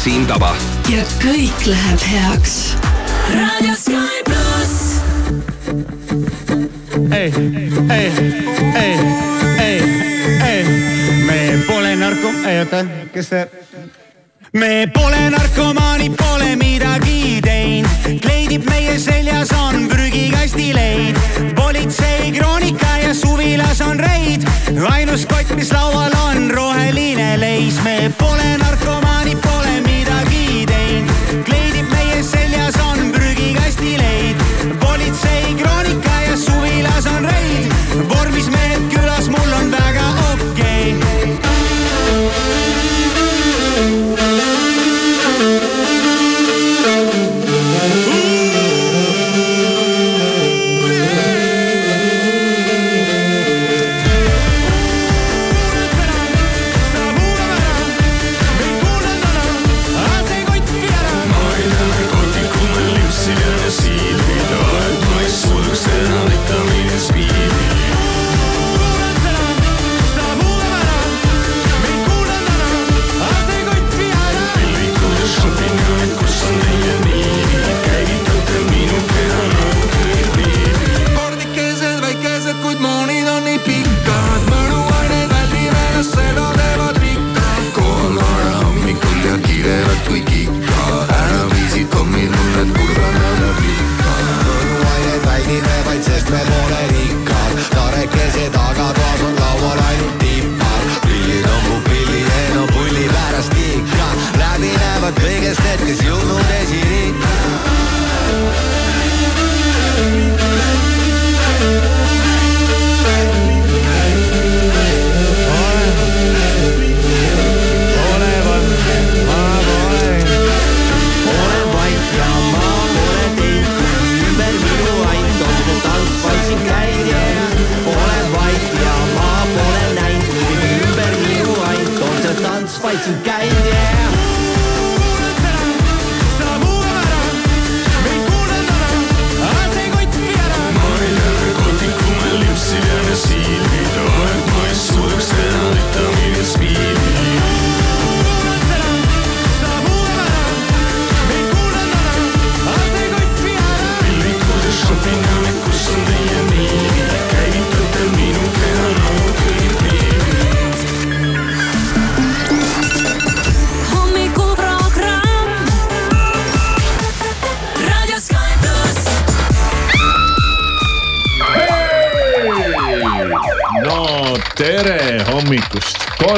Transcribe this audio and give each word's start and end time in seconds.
Siim 0.00 0.26
Taba. 0.26 0.54
ja 0.88 1.02
kõik 1.20 1.66
läheb 1.68 2.00
heaks. 2.08 2.76
raadio 3.34 3.74
Sky 3.76 4.22
pluss. 4.24 5.02
ei, 7.12 7.32
ei, 7.90 8.12
ei, 8.80 8.94
ei, 9.58 9.82
ei, 10.48 10.64
me 11.26 11.36
pole 11.66 11.92
narko-, 12.00 12.32
ei 12.48 12.62
oota, 12.62 12.84
kes 13.12 13.28
see 13.28 13.44
me 14.56 14.88
pole 14.94 15.20
narkomaanid, 15.36 16.16
pole 16.16 16.56
midagi 16.56 17.40
teinud, 17.44 18.20
kleidib 18.24 18.64
meie 18.72 18.96
seljas 18.98 19.52
on 19.52 19.84
prügikasti 20.50 20.74
leid. 20.74 21.16
politsei 21.54 22.32
kroonika 22.32 22.98
ja 23.02 23.14
suvilas 23.14 23.80
on 23.80 24.00
reid, 24.00 24.42
ainus 24.90 25.26
kott, 25.26 25.54
mis 25.54 25.72
laual 25.72 26.12
on 26.26 26.50
roheline 26.50 27.40
leis. 27.40 27.82
me 27.82 28.12
pole 28.18 28.58
narkomaanid, 28.58 29.38
pole 29.40 29.80
midagi 29.80 30.66
teinud, 30.66 31.44
kleidib 31.44 31.90
meie 31.90 31.99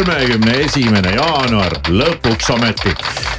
kolmekümne 0.02 0.52
esimene 0.64 1.10
jaanuar, 1.14 1.76
lõpuks 1.94 2.48
ometi. 2.50 2.90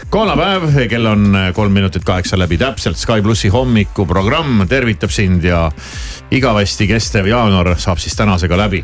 kolmapäev, 0.09 0.69
kell 0.87 1.09
on 1.09 1.35
kolm 1.53 1.73
minutit 1.75 2.05
kaheksa 2.07 2.37
läbi 2.39 2.55
täpselt, 2.57 2.95
Sky 2.97 3.19
plussi 3.21 3.49
hommikuprogramm 3.51 4.61
tervitab 4.69 5.11
sind 5.11 5.43
ja 5.43 5.65
igavesti 6.31 6.87
kestev 6.87 7.27
jaanuar 7.27 7.73
saab 7.77 7.99
siis 7.99 8.15
tänasega 8.15 8.57
läbi. 8.57 8.79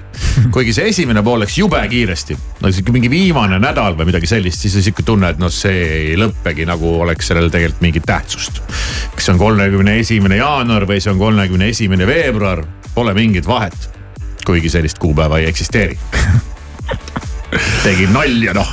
kuigi 0.51 0.73
see 0.75 0.89
esimene 0.91 1.23
pool 1.23 1.39
läks 1.39 1.55
jube 1.61 1.79
kiiresti, 1.87 2.37
no 2.59 2.71
sihuke 2.71 2.91
mingi 2.97 3.09
viimane 3.09 3.61
nädal 3.63 3.95
või 3.95 4.09
midagi 4.11 4.27
sellist, 4.27 4.59
siis 4.59 4.75
on 4.75 4.83
sihuke 4.89 5.07
tunne, 5.07 5.31
et 5.31 5.39
noh, 5.39 5.53
see 5.53 5.87
ei 6.01 6.19
lõppegi 6.19 6.67
nagu 6.67 6.97
oleks 7.05 7.31
sellel 7.31 7.47
tegelikult 7.47 7.85
mingit 7.87 8.09
tähtsust. 8.11 8.59
kas 9.15 9.23
see 9.23 9.37
on 9.37 9.39
kolmekümne 9.39 9.95
esimene 10.01 10.41
jaanuar 10.41 10.89
või 10.89 10.99
see 10.99 11.15
on 11.15 11.23
kolmekümne 11.23 11.71
esimene 11.71 12.11
veebruar, 12.11 12.65
pole 12.91 13.15
mingit 13.15 13.47
vahet 13.47 13.91
kuigi 14.43 14.69
sellist 14.69 14.99
kuupäeva 14.99 15.39
ei 15.39 15.47
eksisteeri 15.47 15.99
tegin 17.83 18.13
nalja 18.13 18.53
noh. 18.53 18.69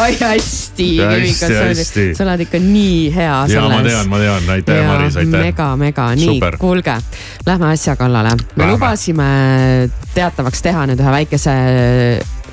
ai 0.00 0.16
hästi, 0.20 0.88
Hästi, 1.00 1.54
hästi. 1.54 2.04
sa 2.14 2.24
oled 2.24 2.44
ikka 2.46 2.60
nii 2.62 3.10
hea 3.14 3.38
selles. 3.50 3.56
ja 3.56 3.68
ma 3.68 3.80
tean, 3.86 4.10
ma 4.10 4.20
tean, 4.22 4.50
aitäh 4.54 4.82
Maris, 4.86 5.16
aitäh. 5.20 5.46
mega, 5.48 5.70
mega, 5.80 6.10
nii, 6.18 6.38
kuulge, 6.60 6.96
lähme 7.46 7.72
asja 7.72 7.96
kallale. 7.98 8.36
me 8.38 8.62
Lähme. 8.62 8.72
lubasime 8.74 9.30
teatavaks 10.14 10.62
teha 10.62 10.86
nüüd 10.90 11.02
ühe 11.02 11.16
väikese 11.16 11.56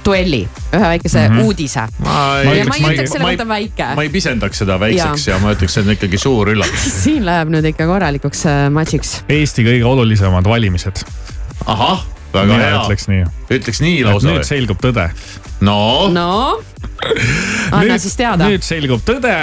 duelli, 0.07 0.41
ühe 0.73 0.83
väikese 0.83 1.27
mm. 1.27 1.35
-hmm. 1.35 1.45
uudise. 1.45 1.85
ma 1.99 2.17
ei, 2.41 2.63
ma 2.65 2.75
ei 2.75 2.83
ütleks 2.95 3.13
selle 3.13 3.29
kohta 3.29 3.47
väike. 3.47 3.87
ma 3.95 4.07
ei 4.07 4.09
pisendaks 4.09 4.63
seda 4.63 4.79
väikseks 4.79 5.27
ja, 5.27 5.35
ja 5.35 5.39
ma 5.43 5.53
ütleks, 5.53 5.77
see 5.77 5.85
on 5.85 5.93
ikkagi 5.93 6.21
suur 6.21 6.53
üllatus. 6.55 6.89
siin 7.05 7.25
läheb 7.27 7.53
nüüd 7.53 7.71
ikka 7.73 7.89
korralikuks 7.89 8.45
äh, 8.49 8.67
matšiks. 8.73 9.17
Eesti 9.29 9.67
kõige 9.67 9.85
olulisemad 9.93 10.47
valimised. 10.49 11.03
ahah, 11.65 12.05
väga 12.33 12.49
Mina 12.49 12.63
hea. 12.63 12.81
ütleks 12.83 13.07
nii. 13.11 13.27
ütleks 13.59 13.83
nii 13.83 14.01
lausa 14.07 14.31
nüüd 14.31 14.47
selgub 14.47 14.81
tõde. 14.83 15.07
no, 15.61 15.79
no, 16.13 16.33
anna 17.71 17.97
siis 18.01 18.17
teada. 18.19 18.49
nüüd 18.49 18.65
selgub 18.65 19.05
tõde 19.07 19.37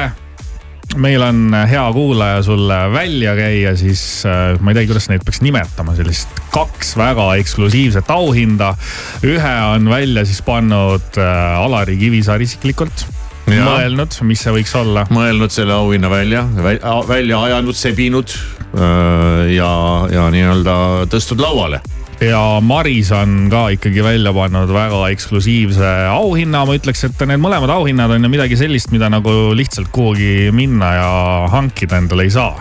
meil 1.00 1.22
on 1.22 1.54
hea 1.68 1.84
kuulaja 1.92 2.42
sulle 2.42 2.76
välja 2.92 3.34
käia, 3.36 3.74
siis 3.76 4.22
äh, 4.28 4.60
ma 4.60 4.70
ei 4.70 4.78
teagi, 4.78 4.90
kuidas 4.92 5.08
neid 5.10 5.24
peaks 5.26 5.40
nimetama, 5.44 5.96
sellist 5.98 6.30
kaks 6.54 6.94
väga 6.98 7.26
eksklusiivset 7.40 8.10
auhinda. 8.14 8.74
ühe 9.26 9.54
on 9.74 9.90
välja 9.90 10.24
siis 10.24 10.42
pannud 10.46 11.18
äh, 11.18 11.64
Alari 11.64 11.96
Kivisaar 11.98 12.42
isiklikult. 12.42 13.06
mõelnud, 13.48 14.14
mis 14.24 14.44
see 14.44 14.54
võiks 14.54 14.76
olla. 14.78 15.06
mõelnud 15.10 15.52
selle 15.52 15.74
auhinna 15.74 16.10
välja, 16.10 16.44
välja 17.08 17.42
ajanud, 17.42 17.76
sebinud 17.76 18.32
öö, 18.74 19.50
ja, 19.52 19.72
ja 20.10 20.30
nii-öelda 20.32 20.76
tõstnud 21.12 21.42
lauale 21.44 21.82
ja 22.22 22.60
Maris 22.62 23.10
on 23.12 23.48
ka 23.50 23.68
ikkagi 23.74 24.02
välja 24.04 24.32
pannud 24.34 24.70
väga 24.72 25.08
eksklusiivse 25.14 25.92
auhinna, 26.12 26.64
ma 26.66 26.76
ütleks, 26.78 27.04
et 27.08 27.26
need 27.28 27.42
mõlemad 27.42 27.72
auhinnad 27.74 28.14
on 28.14 28.26
ju 28.26 28.32
midagi 28.32 28.58
sellist, 28.60 28.92
mida 28.94 29.10
nagu 29.12 29.54
lihtsalt 29.56 29.90
kuhugi 29.94 30.50
minna 30.54 30.94
ja 30.98 31.12
hankida 31.52 31.98
endale 32.02 32.28
ei 32.28 32.34
saa. 32.34 32.54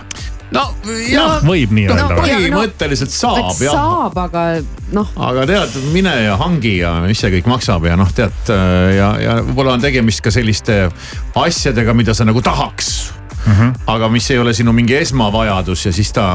no 0.54 0.68
jah 1.10 1.40
no,, 1.42 1.50
võib 1.50 1.74
nii 1.74 1.88
öelda 1.90 2.10
no, 2.10 2.20
või? 2.20 2.34
põhimõtteliselt 2.36 3.14
saab 3.14 3.58
jah. 3.62 3.74
saab, 3.74 4.18
aga 4.26 4.46
noh. 4.94 5.16
aga 5.30 5.48
tead, 5.50 5.80
mine 5.96 6.14
ja 6.28 6.38
hangi 6.42 6.78
ja 6.82 6.96
mis 7.06 7.22
see 7.22 7.34
kõik 7.38 7.50
maksab 7.50 7.90
ja 7.90 7.98
noh, 8.00 8.12
tead 8.14 8.54
ja, 8.98 9.10
ja 9.22 9.40
võib-olla 9.42 9.78
on 9.78 9.86
tegemist 9.86 10.22
ka 10.26 10.34
selliste 10.34 10.86
asjadega, 11.42 11.98
mida 11.98 12.18
sa 12.18 12.28
nagu 12.30 12.42
tahaks 12.46 12.94
aga 13.88 14.08
mis 14.10 14.30
ei 14.32 14.38
ole 14.40 14.54
sinu 14.56 14.72
mingi 14.76 14.96
esmavajadus 14.96 15.86
ja 15.86 15.92
siis 15.96 16.12
ta 16.16 16.26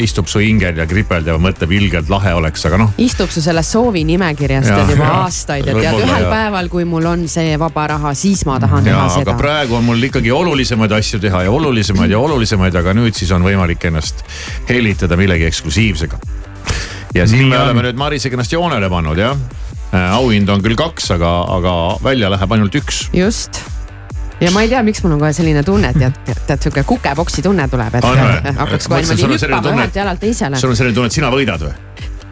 istub 0.00 0.28
su 0.30 0.40
hingel 0.40 0.78
ja 0.80 0.86
kripeldab 0.88 1.36
ja 1.36 1.42
mõtleb 1.42 1.74
ilgelt 1.76 2.08
lahe 2.12 2.32
oleks, 2.34 2.64
aga 2.68 2.78
noh. 2.80 2.94
istub 2.98 3.32
su 3.32 3.42
selles 3.44 3.68
soovinimekirjas 3.74 4.68
Jaa, 4.70 4.78
tead 4.80 4.94
juba 4.94 5.08
jaa. 5.08 5.18
aastaid 5.24 5.68
ja 5.68 5.74
tead 5.76 5.98
ühel 6.00 6.24
jaa. 6.24 6.30
päeval, 6.30 6.70
kui 6.72 6.86
mul 6.88 7.08
on 7.10 7.26
see 7.28 7.58
vaba 7.60 7.86
raha, 7.94 8.14
siis 8.16 8.46
ma 8.48 8.56
tahan 8.62 8.86
ja 8.86 8.94
teha 8.94 9.04
aga 9.10 9.18
seda. 9.18 9.36
praegu 9.40 9.76
on 9.80 9.84
mul 9.90 10.08
ikkagi 10.08 10.32
olulisemaid 10.32 10.96
asju 10.96 11.20
teha 11.20 11.44
ja 11.48 11.52
olulisemaid 11.52 12.16
ja 12.16 12.22
olulisemaid, 12.22 12.80
aga 12.80 12.96
nüüd 12.96 13.18
siis 13.18 13.34
on 13.36 13.44
võimalik 13.44 13.84
ennast 13.90 14.24
hellitada 14.70 15.20
millegi 15.20 15.48
eksklusiivsega. 15.50 16.18
ja 17.14 17.28
siin 17.28 17.44
Nii 17.44 17.52
me 17.52 17.58
on. 17.58 17.68
oleme 17.68 17.86
nüüd 17.90 18.00
Marisega 18.00 18.40
ennast 18.40 18.56
joonele 18.56 18.88
pannud 18.90 19.20
jah. 19.20 19.36
auhind 20.16 20.48
on 20.48 20.64
küll 20.64 20.80
kaks, 20.80 21.12
aga, 21.14 21.36
aga 21.60 21.78
välja 22.02 22.32
läheb 22.32 22.56
ainult 22.56 22.82
üks. 22.82 23.08
just 23.12 23.60
ja 24.44 24.52
ma 24.54 24.64
ei 24.64 24.72
tea, 24.72 24.82
miks 24.86 25.02
mul 25.04 25.16
on 25.16 25.22
kohe 25.24 25.32
selline 25.36 25.62
tunne, 25.66 25.92
et 25.94 26.00
tead, 26.00 26.42
tead 26.48 26.66
sihuke 26.66 26.84
kukepoksi 26.88 27.44
tunne 27.44 27.68
tuleb, 27.72 28.00
et 28.00 28.08
või? 28.08 28.56
hakkaks 28.60 28.90
kohe 28.90 29.04
niimoodi 29.04 29.38
hüppama 29.46 29.76
ühelt 29.78 30.02
jalalt 30.02 30.20
teisele. 30.24 30.60
sul 30.60 30.74
on 30.74 30.80
selline 30.80 30.96
tunne, 30.96 31.12
et 31.12 31.20
sina 31.20 31.32
võidad 31.32 31.64
või? 31.68 31.76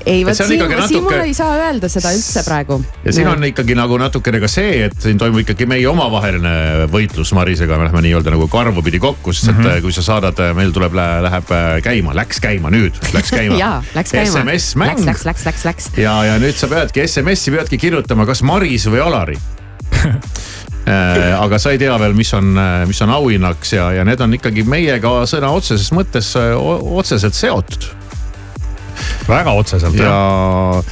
ei, 0.07 0.25
vot 0.27 0.35
siin, 0.35 0.57
ikkagi 0.57 0.87
siin 0.89 1.03
mul 1.03 1.13
natuke- 1.13 1.29
ei 1.29 1.35
saa 1.35 1.53
öelda 1.57 1.89
seda 1.93 2.11
üldse 2.15 2.43
praegu. 2.45 2.79
ja 3.05 3.13
siin 3.15 3.29
on 3.31 3.45
ikkagi 3.47 3.77
nagu 3.79 3.99
natukene 4.01 4.41
ka 4.43 4.51
see, 4.51 4.85
et 4.89 4.97
siin 5.03 5.21
toimub 5.21 5.45
ikkagi 5.45 5.67
meie 5.71 5.87
omavaheline 5.89 6.89
võitlus 6.93 7.33
Marisega, 7.37 7.79
me 7.79 7.87
läheme 7.89 8.03
nii-öelda 8.09 8.35
nagu 8.35 8.49
karvupidi 8.51 8.99
kokku, 9.03 9.33
sest 9.33 9.53
et 9.53 9.57
mm 9.57 9.69
-hmm. 9.69 9.87
kui 9.87 9.93
sa 9.93 10.03
saadad, 10.03 10.43
meil 10.59 10.75
tuleb, 10.75 10.95
läheb 10.99 11.55
äh, 11.55 11.79
käima, 11.87 12.17
läks 12.19 12.41
käima 12.43 12.71
nüüd, 12.75 12.99
läks 13.15 13.31
käima 13.39 13.59
jaa, 13.59 13.83
läks 13.95 14.13
käima. 14.13 14.43
SMS-mäng 14.43 15.07
Läks, 15.07 15.07
läks, 15.07 15.25
läks, 15.25 15.45
läks, 15.45 15.65
läks. 15.65 15.91
ja, 15.97 16.25
ja 16.25 16.39
nüüd 16.39 16.59
sa 16.59 16.69
peadki 16.69 17.07
SMS-i 17.07 17.51
peadki 17.51 17.79
kirjutama, 17.79 18.27
kas 18.27 18.43
Maris 18.43 18.87
või 18.91 19.01
Alari 19.01 19.39
aga 20.87 21.59
sa 21.63 21.71
ei 21.71 21.79
tea 21.79 21.95
veel, 22.01 22.15
mis 22.19 22.33
on, 22.35 22.53
mis 22.91 23.01
on 23.05 23.11
auhinnaks 23.15 23.73
ja, 23.77 23.91
ja 23.95 24.05
need 24.05 24.21
on 24.21 24.35
ikkagi 24.35 24.65
meiega 24.67 25.13
sõna 25.31 25.53
otseses 25.55 25.93
mõttes 25.95 26.33
äh, 26.39 26.55
otseselt 26.99 27.35
seotud. 27.39 27.87
väga 29.29 29.53
otseselt 29.55 29.95
ja 29.95 30.09
jah., 30.11 30.85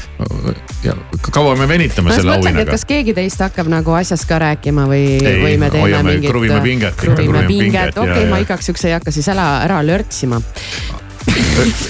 ja 0.85 0.95
kaua 1.35 1.57
me 1.59 1.67
venitame 1.69 2.09
ma 2.09 2.15
just 2.15 2.23
selle 2.23 2.37
auhinnaga? 2.39 2.71
kas 2.71 2.87
keegi 2.89 3.13
teist 3.17 3.43
hakkab 3.43 3.69
nagu 3.69 3.93
asjast 3.99 4.25
ka 4.31 4.39
rääkima 4.41 4.87
või, 4.89 5.19
või 5.21 5.57
me 5.61 5.69
teeme 5.71 5.83
hoiame- 5.89 6.15
mingit. 6.15 6.31
kruvime 6.31 6.61
pinget 6.65 6.95
ikka, 6.95 7.15
kruvime 7.19 7.43
pinget 7.51 7.97
ja- 7.97 8.03
okei, 8.03 8.25
ma 8.31 8.39
ja- 8.41 8.47
igaks 8.47 8.71
juhuks 8.71 8.85
ei 8.89 8.95
hakka 8.97 9.11
siis 9.13 9.29
ära, 9.29 9.49
ära 9.67 9.83
lörtsima. 9.87 10.41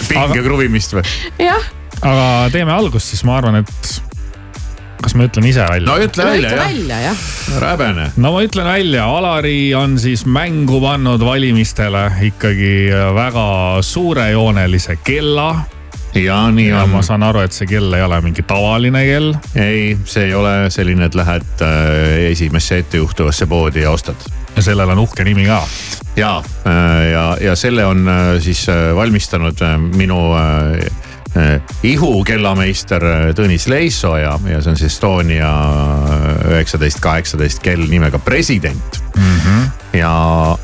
pinge 0.08 0.42
kruvimist 0.42 0.96
või? 0.96 1.04
jah, 1.38 1.68
aga 2.02 2.48
teeme 2.52 2.72
algust, 2.74 3.12
siis 3.12 3.22
ma 3.28 3.36
arvan, 3.38 3.60
et 3.62 4.00
kas 5.02 5.16
ma 5.16 5.26
ütlen 5.28 5.48
ise 5.48 5.64
välja? 5.68 5.88
no 5.88 5.96
ütle 6.00 6.26
välja 6.26 6.50
ütle 6.50 6.56
jah, 6.56 6.68
välja 6.68 7.00
jah. 7.04 7.26
räbene. 7.62 8.06
no 8.16 8.32
ma 8.34 8.44
ütlen 8.44 8.68
välja, 8.68 9.06
Alari 9.18 9.74
on 9.74 9.98
siis 10.00 10.24
mängu 10.26 10.80
pannud 10.82 11.24
valimistele 11.24 12.06
ikkagi 12.30 12.72
väga 13.16 13.46
suurejoonelise 13.86 14.96
kella. 15.04 15.50
ja 16.14 16.40
nii 16.50 16.68
ja 16.68 16.82
on 16.84 16.92
ma 16.94 17.02
saan 17.06 17.22
aru, 17.22 17.44
et 17.46 17.56
see 17.56 17.68
kell 17.70 17.94
ei 17.94 18.02
ole 18.02 18.20
mingi 18.24 18.44
tavaline 18.46 19.04
kell. 19.06 19.32
ei, 19.54 19.96
see 20.04 20.28
ei 20.28 20.34
ole 20.34 20.54
selline, 20.70 21.08
et 21.08 21.18
lähed 21.18 21.64
äh, 21.64 22.30
esimesse 22.30 22.82
ettejuhtuvasse 22.84 23.46
poodi 23.46 23.86
ja 23.86 23.94
ostad. 23.94 24.28
ja 24.56 24.62
sellel 24.62 24.96
on 24.96 25.04
uhke 25.06 25.24
nimi 25.24 25.46
ka. 25.48 25.62
ja, 26.16 26.34
ja, 27.12 27.26
ja 27.40 27.56
selle 27.56 27.86
on 27.86 28.08
äh, 28.08 28.34
siis 28.42 28.68
äh, 28.68 28.90
valmistanud 28.96 29.62
äh, 29.64 29.78
minu 29.78 30.26
äh, 30.36 30.99
äh, 31.36 31.60
ihukellameister 31.82 33.04
äh, 33.04 33.26
Tõnis 33.36 33.68
Leiso 33.70 34.16
ja, 34.18 34.34
see 34.38 34.72
on 34.72 34.78
siis 34.78 34.94
Estonia 34.94 35.50
üheksateist, 36.50 37.00
kaheksateist 37.00 37.62
kell 37.64 37.86
nimega 37.88 38.18
President 38.18 39.00
mm. 39.16 39.38
-hmm. 39.38 39.68
ja, 39.98 40.14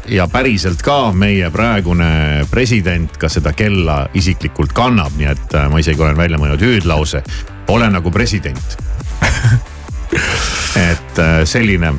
ja 0.08 0.28
päriselt 0.28 0.82
ka 0.82 1.12
meie 1.12 1.50
praegune 1.50 2.46
president 2.50 3.16
ka 3.16 3.28
seda 3.28 3.52
kella 3.52 4.08
isiklikult 4.14 4.72
kannab, 4.72 5.14
nii 5.16 5.30
et 5.30 5.56
ma 5.70 5.78
isegi 5.78 6.02
olen 6.02 6.16
välja 6.16 6.38
mõelnud 6.38 6.62
hüüdlause, 6.62 7.22
ole 7.68 7.90
nagu 7.90 8.10
president 8.10 8.78
et 10.76 11.18
äh, 11.18 11.40
selline, 11.48 11.92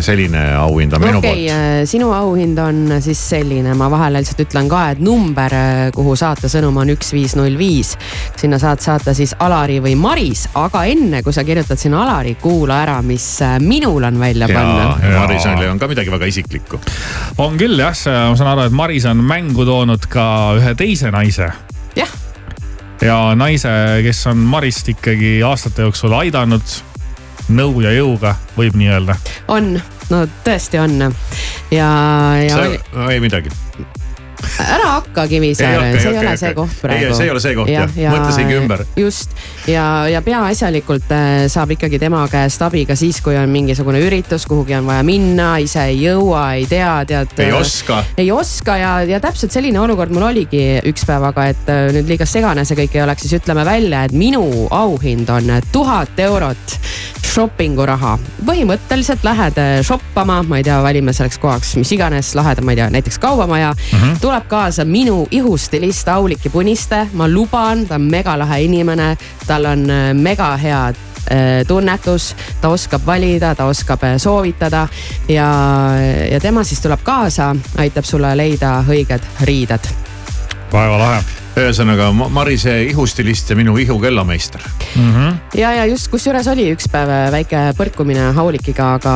selline 0.00 0.42
auhind 0.56 0.94
on 0.96 1.02
minu 1.02 1.18
okei 1.18 1.30
poolt 1.30 1.42
okay,, 1.42 1.86
sinu 1.88 2.10
auhind 2.14 2.58
on 2.62 2.94
siis 3.04 3.20
selline, 3.32 3.74
ma 3.78 3.88
vahele 3.92 4.22
lihtsalt 4.22 4.44
ütlen 4.46 4.70
ka, 4.70 4.82
et 4.94 5.02
number, 5.04 5.56
kuhu 5.94 6.14
saata 6.18 6.48
sõnum 6.50 6.78
on 6.82 6.94
üks, 6.94 7.12
viis, 7.14 7.36
null, 7.38 7.58
viis. 7.58 7.94
sinna 8.38 8.60
saad 8.62 8.82
saata 8.84 9.14
siis 9.16 9.34
Alari 9.42 9.80
või 9.84 9.96
Maris, 10.00 10.46
aga 10.56 10.86
enne 10.88 11.22
kui 11.26 11.34
sa 11.34 11.44
kirjutad 11.46 11.80
sinna 11.80 12.04
Alari, 12.04 12.36
kuula 12.40 12.80
ära, 12.86 13.00
mis 13.06 13.26
äh, 13.44 13.58
minul 13.62 14.06
on 14.06 14.20
välja 14.22 14.48
ja, 14.48 14.54
panna. 14.54 14.88
ja 15.02 15.22
Marisonil 15.26 15.70
on 15.74 15.82
ka 15.82 15.90
midagi 15.90 16.12
väga 16.14 16.30
isiklikku. 16.32 16.80
on 17.44 17.58
küll 17.60 17.78
jah, 17.80 17.96
ma 18.30 18.36
saan 18.38 18.52
aru, 18.54 18.68
et 18.70 18.76
Maris 18.76 19.08
on 19.10 19.24
mängu 19.26 19.66
toonud 19.68 20.08
ka 20.10 20.26
ühe 20.60 20.76
teise 20.78 21.12
naise 21.14 21.50
jah, 21.96 22.18
ja 23.02 23.20
naise, 23.38 23.70
kes 24.06 24.26
on 24.30 24.44
Marist 24.46 24.88
ikkagi 24.94 25.40
aastate 25.44 25.84
jooksul 25.86 26.14
aidanud 26.16 26.76
nõu 27.48 27.82
ja 27.84 27.92
jõuga, 27.94 28.36
võib 28.56 28.76
nii 28.78 28.90
öelda. 28.94 29.18
on, 29.48 29.76
no 30.10 30.24
tõesti 30.46 30.80
on 30.82 30.98
ja, 31.70 31.90
ja 32.42 32.58
ei 33.10 33.20
midagi. 33.22 33.52
Ära 34.62 34.90
hakka 34.96 35.26
Kivisäär, 35.28 35.70
Ei 35.70 35.76
hakka, 35.76 35.96
ei 35.96 36.00
see 36.00 36.10
ei 36.10 36.16
hakka, 36.16 36.26
ole 36.26 36.32
ei 36.32 36.40
see 36.40 36.54
koht 36.54 36.80
praegu. 36.82 37.06
Ei, 37.06 37.14
see 37.14 37.26
ei 37.26 37.30
ole 37.30 37.42
see 37.44 37.54
koht, 37.58 37.70
jah. 37.72 37.96
Mõtlesingi 38.14 38.58
ümber. 38.60 38.84
just 38.96 39.34
ja, 39.68 39.86
ja 40.10 40.22
peaasjalikult 40.24 41.12
äh, 41.14 41.46
saab 41.52 41.74
ikkagi 41.76 42.00
tema 42.02 42.22
käest 42.32 42.62
abi 42.66 42.84
ka 42.88 42.96
siis, 42.98 43.20
kui 43.24 43.36
on 43.38 43.52
mingisugune 43.52 44.00
üritus, 44.06 44.46
kuhugi 44.48 44.76
on 44.78 44.88
vaja 44.88 45.04
minna, 45.06 45.56
ise 45.62 45.86
ei 45.90 46.00
jõua, 46.04 46.44
ei 46.60 46.66
tea, 46.70 46.92
tead. 47.08 47.34
ei 47.42 47.52
oska. 47.56 48.02
ei 48.18 48.30
oska 48.32 48.78
ja, 48.80 48.92
ja 49.08 49.20
täpselt 49.22 49.54
selline 49.54 49.80
olukord 49.82 50.14
mul 50.14 50.28
oligi 50.30 50.64
üks 50.86 51.06
päev, 51.08 51.28
aga 51.32 51.50
et 51.52 51.72
äh, 51.72 51.88
nüüd 51.96 52.10
liiga 52.14 52.28
segane 52.28 52.64
see 52.68 52.78
kõik 52.84 52.96
ei 52.96 53.04
oleks, 53.06 53.26
siis 53.26 53.40
ütleme 53.40 53.66
välja, 53.66 54.06
et 54.06 54.16
minu 54.16 54.44
auhind 54.74 55.30
on 55.32 55.56
tuhat 55.72 56.18
eurot 56.28 56.78
shopping 57.36 57.76
uraha. 57.80 58.14
põhimõtteliselt 58.46 59.24
lähed 59.26 59.58
äh, 59.60 59.72
shoppama, 59.84 60.38
ma 60.46 60.60
ei 60.60 60.64
tea, 60.64 60.78
valime 60.84 61.12
selleks 61.16 61.40
kohaks 61.42 61.74
mis 61.76 61.90
iganes 61.92 62.32
laheda, 62.38 62.64
ma 62.64 62.72
ei 62.72 62.80
tea, 62.80 62.86
näiteks 62.94 63.18
kaubamaja 63.20 63.72
mm. 63.74 63.98
-hmm. 63.98 64.20
tuleb 64.22 64.45
kaasa 64.46 64.84
minu 64.84 65.26
ihustilist 65.30 66.08
Auliki 66.08 66.48
Puniste, 66.48 67.08
ma 67.12 67.28
luban, 67.28 67.86
ta 67.86 67.94
on 67.94 68.08
megalahe 68.10 68.60
inimene, 68.64 69.16
tal 69.46 69.64
on 69.64 69.90
äh, 69.90 70.14
mega 70.14 70.56
hea 70.56 70.82
äh, 70.88 71.64
tunnetus, 71.68 72.34
ta 72.60 72.68
oskab 72.68 73.06
valida, 73.06 73.54
ta 73.54 73.64
oskab 73.64 74.02
äh, 74.04 74.16
soovitada. 74.18 74.88
Ja, 75.28 75.48
ja 76.30 76.40
tema 76.40 76.64
siis 76.64 76.80
tuleb 76.80 77.00
kaasa, 77.02 77.54
aitab 77.78 78.04
sulle 78.04 78.36
leida 78.36 78.78
õiged 78.88 79.32
riided. 79.40 79.90
väga 80.72 80.98
lahe 80.98 81.45
ühesõnaga 81.56 82.10
Ma- 82.12 82.28
Marise 82.32 82.74
ihustilist 82.90 83.50
ja 83.50 83.56
minu 83.56 83.76
ihukellameister. 83.80 84.60
ja, 85.56 85.72
ja 85.72 85.86
just 85.88 86.10
kusjuures 86.12 86.48
oli 86.52 86.68
üks 86.74 86.88
päev 86.92 87.10
äh, 87.12 87.28
väike 87.32 87.62
põrkumine 87.78 88.28
Aulikiga, 88.36 88.92
aga, 88.98 89.14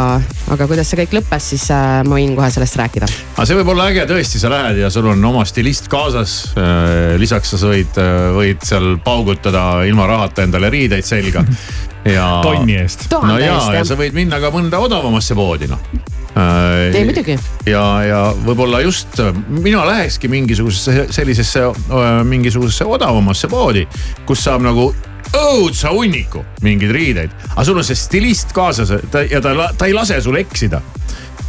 aga 0.51 0.69
kuidas 0.71 0.91
see 0.91 1.03
kõik 1.03 1.19
lõppes, 1.21 1.51
siis 1.55 1.67
äh, 1.75 2.01
ma 2.07 2.17
võin 2.17 2.35
kohe 2.39 2.51
sellest 2.55 2.79
rääkida. 2.81 3.11
aga 3.37 3.47
see 3.49 3.59
võib 3.61 3.73
olla 3.75 3.91
äge 3.93 4.07
tõesti, 4.09 4.41
sa 4.43 4.53
lähed 4.53 4.81
ja 4.83 4.91
sul 4.93 5.11
on 5.13 5.25
oma 5.33 5.45
stilist 5.49 5.91
kaasas. 5.93 6.39
lisaks 7.21 7.55
sa 7.55 7.71
võid, 7.71 8.01
võid 8.37 8.65
seal 8.67 8.97
paugutada 9.05 9.85
ilma 9.89 10.07
rahata 10.11 10.45
endale 10.47 10.71
riideid 10.73 11.05
selga 11.05 11.45
ja. 12.17 12.41
tonni 12.43 12.79
eest. 12.81 13.09
no 13.13 13.37
ja, 13.39 13.59
ja 13.75 13.85
sa 13.85 13.99
võid 13.99 14.17
minna 14.17 14.41
ka 14.41 14.53
mõnda 14.55 14.81
odavamasse 14.81 15.37
poodi 15.37 15.69
noh. 15.71 15.81
Ei 16.37 17.05
muidugi, 17.05 17.35
ja, 17.67 17.85
ja 18.07 18.21
võib-olla 18.47 18.81
just 18.85 19.19
mina 19.51 19.83
lähekski 19.89 20.31
mingisugusesse 20.31 21.09
sellisesse, 21.15 21.65
mingisugusesse 22.29 22.87
odavamasse 22.87 23.51
poodi, 23.51 23.87
kus 24.29 24.45
saab 24.47 24.63
nagu 24.67 24.91
õudsa 25.37 25.93
hunniku 25.95 26.43
mingeid 26.65 26.95
riideid, 26.95 27.35
aga 27.53 27.67
sul 27.67 27.79
on 27.79 27.87
see 27.87 27.99
stilist 27.99 28.55
kaasas 28.57 28.93
ta, 29.13 29.23
ja 29.27 29.43
ta, 29.43 29.55
ta 29.79 29.91
ei 29.91 29.95
lase 29.95 30.19
sul 30.23 30.39
eksida 30.41 30.81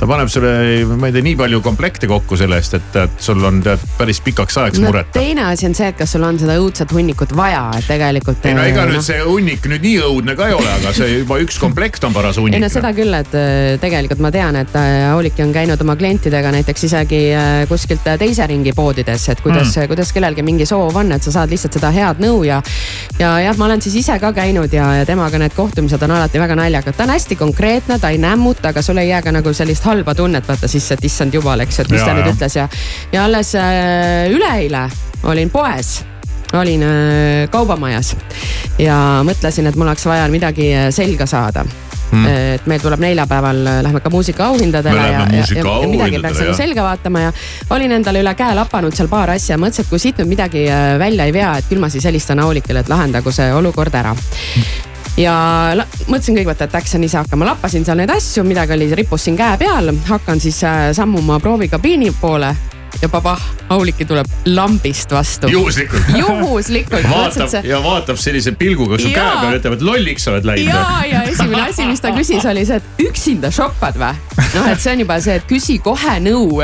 ta 0.02 0.08
paneb 0.10 0.30
sulle, 0.34 0.52
ma 0.98 1.12
ei 1.12 1.14
tea, 1.14 1.22
nii 1.22 1.36
palju 1.38 1.60
komplekte 1.62 2.08
kokku 2.10 2.38
selle 2.40 2.58
eest, 2.58 2.74
et, 2.80 2.96
et 3.04 3.20
sul 3.22 3.44
on 3.46 3.60
tead 3.62 3.82
päris 4.00 4.18
pikaks 4.26 4.56
ajaks 4.58 4.80
no 4.82 4.90
muret. 4.90 5.12
teine 5.14 5.44
asi 5.52 5.68
on 5.68 5.76
see, 5.78 5.92
et 5.92 5.98
kas 6.00 6.16
sul 6.16 6.24
on 6.26 6.40
seda 6.42 6.56
õudset 6.58 6.90
hunnikut 6.96 7.36
vaja, 7.38 7.68
et 7.78 7.86
tegelikult. 7.86 8.48
ei 8.50 8.56
no 8.58 8.64
ega 8.66 8.88
nüüd 8.90 9.06
see 9.06 9.20
hunnik 9.22 9.68
nüüd 9.70 9.86
nii 9.86 10.00
õudne 10.08 10.34
ka 10.40 10.48
ei 10.50 10.56
ole, 10.58 10.72
aga 10.80 10.94
see 10.98 11.20
juba 11.20 11.38
üks 11.44 11.60
komplekt 11.62 12.08
on 12.08 12.16
paras 12.16 12.40
hunnik. 12.42 12.58
ei 12.58 12.64
no 12.64 12.70
seda 12.74 12.90
küll, 12.98 13.14
et 13.14 13.36
äh, 13.38 13.76
tegelikult 13.84 14.24
ma 14.26 14.32
tean, 14.34 14.58
et 14.64 14.74
äh, 14.80 15.12
Auliki 15.12 15.46
on 15.46 15.54
käinud 15.54 15.86
oma 15.86 15.94
klientidega 16.00 16.56
näiteks 16.58 16.88
isegi 16.90 17.22
äh, 17.38 17.52
kuskilt 17.70 18.10
teise 18.24 18.50
ringi 18.50 18.74
poodides, 18.74 19.28
et 19.36 19.46
kuidas 19.46 19.70
mm., 19.76 19.92
kuidas 19.94 20.16
kellelgi 20.18 20.42
mingi 20.48 20.66
soov 20.66 20.98
on, 20.98 21.14
et 21.14 21.30
sa 21.30 21.36
saad 21.38 21.54
lihtsalt 21.54 21.78
seda 21.78 21.94
head 21.94 22.24
nõu 22.26 22.42
ja. 22.50 22.58
ja 23.22 23.36
jah, 23.46 23.62
ma 23.62 23.70
olen 23.70 23.86
siis 23.86 24.00
ise 24.02 24.18
ka 24.18 24.34
käinud 24.34 24.74
ja, 24.74 24.90
ja 25.04 25.06
temaga 25.06 25.38
need 25.46 25.54
kohtumised 25.54 26.02
on 26.10 26.18
alati 26.18 26.42
väga 26.42 26.58
naljakad, 26.58 26.98
ta 26.98 27.06
on 27.06 27.14
hästi 27.14 27.38
konkreetne, 27.38 28.02
ta 28.02 28.10
ei 28.10 28.18
nämmuta, 28.22 28.74
aga 28.74 28.82
sul 28.82 28.98
ei 28.98 29.14
jää 29.14 29.22
ka 29.22 29.38
nagu 29.38 29.54
sellist 29.54 29.86
halba 29.92 30.16
tunnet 30.18 30.48
vaata 30.48 30.70
sisse, 30.72 30.98
et 30.98 31.10
issand 31.10 31.36
jumal, 31.36 31.66
eks, 31.66 31.84
et 31.84 31.92
mis 31.92 32.02
Ja, 32.02 32.08
ta 32.08 32.16
nüüd 32.18 32.30
ja. 32.30 32.34
ütles 32.36 32.58
ja, 32.58 32.70
ja 33.12 33.28
alles 33.28 33.54
äh, 33.60 34.32
üleeile 34.32 34.88
olin 35.30 35.52
poes 35.54 36.02
olin 36.58 36.84
äh, 36.84 37.46
kaubamajas 37.52 38.16
ja 38.80 38.98
mõtlesin, 39.28 39.70
et 39.70 39.80
mul 39.80 39.90
oleks 39.90 40.06
vaja 40.08 40.28
midagi 40.32 40.72
äh, 40.74 40.90
selga 40.96 41.28
saada 41.30 41.64
mm.. 41.64 42.26
et 42.58 42.68
meil 42.68 42.84
tuleb 42.84 43.04
neljapäeval, 43.04 43.64
lähme 43.88 44.04
ka 44.04 44.12
muusikaauhindadele 44.14 45.08
ja, 45.08 45.26
ja, 45.32 45.42
ja, 45.42 45.64
ja 45.64 45.88
midagi 45.88 46.22
peaks 46.24 46.44
nagu 46.44 46.58
selga 46.58 46.86
vaatama 46.88 47.26
ja 47.28 47.34
olin 47.76 47.98
endale 48.00 48.24
üle 48.24 48.36
käe 48.40 48.56
lapanud 48.58 48.96
seal 48.98 49.12
paar 49.12 49.36
asja, 49.36 49.60
mõtlesin, 49.62 49.88
et 49.88 49.94
kui 49.94 50.04
siit 50.04 50.22
nüüd 50.22 50.34
midagi 50.36 50.68
välja 51.02 51.28
ei 51.30 51.36
vea, 51.36 51.56
et 51.62 51.72
küll 51.72 51.84
ma 51.84 51.92
siis 51.94 52.08
helistan 52.10 52.44
Aulikile, 52.44 52.84
et 52.84 52.92
lahendagu 52.92 53.34
see 53.36 53.52
olukord 53.56 53.96
ära 53.96 54.16
ja 55.18 55.36
mõtlesin 56.08 56.38
kõigepealt, 56.38 56.66
et 56.66 56.76
äkki 56.82 56.94
saan 56.94 57.08
ise 57.08 57.20
hakkama, 57.20 57.52
lappasin 57.52 57.86
seal 57.88 58.00
neid 58.00 58.14
asju, 58.14 58.46
midagi 58.48 58.78
oli, 58.78 58.92
rippus 58.96 59.28
siin 59.28 59.40
käe 59.40 59.58
peal, 59.62 59.94
hakkan 60.08 60.40
siis 60.40 60.64
äh, 60.68 60.90
sammuma 60.96 61.40
proovikabiini 61.40 62.14
poole 62.22 62.56
ja 63.02 63.10
pabah, 63.10 63.42
Auliki 63.70 64.06
tuleb 64.06 64.28
lambist 64.46 65.12
vastu. 65.12 65.48
juhuslikult 65.48 66.04
juhuslikult, 66.22 67.08
vaatab 67.10 67.50
see 67.50 67.62
ja 67.70 67.80
vaatab 67.84 68.20
sellise 68.20 68.52
pilguga 68.52 69.00
su 69.00 69.10
käe 69.10 69.24
peale, 69.40 69.58
ütleb, 69.60 69.78
et 69.78 69.86
lolliks 69.86 70.28
oled 70.28 70.46
läinud. 70.46 70.70
ja, 70.70 70.84
ja 71.10 71.24
esimene 71.24 71.64
asi, 71.70 71.86
mis 71.90 72.04
ta 72.04 72.12
küsis, 72.18 72.46
oli 72.50 72.66
see, 72.68 72.82
et 72.82 73.06
üksinda 73.08 73.52
shoppad 73.54 73.98
või? 74.02 74.20
noh, 74.56 74.68
et 74.68 74.84
see 74.84 74.94
on 74.94 75.06
juba 75.06 75.20
see, 75.24 75.38
et 75.40 75.48
küsi 75.50 75.80
kohe 75.84 76.18
nõu. 76.24 76.62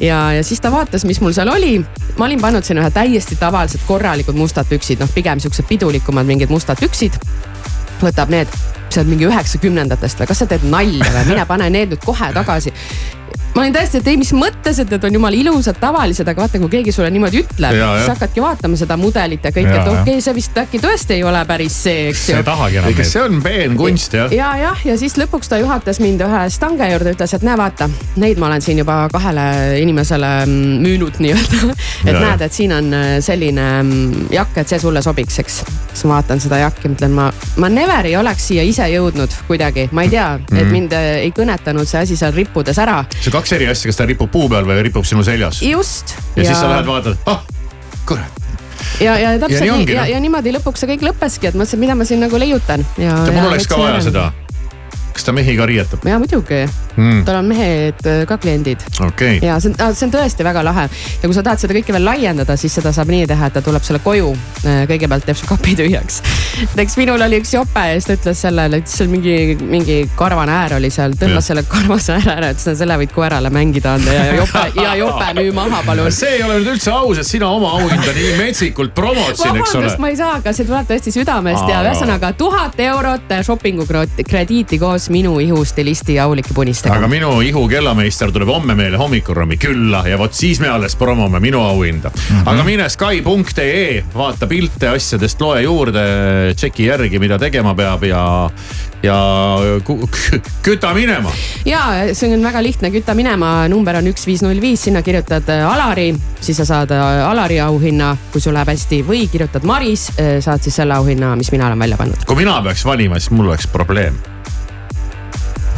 ja, 0.00 0.20
ja 0.38 0.44
siis 0.46 0.62
ta 0.62 0.72
vaatas, 0.72 1.04
mis 1.08 1.20
mul 1.24 1.34
seal 1.36 1.50
oli. 1.52 1.76
ma 2.18 2.28
olin 2.28 2.40
pannud 2.40 2.64
sinna 2.64 2.84
ühe 2.84 2.94
täiesti 2.94 3.36
tavalised 3.40 3.84
korralikud 3.88 4.38
mustad 4.38 4.70
püksid, 4.70 5.02
noh 5.02 5.10
pigem 5.14 5.42
siuksed 5.42 5.68
pidulikumad 5.68 6.26
mingid 6.26 6.54
mustad 6.54 6.80
püksid. 6.80 7.18
Võtab 8.02 8.32
need, 8.34 8.50
see 8.90 9.02
on 9.02 9.10
mingi 9.10 9.28
üheksakümnendatest 9.28 10.20
või 10.20 10.30
kas 10.30 10.42
sa 10.42 10.48
teed 10.50 10.66
nalja 10.70 11.10
või, 11.14 11.28
mine 11.30 11.46
pane 11.48 11.70
need 11.72 11.94
nüüd 11.94 12.04
kohe 12.04 12.30
tagasi 12.34 12.72
ma 13.54 13.62
olin 13.62 13.74
täiesti, 13.74 14.00
et 14.02 14.08
ei, 14.10 14.18
mis 14.18 14.32
mõttes, 14.34 14.80
et 14.82 14.90
need 14.90 15.04
on 15.06 15.18
jumala 15.18 15.38
ilusad, 15.38 15.78
tavalised, 15.80 16.28
aga 16.28 16.44
vaata, 16.44 16.60
kui 16.62 16.72
keegi 16.72 16.94
sulle 16.94 17.10
niimoodi 17.14 17.44
ütleb, 17.44 17.76
siis 17.78 18.10
hakkadki 18.10 18.42
vaatama 18.42 18.78
seda 18.80 18.96
mudelit 19.00 19.46
ja 19.46 19.52
kõike, 19.54 19.74
et 19.74 19.90
okei 19.90 20.16
okay,, 20.16 20.24
see 20.24 20.34
vist 20.36 20.58
äkki 20.64 20.80
tõesti 20.82 21.18
ei 21.18 21.24
ole 21.26 21.44
päris 21.48 21.76
see, 21.86 22.08
eks 22.10 22.24
ju 22.32 22.40
ei. 22.40 22.46
tahagi 22.46 22.80
enam 22.82 23.02
see 23.04 23.22
on 23.22 23.38
peenkunst 23.44 24.18
jah? 24.18 24.34
ja 24.34 24.50
jah, 24.58 24.82
ja 24.90 24.96
siis 24.98 25.14
lõpuks 25.20 25.50
ta 25.50 25.60
juhatas 25.62 26.00
mind 26.02 26.24
ühe 26.26 26.42
stange 26.54 26.88
juurde, 26.90 27.14
ütles, 27.14 27.36
et 27.36 27.46
näe, 27.46 27.56
vaata, 27.60 27.88
neid 28.20 28.42
ma 28.42 28.50
olen 28.50 28.64
siin 28.64 28.82
juba 28.82 29.04
kahele 29.12 29.46
inimesele 29.82 30.32
mm, 30.46 30.82
müünud 30.84 31.22
nii-öelda. 31.22 31.74
et 32.04 32.14
Ja, 32.14 32.20
näed, 32.20 32.42
et 32.46 32.52
siin 32.52 32.72
on 32.74 32.90
äh, 32.94 33.06
selline 33.24 33.64
mm, 33.82 34.28
jakk, 34.34 34.58
et 34.62 34.70
see 34.70 34.78
sulle 34.82 35.02
sobiks, 35.02 35.38
eks. 35.42 35.60
siis 35.92 36.04
ma 36.08 36.18
vaatan 36.18 36.42
seda 36.42 36.60
jakki, 36.62 36.90
mõtlen 36.92 37.14
ma, 37.16 37.28
ma 37.62 37.70
never 37.72 38.06
ei 38.08 38.16
oleks 38.18 38.48
siia 38.50 38.64
ise 38.66 38.86
jõudnud 38.92 39.34
kuidagi, 39.48 39.88
ma 39.92 40.04
ei 40.06 40.12
tea 40.12 40.26
mm, 40.36 40.60
et 40.60 40.70
mind 40.72 40.96
äh, 40.96 41.08
ei 41.24 41.32
kõnetanud 41.34 41.88
see 41.88 42.02
asi 42.04 42.18
seal 42.18 42.34
rippudes 42.36 42.78
ära. 42.82 43.00
See 43.24 43.32
on 43.32 43.38
kaks 43.40 43.56
eri 43.56 43.68
asja, 43.72 43.90
kas 43.90 44.00
ta 44.00 44.06
ripub 44.08 44.30
puu 44.32 44.48
peal 44.52 44.68
või 44.68 44.80
ripub 44.88 45.08
sinu 45.08 45.24
seljas. 45.26 45.62
just. 45.64 46.16
ja 46.36 46.46
siis 46.46 46.56
sa 46.58 46.70
lähed 46.70 46.88
vaatad, 46.88 47.18
ah, 47.30 47.42
kurat. 48.08 48.40
ja, 49.00 49.16
ja 49.18 49.34
täpselt 49.40 49.64
Ja 49.64 49.72
nii 49.72 49.84
nii, 49.84 49.94
ja, 49.94 50.00
noh. 50.02 50.14
ja 50.14 50.22
niimoodi 50.24 50.54
lõpuks 50.58 50.84
see 50.84 50.94
kõik 50.94 51.08
lõppeski, 51.10 51.50
et 51.50 51.58
mõtlesin, 51.58 51.82
mida 51.82 51.98
ma 51.98 52.08
siin 52.08 52.24
nagu 52.24 52.40
leiutan 52.40 52.84
ja. 53.00 53.20
mul 53.32 53.52
oleks 53.52 53.70
ka 53.70 53.80
vaja 53.80 54.00
seda. 54.04 54.30
Kas 55.14 55.26
ta 55.28 55.32
mehi 55.36 55.56
ka 55.58 55.66
riietab? 55.70 56.04
ja 56.08 56.18
muidugi 56.22 56.64
Mm. 56.94 57.24
tal 57.26 57.40
on 57.40 57.48
mehed 57.50 58.06
äh, 58.06 58.20
ka 58.28 58.36
kliendid 58.38 58.82
okei, 59.02 59.40
ja 59.42 59.56
see 59.58 59.72
on, 59.72 59.94
see 59.98 60.06
on 60.06 60.12
tõesti 60.14 60.44
väga 60.46 60.62
lahe 60.62 60.84
ja 60.86 61.26
kui 61.26 61.34
sa 61.34 61.42
tahad 61.42 61.58
seda 61.58 61.74
kõike 61.74 61.94
veel 61.96 62.04
laiendada, 62.06 62.54
siis 62.54 62.76
seda 62.78 62.92
saab 62.94 63.08
nii 63.10 63.24
teha, 63.26 63.48
et 63.50 63.56
ta 63.56 63.62
tuleb 63.66 63.82
sulle 63.82 63.98
koju. 64.04 64.28
kõigepealt 64.62 65.26
teeb 65.26 65.40
su 65.40 65.48
kapi 65.48 65.74
tühjaks. 65.80 66.20
näiteks 66.76 66.94
minul 67.00 67.24
oli 67.26 67.40
üks 67.42 67.50
jope 67.56 67.82
ja 67.88 67.96
siis 67.96 68.06
ta 68.06 68.14
ütles 68.14 68.42
sellele, 68.46 68.78
et 68.78 68.92
seal 68.92 69.10
mingi, 69.10 69.56
mingi 69.58 69.96
karvane 70.14 70.54
äär 70.54 70.76
oli 70.78 70.90
seal, 70.94 71.16
tõmbas 71.18 71.50
selle 71.50 71.64
karvase 71.66 72.14
ääre 72.14 72.36
ära, 72.36 72.52
ütles, 72.54 72.78
selle 72.78 73.00
võid 73.02 73.16
koerale 73.16 73.50
mängida 73.50 73.96
anda 73.98 74.14
ja 74.14 74.38
jope 74.38 74.64
ja 74.78 74.94
jope 75.00 75.32
müü 75.40 75.50
maha, 75.58 75.82
palun. 75.88 76.12
see 76.14 76.36
ei 76.36 76.46
ole 76.46 76.60
nüüd 76.60 76.76
üldse 76.76 76.94
aus, 76.94 77.18
et 77.24 77.26
sina 77.26 77.50
oma 77.50 77.74
auhinda 77.80 78.14
nii 78.14 78.36
metsikult 78.38 78.94
promotsid, 78.94 79.50
eks 79.50 79.74
ole 79.80 79.90
ma 79.98 80.14
ei 80.14 80.20
saa, 80.22 80.38
aga 80.38 80.54
see 80.54 80.70
tuleb 80.70 80.86
tõesti 80.94 81.16
südamest 81.18 81.66
ja 81.66 81.82
Aa. 81.82 81.88
ühesõnaga 81.90 82.30
tuhat 82.38 82.78
eurot 82.86 83.36
shopping'u 83.50 83.90
krediiti 84.22 84.78
koos 84.78 85.03
minu 85.10 85.38
ihustilisti 85.40 86.18
Auliki 86.20 86.54
Punistega 86.54 86.96
aga. 86.96 87.08
minu 87.08 87.40
ihu 87.44 87.66
kellameister 87.68 88.32
tuleb 88.32 88.48
homme 88.48 88.76
meile 88.78 88.98
hommikurummi 89.00 89.56
külla 89.60 90.04
ja 90.08 90.18
vot 90.20 90.34
siis 90.34 90.60
me 90.60 90.68
alles 90.68 90.96
promome 90.96 91.40
minu 91.40 91.60
auhinda 91.60 92.10
mm. 92.10 92.22
-hmm. 92.36 92.50
aga 92.50 92.64
mine 92.64 92.88
Sky.ee, 92.88 94.04
vaata 94.14 94.46
pilte 94.46 94.88
asjadest, 94.88 95.40
loe 95.40 95.62
juurde, 95.62 96.04
tšeki 96.56 96.86
järgi, 96.86 97.18
mida 97.18 97.38
tegema 97.38 97.74
peab 97.74 98.04
ja, 98.04 98.50
ja 99.02 99.18
küta 100.62 100.94
minema. 100.94 101.32
ja 101.64 101.80
see 102.12 102.34
on 102.34 102.42
väga 102.42 102.62
lihtne, 102.62 102.90
küta 102.90 103.14
minema, 103.14 103.68
number 103.68 103.96
on 103.96 104.10
üks 104.12 104.26
viis 104.26 104.42
null 104.42 104.60
viis, 104.60 104.84
sinna 104.84 105.02
kirjutad 105.02 105.48
äh, 105.48 105.64
Alari, 105.72 106.14
siis 106.40 106.56
sa 106.56 106.64
saad 106.64 106.90
äh, 106.90 107.28
Alari 107.28 107.60
auhinna, 107.60 108.16
kui 108.32 108.40
sul 108.40 108.54
läheb 108.54 108.72
hästi 108.74 109.02
või 109.06 109.26
kirjutad 109.32 109.64
Maris, 109.64 110.10
saad 110.40 110.62
siis 110.62 110.76
selle 110.76 110.94
auhinna, 110.94 111.34
mis 111.36 111.52
mina 111.52 111.66
olen 111.66 111.78
välja 111.78 111.96
pannud. 111.96 112.24
kui 112.26 112.36
mina 112.36 112.60
peaks 112.62 112.84
valima, 112.84 113.18
siis 113.18 113.30
mul 113.30 113.52
oleks 113.52 113.66
probleem. 113.66 114.33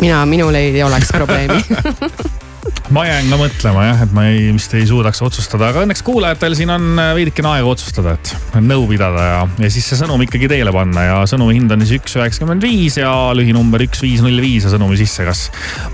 mina, 0.00 0.24
minul 0.26 0.54
ei 0.54 0.82
oleks 0.82 1.12
probleemi. 1.14 1.62
ma 2.94 3.02
jään 3.06 3.30
ka 3.30 3.38
mõtlema 3.40 3.84
jah, 3.88 4.02
et 4.04 4.12
ma 4.14 4.26
ei, 4.30 4.50
vist 4.54 4.74
ei 4.76 4.86
suudaks 4.86 5.22
otsustada, 5.26 5.70
aga 5.72 5.82
õnneks 5.86 6.02
kuulajatel 6.06 6.54
siin 6.58 6.70
on 6.70 7.00
äh, 7.02 7.12
veidikene 7.18 7.50
aega 7.56 7.70
otsustada, 7.70 8.14
et 8.16 8.60
nõu 8.62 8.86
pidada 8.90 9.26
ja, 9.26 9.40
ja 9.64 9.70
siis 9.72 9.88
see 9.90 9.98
sõnum 9.98 10.22
ikkagi 10.26 10.50
teele 10.50 10.72
panna 10.74 11.06
ja 11.08 11.16
sõnumi 11.30 11.56
hind 11.58 11.74
on 11.74 11.82
siis 11.84 12.00
üks 12.00 12.16
üheksakümmend 12.18 12.62
viis 12.66 12.98
ja 13.00 13.12
lühinumber 13.36 13.82
üks 13.86 14.02
viis 14.04 14.22
null 14.24 14.40
viis 14.42 14.66
ja 14.66 14.74
sõnumi 14.74 14.98
sisse, 15.00 15.26
kas 15.26 15.46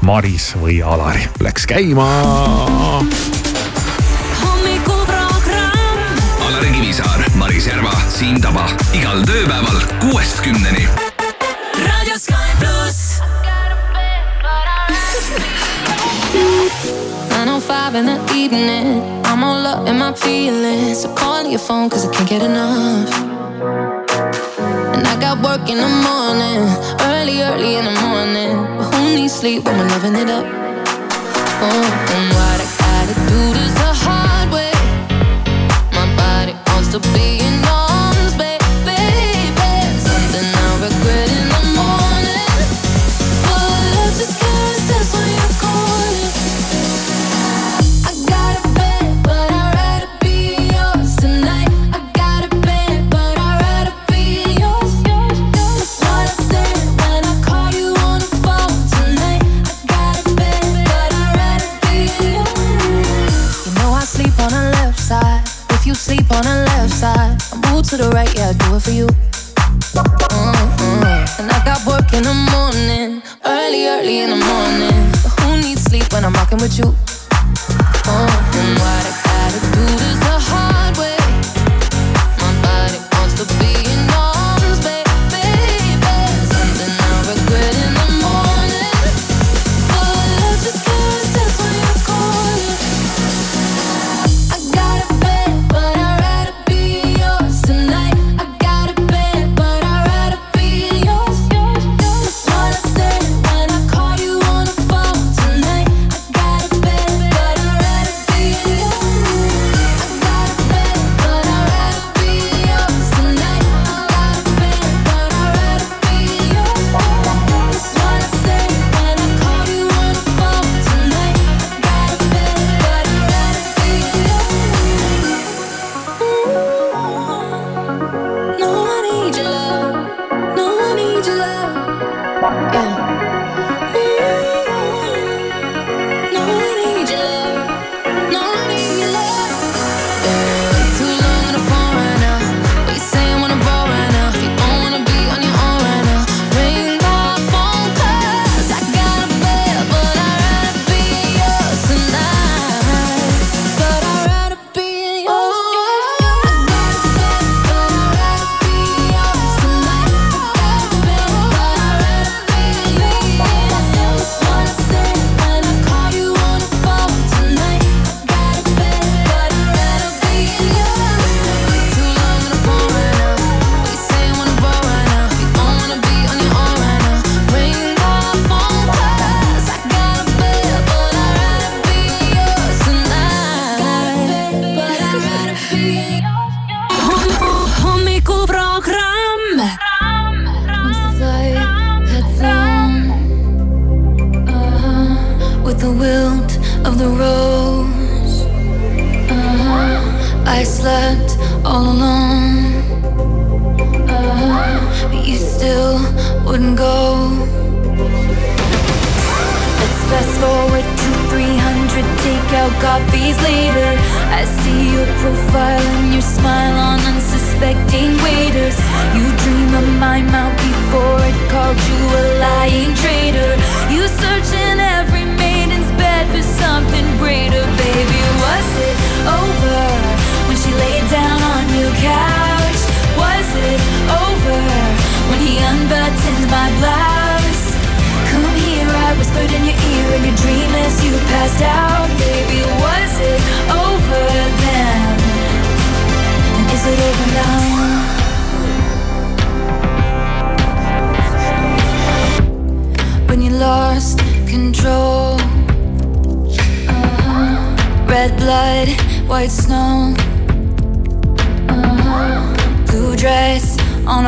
Maris 0.07 0.53
või 0.61 0.81
Alari. 0.85 1.25
Läks 1.45 1.69
käima. 1.71 2.09
hommikuprogramm. 4.43 6.19
Alari 6.49 6.75
Kivisaar, 6.77 7.25
Maris 7.41 7.71
Järva, 7.73 7.95
Siim 8.13 8.41
Taba 8.45 8.69
igal 8.97 9.25
tööpäeval 9.29 9.81
kuuest 10.05 10.45
kümneni. 10.45 11.12
905 16.43 17.95
in 17.95 18.07
the 18.07 18.19
evening. 18.35 19.03
I'm 19.25 19.45
all 19.45 19.67
up 19.67 19.87
in 19.87 19.99
my 19.99 20.13
feelings. 20.13 21.03
So 21.03 21.15
calling 21.15 21.51
your 21.51 21.61
phone 21.61 21.89
cause 21.89 22.07
I 22.07 22.13
can't 22.13 22.29
get 22.29 22.43
enough. 22.43 23.11
And 24.95 25.07
I 25.07 25.15
got 25.21 25.43
work 25.43 25.69
in 25.69 25.79
the 25.79 25.93
morning, 26.09 26.61
early, 27.13 27.43
early 27.43 27.77
in 27.77 27.85
the 27.85 27.97
morning. 28.07 28.53
But 28.77 28.87
who 28.95 29.17
needs 29.17 29.35
sleep 29.35 29.65
when 29.65 29.79
we're 29.79 29.89
loving 29.89 30.17
it 30.17 30.31
up? 30.31 30.47
Oh, 31.65 31.85
and 32.15 32.25
what 32.37 32.59
I 32.65 32.69
gotta 32.83 33.15
do 33.31 33.41
this 33.55 33.62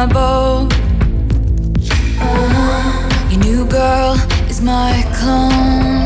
Uh-huh. 0.04 0.68
Your 3.30 3.40
new 3.40 3.64
girl 3.64 4.14
is 4.50 4.60
my 4.60 5.02
clone. 5.16 6.04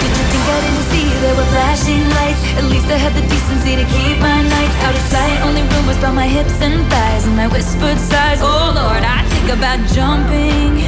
Did 0.00 0.12
you 0.16 0.24
think 0.32 0.44
I 0.48 0.60
didn't 0.64 0.84
see 0.88 1.04
there 1.20 1.36
were 1.36 1.44
flashing 1.52 2.00
lights? 2.16 2.40
At 2.56 2.64
least 2.64 2.86
I 2.88 2.96
had 2.96 3.12
the 3.12 3.20
decency 3.28 3.76
to 3.76 3.84
keep 3.84 4.18
my 4.20 4.40
nights 4.40 4.76
out 4.84 4.94
of 4.94 5.02
sight. 5.12 5.38
Only 5.44 5.60
rumors 5.76 5.98
about 5.98 6.14
my 6.14 6.26
hips 6.26 6.62
and 6.62 6.80
thighs 6.90 7.26
and 7.26 7.36
my 7.36 7.46
whispered 7.46 7.98
sighs. 7.98 8.40
Oh 8.40 8.72
Lord, 8.74 9.04
I 9.04 9.22
think 9.36 9.52
about 9.52 9.84
jumping 9.92 10.80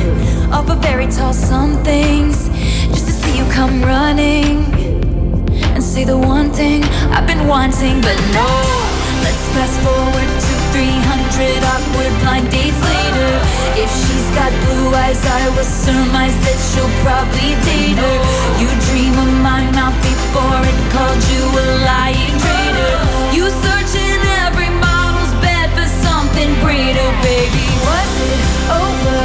off 0.51 0.71
of 0.71 0.79
very 0.79 1.09
tall 1.09 1.35
somethings 1.35 2.49
just 2.97 3.07
to 3.09 3.12
see 3.12 3.37
you 3.37 3.45
come 3.53 3.83
running 3.83 4.64
and 5.77 5.83
say 5.85 6.05
the 6.05 6.17
one 6.17 6.51
thing 6.51 6.83
I've 7.12 7.27
been 7.27 7.47
wanting, 7.47 8.01
but 8.01 8.17
no. 8.33 8.49
Let's 9.21 9.49
fast 9.53 9.77
forward 9.85 10.46
300 10.77 11.65
awkward 11.73 12.12
blind 12.21 12.53
dates 12.53 12.77
later. 12.77 13.33
If 13.81 13.89
she's 13.89 14.29
got 14.37 14.53
blue 14.69 14.93
eyes, 14.93 15.25
I 15.25 15.49
will 15.57 15.65
surmise 15.65 16.37
that 16.45 16.59
she'll 16.69 16.93
probably 17.01 17.57
date 17.65 17.97
her. 17.97 18.17
You 18.61 18.69
dream 18.85 19.17
of 19.17 19.33
my 19.41 19.65
mouth 19.73 19.97
before 20.05 20.61
it 20.69 20.79
called 20.93 21.23
you 21.33 21.43
a 21.49 21.65
lying 21.89 22.37
traitor. 22.45 22.93
You 23.33 23.49
search 23.49 23.93
in 23.97 24.21
every 24.45 24.69
model's 24.69 25.33
bed 25.41 25.73
for 25.73 25.89
something 26.05 26.53
greater, 26.61 27.09
baby. 27.25 27.67
Was 27.89 28.12
it 28.29 28.41
over 28.69 29.25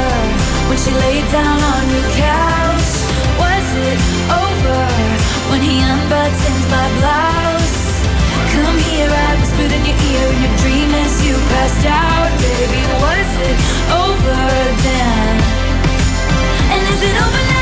when 0.72 0.78
she 0.80 0.88
laid 1.04 1.28
down 1.28 1.60
on 1.60 1.84
your 1.92 2.08
couch? 2.16 2.90
Was 3.36 3.68
it 3.92 4.00
over 4.40 4.80
when 5.52 5.60
he 5.60 5.84
unbuttoned 5.84 6.64
my 6.72 6.88
blouse? 6.96 7.41
Come 8.52 8.78
here, 8.90 9.08
I 9.08 9.40
whispered 9.40 9.72
in 9.72 9.82
your 9.88 9.96
ear 9.96 10.26
in 10.34 10.38
your 10.44 10.56
dream 10.58 10.90
as 10.92 11.24
you 11.24 11.34
passed 11.52 11.86
out, 11.86 12.30
baby. 12.44 12.82
Was 13.00 13.30
it 13.48 13.56
over 14.04 14.42
then? 14.84 15.34
And 16.72 16.82
is 16.92 17.02
it 17.02 17.16
over 17.16 17.42
now? 17.48 17.61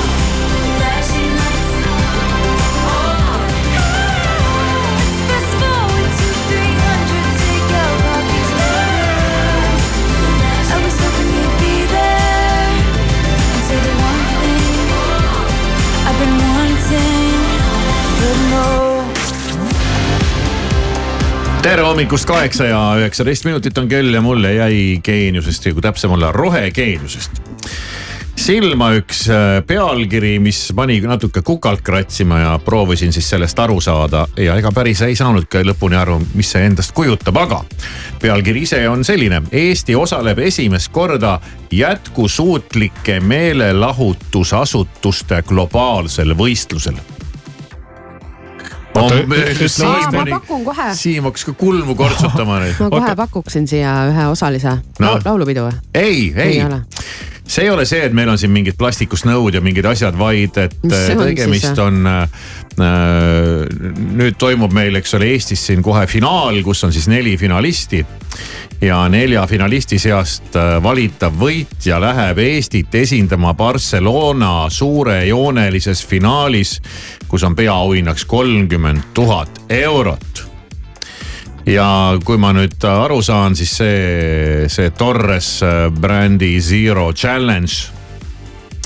Tere 21.61 21.83
hommikust, 21.85 22.25
kaheksa 22.25 22.65
ja 22.65 22.79
üheksateist 22.97 23.45
minutit 23.45 23.77
on 23.77 23.89
kell 23.89 24.13
ja 24.13 24.21
mulle 24.21 24.53
jäi 24.53 24.99
geeniusest 25.03 25.65
või 25.67 25.73
kui 25.77 25.81
täpsem 25.85 26.11
olla, 26.15 26.31
rohegeeniusest 26.33 27.31
silma 28.41 28.87
üks 28.97 29.29
äh, 29.29 29.61
pealkiri, 29.67 30.39
mis 30.41 30.73
pani 30.75 31.01
natuke 31.05 31.41
kukalt 31.45 31.81
kratsima 31.85 32.39
ja 32.39 32.59
proovisin 32.65 33.13
siis 33.13 33.29
sellest 33.29 33.59
aru 33.61 33.77
saada 33.81 34.27
ja 34.37 34.55
ega 34.57 34.71
päris 34.73 35.01
ei 35.05 35.15
saanudki 35.15 35.57
lõpuni 35.67 35.95
aru, 36.01 36.21
mis 36.33 36.51
see 36.55 36.65
endast 36.65 36.91
kujutab, 36.97 37.37
aga 37.37 37.63
pealkiri 38.21 38.61
ise 38.65 38.89
on 38.89 39.03
selline. 39.05 39.41
Eesti 39.51 39.95
osaleb 39.95 40.39
esimest 40.41 40.91
korda 40.91 41.39
jätkusuutlike 41.71 43.19
meelelahutusasutuste 43.21 45.43
globaalsel 45.45 46.33
võistlusel. 46.37 47.20
Ma 48.95 50.25
pakun 50.29 50.65
kohe, 50.65 50.87
Siim 50.95 51.23
hakkas 51.29 51.45
ka 51.47 51.53
kulmu 51.57 51.95
kortsutama 51.95 52.59
nüüd. 52.63 52.79
ma 52.83 52.89
kohe 52.91 53.15
pakuksin 53.15 53.67
siia 53.67 53.93
ühe 54.11 54.25
osalise 54.31 54.73
No. 54.99 55.13
laulupidu 55.25 55.63
või? 55.69 55.77
ei, 55.95 56.33
ei, 56.35 56.59
Ei. 56.59 56.81
See 57.51 57.65
ei 57.67 57.69
ole 57.69 57.85
see, 57.87 58.05
et 58.07 58.13
meil 58.15 58.29
on 58.31 58.39
siin 58.39 58.51
mingid 58.53 58.77
plastikust 58.79 59.27
nõud 59.27 59.55
ja 59.57 59.61
mingid 59.63 59.85
asjad, 59.89 60.15
vaid 60.17 60.57
et 60.61 60.75
on 60.85 61.25
tegemist 61.25 61.67
siis? 61.67 61.79
on 61.83 62.07
äh,. 62.07 62.49
nüüd 64.21 64.37
toimub 64.39 64.71
meil, 64.73 64.95
eks 65.01 65.17
ole, 65.17 65.33
Eestis 65.35 65.65
siin 65.67 65.83
kohe 65.83 66.05
finaal, 66.07 66.61
kus 66.63 66.83
on 66.87 66.93
siis 66.95 67.09
neli 67.11 67.35
finalisti 67.37 67.99
ja 68.81 69.01
nelja 69.11 69.43
finalisti 69.47 69.99
seast 70.01 70.55
äh, 70.55 70.77
valitav 70.83 71.35
võitja 71.39 71.99
läheb 72.01 72.39
Eestit 72.41 72.95
esindama 73.01 73.53
Barcelona 73.57 74.69
suurejoonelises 74.71 76.05
finaalis, 76.07 76.77
kus 77.27 77.43
on 77.43 77.57
peaauhinnaks 77.59 78.25
kolmkümmend 78.31 79.11
tuhat 79.13 79.61
eurot 79.69 80.50
ja 81.65 82.17
kui 82.25 82.37
ma 82.41 82.51
nüüd 82.55 82.81
aru 82.87 83.21
saan, 83.25 83.55
siis 83.55 83.73
see, 83.81 84.67
see 84.71 84.91
Torres 84.97 85.59
äh, 85.65 85.87
brändi 85.93 86.55
Zero 86.61 87.11
Challenge, 87.13 87.73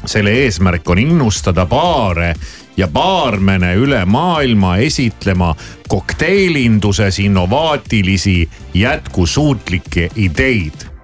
selle 0.06 0.36
eesmärk 0.44 0.90
on 0.90 1.02
innustada 1.02 1.66
baare 1.70 2.34
ja 2.78 2.88
baarmene 2.92 3.74
üle 3.80 4.04
maailma 4.06 4.78
esitlema 4.84 5.54
kokteilinduses 5.88 7.20
innovaatilisi 7.24 8.44
jätkusuutlikke 8.74 10.10
ideid 10.16 10.95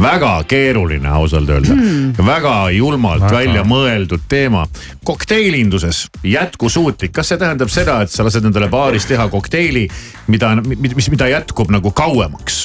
väga 0.00 0.32
keeruline 0.48 1.08
ausalt 1.08 1.50
öelda 1.50 1.74
hmm., 1.74 2.26
väga 2.26 2.70
julmalt 2.74 3.22
Väga. 3.22 3.36
välja 3.36 3.64
mõeldud 3.64 4.26
teema. 4.28 4.66
kokteilinduses 5.04 6.06
jätkusuutlik, 6.24 7.12
kas 7.12 7.28
see 7.32 7.38
tähendab 7.38 7.70
seda, 7.72 8.00
et 8.02 8.10
sa 8.10 8.24
lased 8.24 8.44
endale 8.44 8.68
baaris 8.68 9.06
teha 9.06 9.28
kokteili, 9.28 9.88
mida, 10.26 10.54
mis, 10.64 11.10
mida 11.10 11.28
jätkub 11.28 11.70
nagu 11.70 11.90
kauemaks? 11.90 12.64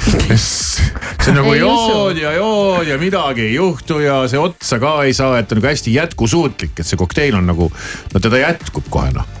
see 1.20 1.28
on 1.28 1.36
nagu 1.36 1.52
Ei 1.52 1.60
jood 1.60 2.16
ja 2.18 2.32
jood 2.32 2.88
ja 2.88 2.96
midagi 2.98 3.50
ei 3.50 3.54
juhtu 3.54 4.00
ja 4.00 4.22
see 4.28 4.40
otsa 4.40 4.78
ka 4.80 5.02
ei 5.04 5.12
saa, 5.14 5.38
et 5.38 5.52
on 5.52 5.60
nagu 5.60 5.68
hästi 5.68 5.94
jätkusuutlik, 5.94 6.78
et 6.80 6.86
see 6.86 6.98
kokteil 7.00 7.36
on 7.36 7.46
nagu, 7.50 7.68
no 8.14 8.22
teda 8.22 8.40
jätkub 8.46 8.88
kohe 8.90 9.12
noh. 9.14 9.39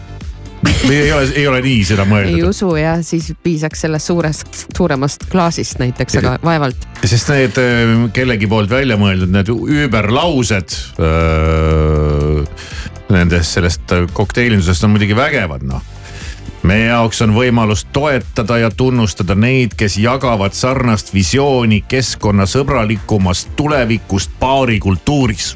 Või 0.86 0.96
ei 0.96 1.12
ole, 1.12 1.28
ei 1.36 1.46
ole 1.50 1.60
nii 1.64 1.84
seda 1.88 2.06
ei 2.06 2.12
mõeldud? 2.12 2.48
usu 2.50 2.72
ja 2.78 2.96
siis 3.06 3.30
piisaks 3.42 3.86
sellest 3.86 4.10
suurest, 4.10 4.64
suuremast 4.76 5.26
klaasist 5.32 5.80
näiteks, 5.82 6.18
aga 6.22 6.36
vaevalt. 6.44 6.88
sest 7.04 7.32
need 7.34 7.60
äh, 7.60 7.94
kellegi 8.16 8.48
poolt 8.50 8.70
välja 8.72 8.98
mõeldud 9.00 9.32
need 9.34 9.52
überlaused 9.84 10.76
öö, 10.98 12.44
nendest 13.10 13.58
sellest 13.58 13.96
kokteilindusest 14.16 14.86
on 14.86 14.94
muidugi 14.96 15.16
vägevad 15.18 15.66
noh 15.66 15.88
meie 16.66 16.90
jaoks 16.90 17.22
on 17.24 17.32
võimalus 17.34 17.86
toetada 17.92 18.58
ja 18.60 18.70
tunnustada 18.70 19.34
neid, 19.34 19.74
kes 19.78 19.96
jagavad 20.00 20.54
sarnast 20.56 21.14
visiooni 21.14 21.82
keskkonnasõbralikumast 21.88 23.54
tulevikust 23.56 24.34
baarikultuuris. 24.40 25.54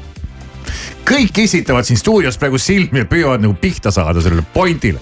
Kõik 1.07 1.43
esitavad 1.45 1.87
siin 1.87 1.99
stuudios 2.01 2.39
praegu 2.41 2.59
silmi 2.61 3.03
ja 3.03 3.09
püüavad 3.09 3.43
nagu 3.43 3.57
pihta 3.59 3.93
saada 3.93 4.23
sellele 4.23 4.45
pointile. 4.53 5.01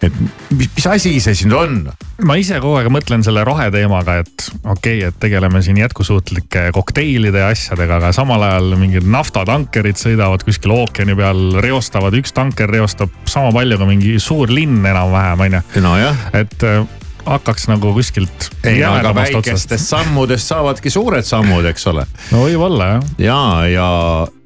et 0.00 0.14
mis, 0.56 0.68
mis 0.76 0.86
asi 0.88 1.12
see 1.20 1.34
siin 1.36 1.52
on? 1.56 1.82
ma 2.24 2.36
ise 2.40 2.60
kogu 2.60 2.78
aeg 2.80 2.88
mõtlen 2.92 3.24
selle 3.24 3.44
roheteemaga, 3.44 4.20
et 4.24 4.46
okei 4.62 5.00
okay,, 5.00 5.08
et 5.08 5.18
tegeleme 5.20 5.62
siin 5.64 5.80
jätkusuutlike 5.80 6.70
kokteilide 6.76 7.44
ja 7.44 7.50
asjadega, 7.52 7.98
aga 8.00 8.12
samal 8.16 8.44
ajal 8.46 8.76
mingid 8.80 9.08
naftatankerid 9.08 10.00
sõidavad 10.00 10.44
kuskil 10.46 10.74
ookeani 10.76 11.16
peal, 11.18 11.44
reostavad, 11.64 12.16
üks 12.16 12.32
tanker 12.36 12.72
reostab 12.72 13.12
sama 13.28 13.52
palju 13.56 13.80
kui 13.80 13.92
mingi 13.94 14.16
suur 14.22 14.52
linn 14.52 14.80
enam-vähem, 14.80 15.46
onju. 15.48 15.62
nojah 15.84 16.26
et 16.40 16.68
äh, 16.68 16.80
hakkaks 17.26 17.68
nagu 17.68 17.92
kuskilt. 17.94 18.50
ei, 18.64 18.82
aga 18.84 19.14
väikestest 19.14 19.86
sammudest 19.86 20.50
saavadki 20.50 20.90
suured 20.90 21.26
sammud, 21.26 21.66
eks 21.70 21.86
ole. 21.92 22.06
no 22.32 22.44
võib-olla 22.46 22.92
jah. 22.94 23.08
ja, 23.18 23.40
ja, 23.70 23.88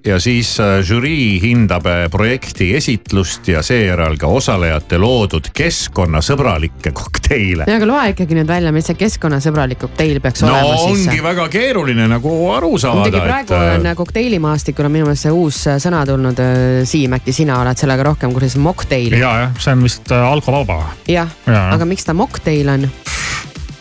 ja 0.04 0.20
siis 0.20 0.60
äh, 0.60 0.78
žürii 0.84 1.40
hindab 1.42 1.86
äh, 1.86 2.04
projekti 2.10 2.74
esitlust 2.76 3.48
ja 3.48 3.62
seejärel 3.64 4.18
ka 4.20 4.28
osalejate 4.28 4.98
loodud 5.00 5.48
keskkonnasõbralikke 5.56 6.92
kokteile. 6.92 7.64
aga 7.76 7.88
loe 7.88 8.10
ikkagi 8.12 8.36
nüüd 8.36 8.48
välja, 8.48 8.72
mis 8.74 8.88
see 8.90 8.98
keskkonnasõbralik 9.00 9.80
kokteil 9.86 10.20
peaks 10.24 10.44
no 10.44 10.52
olema 10.52 10.76
siis 10.82 11.08
ongi. 11.08 11.22
väga 11.24 11.48
keeruline 11.52 12.08
nagu 12.10 12.34
aru 12.52 12.74
muidugi 12.74 13.16
saada, 13.16 13.24
praegu 13.24 13.56
et 13.56 13.78
on 13.78 13.90
äh, 13.92 13.96
kokteilimaastikul 13.96 14.90
on 14.90 14.96
minu 14.98 15.08
meelest 15.08 15.28
see 15.28 15.34
uus 15.34 15.62
sõna 15.86 16.04
tulnud, 16.08 16.44
Siim, 16.84 17.16
äkki 17.16 17.32
sina 17.32 17.56
oled 17.62 17.80
sellega 17.80 18.04
rohkem 18.10 18.32
kursis, 18.34 18.58
mocktail. 18.60 19.16
ja, 19.16 19.32
jah, 19.46 19.56
see 19.58 19.72
on 19.72 19.88
vist 19.88 20.12
alkovaba. 20.12 20.82
jah, 21.08 21.32
Jaa. 21.48 21.70
aga 21.78 21.88
miks 21.88 22.04
ta 22.04 22.16
mocktail 22.16 22.68
on? 22.76 22.88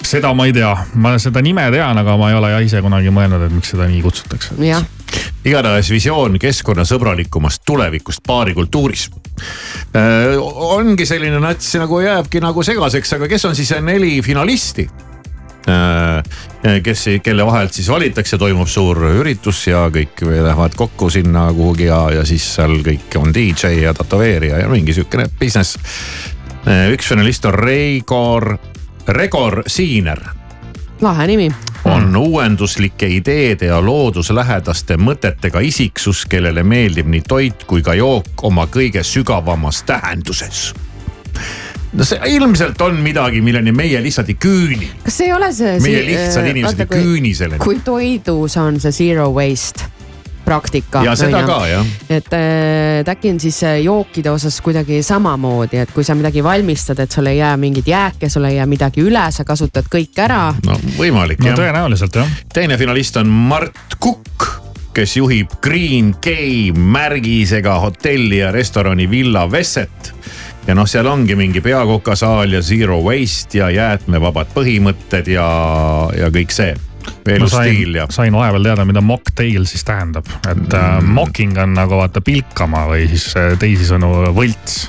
seda 0.07 0.33
ma 0.35 0.47
ei 0.47 0.53
tea, 0.55 0.71
ma 0.99 1.15
seda 1.19 1.41
nime 1.43 1.65
tean, 1.73 1.97
aga 1.99 2.17
ma 2.19 2.31
ei 2.31 2.37
ole 2.37 2.51
jah 2.53 2.63
ise 2.63 2.81
kunagi 2.85 3.11
mõelnud, 3.13 3.47
et 3.47 3.55
miks 3.55 3.73
seda 3.73 3.87
nii 3.91 4.01
kutsutakse. 4.05 4.55
jah, 4.63 4.83
igatahes 5.45 5.89
visioon 5.91 6.37
keskkonnasõbralikumast 6.39 7.63
tulevikust 7.65 8.23
baarikultuuris. 8.27 9.09
ongi 10.43 11.05
selline 11.05 11.39
nats 11.39 11.75
nagu 11.81 11.99
jääbki 11.99 12.41
nagu 12.43 12.63
segaseks, 12.63 13.13
aga 13.17 13.27
kes 13.27 13.45
on 13.45 13.55
siis 13.55 13.73
neli 13.81 14.21
finalisti? 14.21 14.87
kes, 16.83 17.05
kelle 17.23 17.45
vahelt 17.45 17.73
siis 17.73 17.87
valitakse, 17.89 18.37
toimub 18.37 18.67
suur 18.67 18.99
üritus 19.13 19.61
ja 19.67 19.85
kõik 19.95 20.19
lähevad 20.27 20.75
kokku 20.75 21.07
sinna 21.09 21.45
kuhugi 21.55 21.87
ja, 21.87 22.01
ja 22.19 22.25
siis 22.27 22.49
seal 22.57 22.81
kõik 22.83 23.15
on 23.21 23.31
DJ 23.33 23.79
ja 23.85 23.93
tätoveerija 23.95 24.59
ja 24.59 24.69
mingi 24.69 24.93
sihukene 24.93 25.29
business. 25.39 25.79
üks 26.91 27.07
finalist 27.07 27.45
on 27.45 27.55
Reigor, 27.55 28.57
Regor 29.07 29.63
Siiner 29.67 30.19
lahe 31.03 31.27
nimi. 31.27 31.51
On 31.93 32.15
uuenduslike 32.15 33.07
ideede 33.07 33.65
ja 33.65 33.85
looduslähedaste 33.85 34.97
mõtetega 34.97 35.61
isiksus, 35.61 36.25
kellele 36.29 36.63
meeldib 36.63 37.09
nii 37.09 37.21
toit 37.27 37.65
kui 37.69 37.83
ka 37.85 37.93
jook 37.97 38.43
oma 38.49 38.65
kõige 38.71 39.03
sügavamas 39.03 39.83
tähenduses. 39.85 40.73
no 41.93 42.05
see 42.05 42.19
ilmselt 42.35 42.81
on 42.81 43.01
midagi, 43.05 43.41
milleni 43.41 43.71
meie 43.71 44.03
lihtsalt 44.03 44.29
ei 44.29 44.37
küüni. 44.45 44.89
kas 45.03 45.21
ei 45.21 45.33
ole 45.33 45.53
see? 45.53 45.79
meie 45.79 46.05
lihtsad 46.05 46.47
inimesed 46.47 46.85
ei 46.85 46.91
küüni 46.93 47.35
selleni. 47.35 47.63
kui 47.63 47.79
toidus 47.85 48.57
on 48.57 48.79
see 48.79 48.91
zero 48.91 49.29
waste 49.33 49.89
praktika. 50.45 51.03
ja 51.03 51.15
seda 51.19 51.43
ka 51.47 51.59
jah. 51.67 51.85
et 52.09 52.33
äh, 52.33 53.13
äkki 53.15 53.33
on 53.33 53.39
siis 53.39 53.61
äh, 53.63 53.79
jookide 53.83 54.31
osas 54.33 54.59
kuidagi 54.61 55.01
samamoodi, 55.03 55.81
et 55.83 55.91
kui 55.95 56.03
sa 56.03 56.15
midagi 56.15 56.43
valmistad, 56.43 56.99
et 56.99 57.11
sul 57.11 57.29
ei 57.31 57.37
jää 57.37 57.55
mingeid 57.57 57.87
jääke, 57.87 58.29
sul 58.29 58.49
ei 58.49 58.57
jää 58.57 58.67
midagi 58.69 59.03
üle, 59.03 59.25
sa 59.31 59.45
kasutad 59.47 59.89
kõik 59.91 60.19
ära. 60.25 60.53
no 60.65 60.77
võimalik 60.97 61.43
no 61.43 61.53
jah. 61.53 61.59
tõenäoliselt 61.59 62.21
jah. 62.21 62.37
teine 62.53 62.77
finalist 62.77 63.17
on 63.21 63.29
Mart 63.29 63.97
Kukk, 63.99 64.47
kes 64.93 65.17
juhib 65.17 65.59
Green 65.61 66.15
K 66.21 66.37
märgisega 66.77 67.79
hotelli 67.79 68.43
ja 68.43 68.51
restorani 68.51 69.09
Villa 69.09 69.47
Vesset 69.51 70.13
ja 70.67 70.75
noh, 70.77 70.87
seal 70.87 71.07
ongi 71.11 71.35
mingi 71.35 71.61
peakokasaal 71.63 72.55
ja 72.55 72.61
zero 72.63 73.01
waste 73.03 73.59
ja 73.59 73.69
jäätmevabad 73.73 74.53
põhimõtted 74.55 75.27
ja, 75.33 75.47
ja 76.17 76.29
kõik 76.33 76.55
see. 76.55 76.75
Ma 77.03 77.35
elustiil 77.35 77.93
sain 77.93 77.95
ja, 77.95 78.07
sain 78.11 78.35
vahepeal 78.35 78.67
teada, 78.67 78.85
mida 78.85 79.01
mocktail 79.01 79.65
siis 79.69 79.83
tähendab, 79.87 80.27
et 80.49 80.75
äh, 80.77 81.01
mocking 81.03 81.57
on 81.61 81.75
nagu 81.77 81.97
vaata 81.99 82.21
pilkama 82.21 82.85
või 82.89 83.07
siis 83.11 83.29
äh, 83.39 83.53
teisisõnu 83.59 84.11
võlts. 84.35 84.87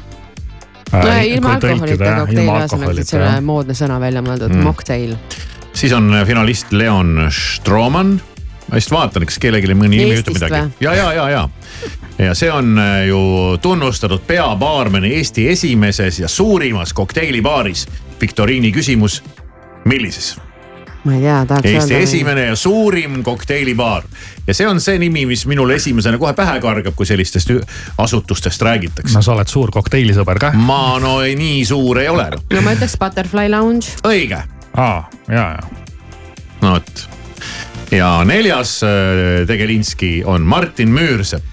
no 0.93 1.07
ja 1.09 1.23
ilma 1.27 1.57
alkoholita 1.57 2.15
kokteil 2.21 2.45
ühesõnaga, 2.45 3.01
et 3.01 3.17
on 3.19 3.51
moodne 3.51 3.75
sõna 3.79 3.99
välja 4.01 4.23
mõeldud 4.23 4.53
Mm. 4.53 4.61
mm., 4.61 4.71
mocktail. 4.71 5.17
siis 5.73 5.93
on 5.93 6.13
finalist 6.27 6.73
Leon 6.73 7.29
Stroman. 7.31 8.21
ma 8.71 8.81
just 8.81 8.91
vaatan, 8.91 9.27
kas 9.27 9.39
kellelegi 9.39 9.75
mõni 9.75 9.99
nimi 9.99 10.21
ütleb 10.23 10.39
midagi 10.39 10.63
ja, 10.81 10.95
ja, 10.95 11.13
ja, 11.13 11.29
ja. 11.31 11.49
ja 12.19 12.35
see 12.35 12.51
on 12.53 12.79
äh, 12.79 13.05
ju 13.09 13.59
tunnustatud 13.63 14.25
peabaarmen 14.27 15.05
Eesti 15.05 15.49
esimeses 15.49 16.19
ja 16.19 16.29
suurimas 16.29 16.93
kokteilibaaris. 16.93 17.89
viktoriini 18.21 18.73
küsimus, 18.73 19.23
millises? 19.85 20.37
Ma 21.05 21.15
ei 21.15 21.21
tea, 21.21 21.39
tahaks 21.47 21.69
Eesti 21.69 21.95
öelda. 21.95 22.03
esimene 22.03 22.47
ja 22.47 22.57
suurim 22.57 23.23
kokteilibaar 23.23 24.07
ja 24.47 24.55
see 24.57 24.69
on 24.69 24.81
see 24.81 24.99
nimi, 24.99 25.27
mis 25.29 25.47
minule 25.47 25.77
esimesena 25.77 26.19
kohe 26.19 26.33
pähe 26.37 26.59
kargab, 26.65 26.97
kui 26.97 27.07
sellistest 27.07 27.53
asutustest 27.99 28.63
räägitakse 28.63 29.19
no. 29.19 29.23
sa 29.23 29.35
oled 29.37 29.51
suur 29.51 29.73
kokteilisõber 29.75 30.41
ka? 30.41 30.53
ma 30.57 30.99
no 31.03 31.19
ei, 31.25 31.37
nii 31.39 31.65
suur 31.69 32.01
ei 32.01 32.09
ole 32.09 32.31
no 32.33 32.65
ma 32.65 32.77
ütleks 32.77 32.97
Butterfly 33.01 33.51
Lounge. 33.53 33.99
õige, 34.09 34.41
aa, 34.77 35.05
ja, 35.29 35.47
ja. 35.59 35.85
no 36.63 36.77
vot. 36.79 37.07
ja 37.93 38.11
neljas 38.29 38.79
äh, 38.87 39.45
tegelinski 39.49 40.17
on 40.25 40.43
Martin 40.49 40.93
Müürsepp. 40.95 41.45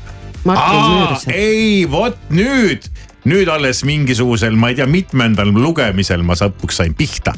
Martin 0.44 0.84
Müürsepp. 0.88 1.36
ei, 1.36 1.86
vot 1.92 2.18
nüüd, 2.34 2.88
nüüd 3.28 3.52
alles 3.52 3.84
mingisugusel, 3.88 4.56
ma 4.56 4.72
ei 4.72 4.80
tea, 4.80 4.88
mitmendal 4.90 5.52
lugemisel 5.54 6.24
ma 6.26 6.40
lõpuks 6.40 6.82
sain 6.82 6.96
pihta. 6.98 7.36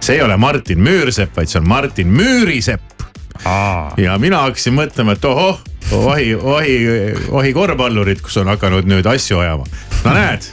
See 0.00 0.16
ei 0.16 0.22
ole 0.22 0.36
Martin 0.36 0.78
Müürsepp, 0.78 1.36
vaid 1.36 1.48
see 1.48 1.60
on 1.60 1.68
Martin 1.68 2.08
Müürisepp 2.08 2.92
aa, 3.44 3.92
ja 3.96 4.18
mina 4.18 4.42
hakkasin 4.46 4.74
mõtlema, 4.76 5.16
et 5.16 5.24
ohoh, 5.24 5.60
ohi, 5.92 6.34
ohi, 6.34 6.78
ohi 7.30 7.52
korvpallurid, 7.52 8.22
kus 8.24 8.36
on 8.42 8.50
hakanud 8.52 8.88
nüüd 8.88 9.06
asju 9.08 9.42
ajama. 9.42 9.66
no 10.04 10.14
näed, 10.16 10.48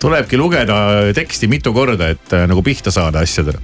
tulebki 0.00 0.38
lugeda 0.38 0.78
teksti 1.14 1.48
mitu 1.48 1.72
korda, 1.72 2.12
et 2.14 2.32
äh, 2.32 2.46
nagu 2.50 2.62
pihta 2.62 2.90
saada 2.94 3.24
asjadele. 3.24 3.60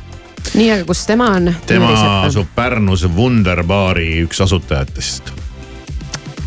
nii, 0.54 0.70
aga 0.76 0.85
kus 0.88 1.07
tema 1.07 1.30
on? 1.37 1.54
tema 1.66 1.94
asub 2.24 2.50
Pärnus 2.54 3.07
Wunderbaari 3.16 4.24
üks 4.26 4.40
asutajatest. 4.44 5.33
kes 5.33 5.37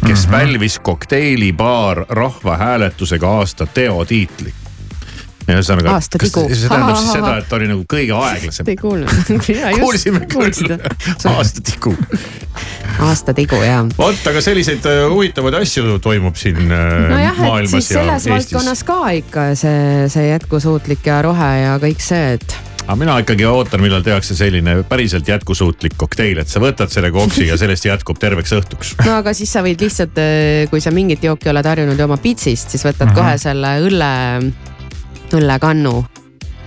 mm 0.02 0.14
-hmm. 0.14 0.32
pälvis 0.32 0.80
kokteilibaar 0.80 2.06
rahvahääletusega 2.10 3.30
aasta 3.30 3.66
teo 3.66 4.06
tiitli. 4.06 4.54
ühesõnaga, 5.48 5.96
Aasta 5.96 6.20
kas 6.20 6.34
tigu. 6.34 6.46
see 6.52 6.70
tähendab 6.70 7.00
siis 7.00 7.16
seda, 7.18 7.34
et 7.42 7.50
ta 7.50 7.58
oli 7.60 7.70
nagu 7.72 7.86
kõige 7.90 8.16
aeglasem 8.18 8.68
Te 8.68 8.76
ei? 8.76 8.80
kuulnud? 8.82 9.32
kuulsime 9.80 10.24
küll, 10.28 10.76
aasta 11.34 11.64
tigu. 11.72 11.96
aasta 13.08 13.36
tigu 13.38 13.62
ja. 13.64 13.82
vot, 13.98 14.24
aga 14.32 14.44
selliseid 14.44 14.88
äh, 14.90 15.04
huvitavaid 15.12 15.60
asju 15.62 16.00
toimub 16.04 16.40
siin 16.40 16.64
äh, 16.66 16.88
nojah, 17.14 17.36
et 17.36 17.44
maailmas 17.44 17.76
siis 17.78 17.92
selles 17.96 18.30
valdkonnas 18.32 18.86
ka 18.88 19.02
ikka 19.22 19.52
see, 19.60 20.08
see 20.12 20.32
jätkusuutlik 20.32 21.08
ja 21.08 21.22
rohe 21.26 21.52
ja 21.64 21.78
kõik 21.82 22.04
see, 22.04 22.38
et 22.40 22.58
aga 22.88 22.96
mina 23.00 23.18
ikkagi 23.20 23.44
ootan, 23.48 23.82
millal 23.84 24.04
tehakse 24.04 24.36
selline 24.38 24.82
päriselt 24.88 25.28
jätkusuutlik 25.28 25.98
kokteil, 26.00 26.40
et 26.40 26.52
sa 26.52 26.62
võtad 26.64 26.92
selle 26.92 27.12
koksi 27.12 27.50
ja 27.50 27.58
sellest 27.60 27.88
jätkub 27.88 28.20
terveks 28.20 28.56
õhtuks. 28.56 28.96
no 29.04 29.18
aga 29.20 29.36
siis 29.36 29.52
sa 29.52 29.64
võid 29.66 29.84
lihtsalt, 29.84 30.20
kui 30.72 30.84
sa 30.84 30.96
mingit 30.96 31.24
jooki 31.28 31.52
oled 31.52 31.68
harjunud 31.68 32.00
jooma 32.00 32.20
pitsist, 32.24 32.72
siis 32.72 32.88
võtad 32.88 33.12
kohe 33.16 33.36
selle 33.42 33.78
õlle, 33.84 34.12
õllekannu. 35.34 36.06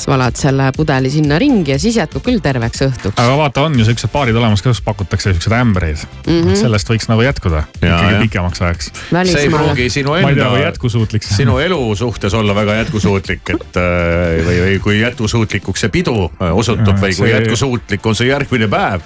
siis 0.00 0.06
valad 0.08 0.36
selle 0.36 0.70
pudeli 0.76 1.10
sinna 1.12 1.36
ringi 1.38 1.70
ja 1.74 1.78
siis 1.78 1.96
jätkub 1.96 2.22
küll 2.24 2.38
terveks 2.40 2.80
õhtuks. 2.86 3.18
aga 3.20 3.34
vaata, 3.36 3.62
on 3.68 3.74
ju 3.78 3.84
siuksed 3.84 4.08
baarid 4.12 4.36
olemas 4.36 4.62
kus 4.64 4.80
pakutakse 4.80 5.32
siukseid 5.32 5.52
ämbreid 5.58 5.96
mm. 6.26 6.38
-hmm. 6.42 6.54
sellest 6.56 6.88
võiks 6.88 7.08
nagu 7.08 7.20
jätkuda 7.22 7.64
Ja, 7.82 7.96
ikkagi 7.96 8.12
jah. 8.14 8.22
pikemaks 8.22 8.62
ajaks. 8.62 8.92
see 9.24 9.40
ei 9.42 9.48
pruugi 9.50 9.90
sinu 9.90 10.14
enda, 10.14 10.72
sinu 11.20 11.58
elu 11.58 11.96
suhtes 11.96 12.34
olla 12.34 12.54
väga 12.54 12.74
jätkusuutlik, 12.74 13.50
et 13.50 13.76
äh, 13.76 14.46
või, 14.46 14.56
või 14.64 14.78
kui 14.80 15.00
jätkusuutlikuks 15.00 15.80
see 15.80 15.88
pidu 15.88 16.30
äh, 16.40 16.56
osutub 16.56 16.96
Ja, 16.96 17.02
või 17.02 17.12
kui 17.16 17.28
see- 17.28 17.34
jätkusuutlik 17.36 18.06
on 18.06 18.14
see 18.16 18.28
järgmine 18.28 18.68
päev. 18.68 19.00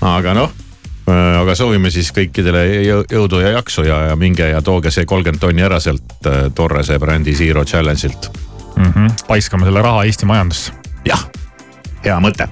aga 0.00 0.34
noh, 0.34 0.50
aga 1.40 1.54
soovime 1.54 1.90
siis 1.90 2.10
kõikidele 2.12 2.64
jõ- 2.86 3.04
jõudu 3.12 3.40
ja 3.40 3.50
jaksu 3.50 3.82
ja, 3.86 4.02
ja 4.10 4.16
minge 4.16 4.48
ja 4.48 4.62
tooge 4.62 4.90
see 4.90 5.04
kolmkümmend 5.04 5.40
tonni 5.40 5.62
ära 5.62 5.80
sealt 5.80 6.26
äh, 6.26 6.50
Torrese 6.54 6.98
brändi 6.98 7.34
Zero 7.34 7.64
Challenge'ilt. 7.64 8.30
mm. 8.80 8.92
-hmm. 8.92 9.26
paiskame 9.28 9.64
selle 9.64 9.82
raha 9.82 10.04
Eesti 10.04 10.26
majandusse 10.26 10.72
jah, 11.04 11.22
hea 12.04 12.16
mõte. 12.20 12.48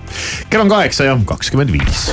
kell 0.50 0.62
on 0.64 0.68
kaheksa 0.68 1.04
ja 1.04 1.16
kakskümmend 1.24 1.72
viis. 1.72 2.08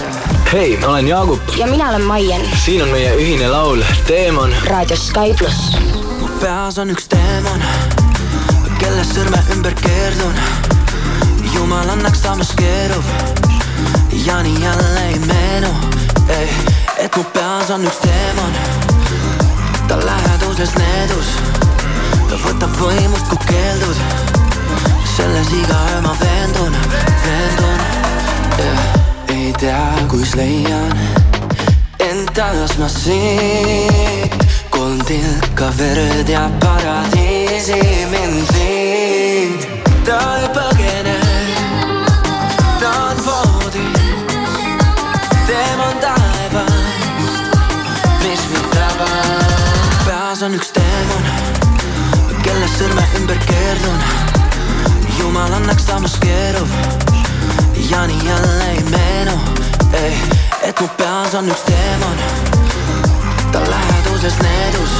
hei, 0.51 0.77
ma 0.81 0.87
olen 0.87 1.07
Jaagup. 1.07 1.55
ja 1.57 1.67
mina 1.67 1.89
olen 1.89 2.01
Maien. 2.01 2.41
siin 2.65 2.83
on 2.83 2.89
meie 2.89 3.15
ühine 3.15 3.47
laul 3.47 3.83
Teemon. 4.07 4.55
raadios 4.65 5.07
Sky 5.07 5.33
pluss. 5.37 5.77
mu 6.21 6.29
peas 6.41 6.77
on 6.77 6.91
üks 6.93 7.07
teemon, 7.11 7.63
kelle 8.79 9.03
sõrme 9.03 9.41
ümber 9.55 9.75
keerdun. 9.81 10.39
jumal 11.53 11.89
annaks 11.89 12.23
samas 12.23 12.53
keerub 12.55 13.05
ja 14.25 14.41
nii 14.43 14.63
jälle 14.63 15.07
ei 15.07 15.19
meenu, 15.19 15.69
ei, 16.29 16.49
et 16.97 17.15
mu 17.15 17.23
peas 17.23 17.69
on 17.69 17.85
üks 17.85 18.01
teemon. 18.03 18.59
ta 19.87 19.99
läheduses 20.05 20.75
needus, 20.75 21.37
ta 22.35 22.41
võtab 22.43 22.73
võimust, 22.81 23.29
kui 23.31 23.37
keeldud 23.47 23.99
selles 25.07 25.51
iga 25.55 25.77
öö 25.93 26.01
ma 26.03 26.11
veendun, 26.19 26.73
veendun 27.23 27.83
yeah.. 28.59 28.81
ei 29.31 29.53
tea, 29.61 29.85
kus 30.11 30.33
leian 30.35 30.91
end 32.03 32.33
taas 32.35 32.75
ma 32.81 32.89
siit. 32.91 34.35
kolm 34.69 34.99
tilka 35.07 35.71
verd 35.79 36.27
ja 36.29 36.49
paradiisi 36.59 37.79
mind 38.11 38.51
viid. 38.57 39.69
ta 40.03 40.19
ei 40.41 40.51
kelle 52.65 52.77
sõrme 52.77 53.03
ümber 53.19 53.37
keerdun 53.45 53.99
jumal 55.19 55.53
annaks 55.53 55.85
samas 55.85 56.15
keerub 56.21 56.69
ja 57.89 58.05
nii 58.09 58.25
jälle 58.25 58.69
ei 58.71 58.83
meenu, 58.89 59.35
ei, 59.93 60.15
et 60.63 60.81
mu 60.81 60.87
peas 60.97 61.35
on 61.35 61.49
üks 61.49 61.61
teemon. 61.67 62.17
ta 63.51 63.61
läheduses 63.69 64.39
needus, 64.41 64.95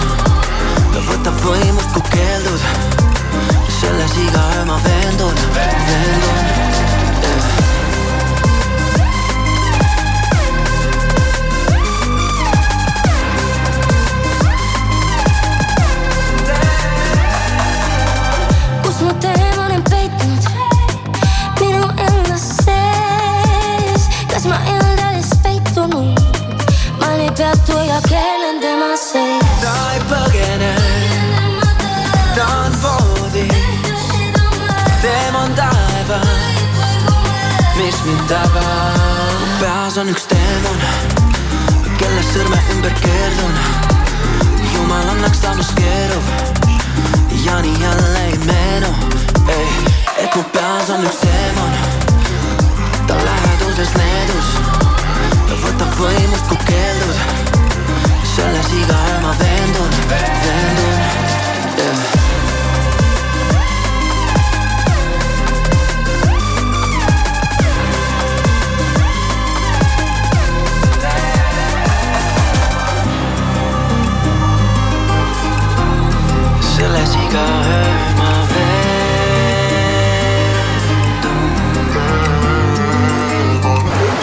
ta 0.93 1.05
võtab 1.09 1.41
võimust, 1.45 1.89
kui 1.93 2.03
keeldud. 2.11 2.61
selles 3.79 4.17
iga 4.27 4.43
öö 4.59 4.65
ma 4.65 4.79
veendun, 4.83 5.41
veendun 5.55 6.94
kus 19.15 19.23
mu 19.23 19.33
teemon 19.33 19.71
on 19.71 19.83
peitnud 19.89 20.43
minu 21.59 21.83
enda 22.07 22.37
sees, 22.37 24.09
kas 24.31 24.45
ma 24.45 24.57
endales 24.65 25.29
peitunud? 25.43 26.19
ma 26.99 27.11
ei 27.13 27.31
peatu 27.37 27.77
ja 27.77 27.99
keelen 28.09 28.59
tema 28.59 28.95
sees. 28.97 29.45
ta 29.61 29.73
ei 29.93 30.01
põgene, 30.09 30.73
ta 32.35 32.45
on 32.65 32.73
voodis, 32.81 34.03
teemon 35.01 35.53
taevas, 35.55 36.27
mis 37.77 38.03
mind 38.05 38.27
tabab. 38.27 39.47
peas 39.59 39.97
on 39.97 40.09
üks 40.09 40.27
teemon, 40.27 40.79
kelle 41.97 42.23
sõrme 42.33 42.59
ümber 42.75 42.93
keerdun. 43.01 43.55
jumal 44.73 45.09
annaks 45.15 45.41
samas 45.41 45.71
keerub 45.75 46.64
ja 47.45 47.61
nii 47.61 47.81
jälle 47.81 48.19
ei 48.19 48.37
meenu, 48.37 48.87
ei, 49.47 49.67
et 50.17 50.35
mu 50.35 50.43
peas 50.43 50.89
on 50.89 51.05
üks 51.05 51.15
teemon. 51.15 51.71
ta 53.07 53.13
läheduses 53.25 53.93
needus, 53.97 54.49
ta 55.47 55.59
võtab 55.61 55.93
võimust, 55.99 56.47
kui 56.49 56.57
keeldud. 56.65 57.15
selles 58.35 58.73
iga 58.81 58.99
öö 59.13 59.21
ma 59.21 59.35
veendun, 59.39 59.95
veendun 60.09 60.99
yeah.. 61.77 62.14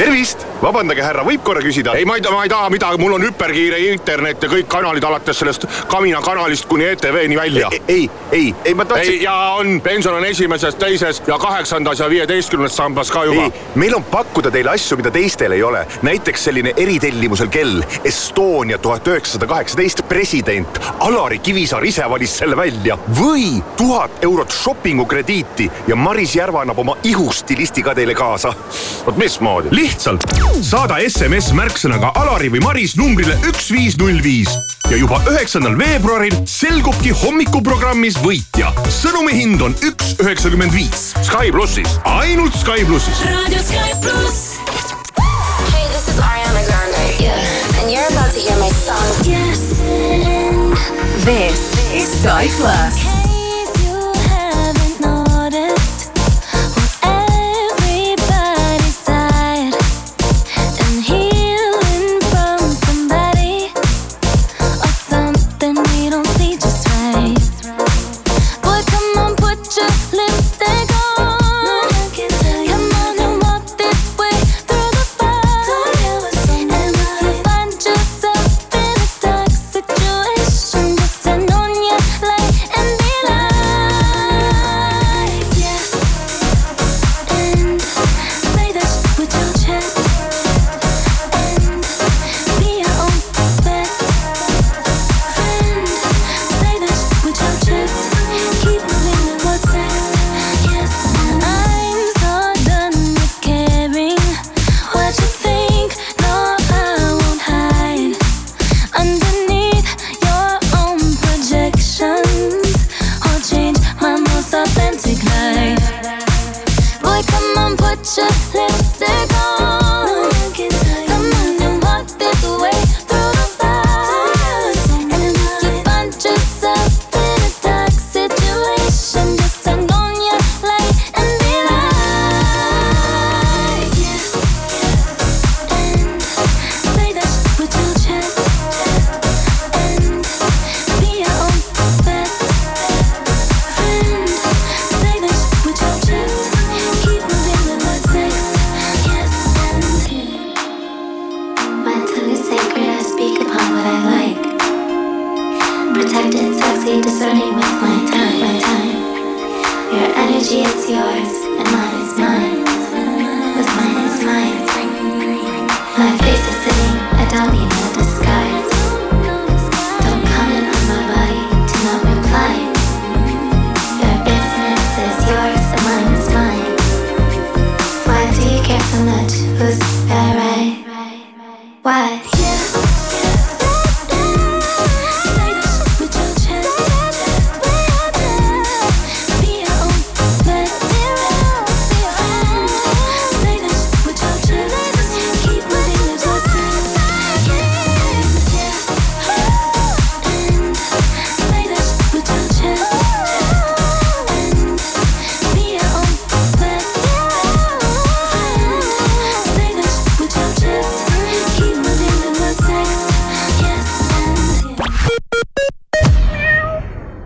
Tervist, 0.03 0.47
vabandage, 0.63 1.03
härra, 1.03 1.25
võib 1.27 1.43
korra 1.45 1.63
küsida? 1.65 1.97
ei, 1.99 2.07
ma 2.09 2.17
ei 2.19 2.25
taha, 2.25 2.37
ma 2.39 2.47
ei 2.47 2.53
taha 2.53 2.71
midagi, 2.73 3.01
mul 3.03 3.17
on 3.17 3.27
hüperkiire 3.27 3.81
internet 3.91 4.43
ja 4.43 4.51
kõik 4.53 4.69
kanalid 4.71 5.05
alates 5.05 5.39
sellest 5.43 5.67
Kamina 5.91 6.23
kanalist 6.25 6.67
kuni 6.71 6.87
ETV-ni 6.93 7.37
välja. 7.37 7.71
ei, 7.89 8.09
ei, 8.33 8.55
ei, 8.65 8.75
ma 8.75 8.85
tahtsin. 8.89 9.23
ja 9.23 9.35
on, 9.59 9.81
pension 9.81 10.15
on 10.15 10.25
esimeses, 10.25 10.75
teises 10.81 11.23
ja 11.27 11.39
kaheksandas 11.39 12.01
ja 12.01 12.09
viieteistkümnes 12.11 12.77
sambas 12.77 13.11
ka 13.11 13.25
juba. 13.25 13.49
meil 13.75 13.95
on 13.97 14.05
pakkuda 14.05 14.51
teile 14.51 14.75
asju, 14.75 14.97
mida 15.01 15.11
teistel 15.11 15.53
ei 15.53 15.63
ole. 15.63 15.87
näiteks 16.03 16.45
selline 16.45 16.75
eritellimusel 16.77 17.51
kell 17.53 17.83
Estonia 18.05 18.79
tuhat 18.79 19.09
üheksasada 19.09 19.47
kaheksateist 19.47 20.05
president 20.09 20.79
Alari 21.01 21.39
Kivisaar 21.39 21.85
ise 21.85 22.07
valis 22.11 22.39
selle 22.39 22.57
välja 22.57 22.99
või 23.21 23.63
tuhat 23.77 24.23
eurot 24.25 24.53
shopping'u 24.53 25.07
krediiti 25.07 25.71
ja 25.89 25.97
Maris 25.97 26.37
Järva 26.37 26.63
annab 26.63 26.79
oma 26.79 26.97
ihustilisti 27.03 27.83
ka 27.83 27.95
teile 27.95 28.15
kaasa. 28.15 28.55
vot 29.07 29.17
mismoodi? 29.17 29.69
lihtsalt 29.71 30.25
saada 30.61 30.99
SMS 31.01 31.53
märksõnaga 31.57 32.13
Alari 32.21 32.51
või 32.53 32.61
Maris 32.65 32.97
numbrile 32.99 33.35
üks 33.49 33.71
viis 33.73 33.97
null 34.01 34.21
viis 34.25 34.51
ja 34.91 34.99
juba 34.99 35.21
üheksandal 35.31 35.77
veebruaril 35.79 36.35
selgubki 36.49 37.13
hommikuprogrammis 37.23 38.19
võitja. 38.25 38.73
sõnumi 38.93 39.37
hind 39.39 39.63
on 39.65 39.77
üks 39.87 40.17
üheksakümmend 40.21 40.75
viis. 40.75 41.13
Sky 41.25 41.53
plussis, 41.55 41.97
ainult 42.05 42.57
Sky 42.59 42.85
plussis. 42.89 43.23
Radio 43.25 43.63
Sky 43.63 43.97
Plus. 44.03 44.43
Hey, 45.73 45.89
this 45.95 46.09
is 46.13 46.21
Ariana 46.21 46.65
Grande. 46.69 47.03
Yeah. 47.23 47.81
And 47.81 47.91
you're 47.91 48.09
about 48.13 48.33
to 48.35 48.41
hear 48.41 48.59
my 48.59 48.71
song. 48.71 49.09
Yes. 49.25 49.81
This 51.25 51.61
is 51.95 52.09
Sky 52.21 52.49
Plus. 52.59 53.12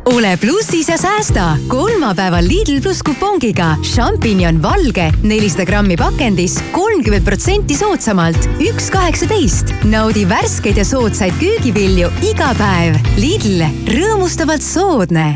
Ole 0.07 0.37
plussis 0.41 0.89
ja 0.89 0.99
säästa 0.99 1.57
kolmapäeval 1.69 2.45
Lidl 2.49 2.81
pluss 2.83 3.03
kupongiga 3.03 3.75
šampinjon 3.83 4.63
valge 4.63 5.11
nelisada 5.23 5.67
grammi 5.67 5.97
pakendis 5.97 6.59
kolmkümmend 6.73 7.25
protsenti 7.25 7.77
soodsamalt, 7.77 8.49
üks 8.63 8.91
kaheksateist. 8.95 9.75
naudi 9.85 10.29
värskeid 10.29 10.77
ja 10.77 10.85
soodsaid 10.85 11.35
köögivilju 11.41 12.11
iga 12.23 12.53
päev. 12.59 13.01
Lidl, 13.19 13.67
rõõmustavalt 13.91 14.63
soodne 14.63 15.27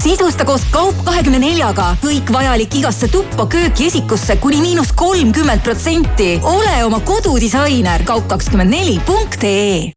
sisusta 0.00 0.46
koos 0.48 0.62
Kaup 0.72 0.96
kahekümne 1.04 1.42
neljaga 1.42 1.90
kõik 2.00 2.30
vajalik 2.32 2.74
igasse 2.80 3.10
tuppa, 3.12 3.44
kööki, 3.50 3.90
esikusse 3.90 4.38
kuni 4.40 4.62
miinus 4.62 4.94
kolmkümmend 4.96 5.60
protsenti. 5.62 6.38
ole 6.42 6.84
oma 6.84 7.00
kodudisainer 7.00 8.04
kaup 8.04 8.28
kakskümmend 8.28 8.70
neli 8.70 9.00
punkt 9.06 9.44
ee 9.44 9.90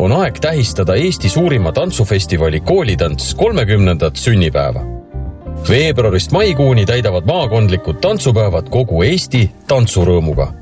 on 0.00 0.12
aeg 0.16 0.38
tähistada 0.40 0.94
Eesti 0.96 1.28
suurima 1.28 1.72
tantsufestivali 1.72 2.60
Koolitants 2.60 3.34
kolmekümnendat 3.34 4.16
sünnipäeva. 4.16 4.80
veebruarist 5.68 6.32
maikuuni 6.32 6.86
täidavad 6.86 7.26
maakondlikud 7.26 8.00
tantsupäevad 8.00 8.70
kogu 8.70 9.02
Eesti 9.02 9.50
tantsurõõmuga. 9.68 10.52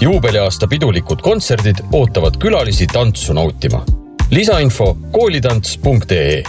juubeliaasta 0.00 0.66
pidulikud 0.66 1.22
kontserdid 1.22 1.76
ootavad 1.92 2.36
külalisi 2.36 2.86
tantsu 2.86 3.32
nautima. 3.32 3.84
lisainfo 4.30 4.96
koolitants.ee 5.12 6.42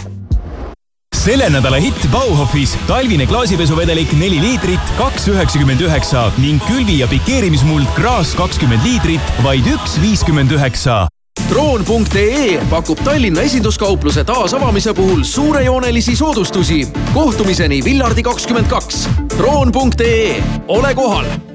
selle 1.24 1.50
nädala 1.50 1.76
hitt 1.76 2.06
Bauhofis 2.12 2.76
talvine 2.86 3.26
klaasipesuvedelik 3.26 4.12
neli 4.12 4.40
liitrit, 4.40 4.80
kaks 4.98 5.28
üheksakümmend 5.28 5.80
üheksa 5.80 6.32
ning 6.38 6.62
külvi- 6.62 6.98
ja 6.98 7.06
pikeerimismuld 7.06 7.86
Graas 7.96 8.34
kakskümmend 8.34 8.84
liitrit, 8.84 9.20
vaid 9.42 9.66
üks 9.66 10.00
viiskümmend 10.02 10.50
üheksa 10.50 11.06
droon.ee 11.48 12.60
pakub 12.70 12.98
Tallinna 13.04 13.40
esinduskaupluse 13.40 14.24
taasavamise 14.24 14.94
puhul 14.94 15.22
suurejoonelisi 15.22 16.16
soodustusi. 16.16 16.88
kohtumiseni 17.14 17.84
Villardi 17.84 18.22
kakskümmend 18.22 18.66
kaks. 18.66 19.08
droon.ee, 19.38 20.42
ole 20.68 20.94
kohal 20.94 21.49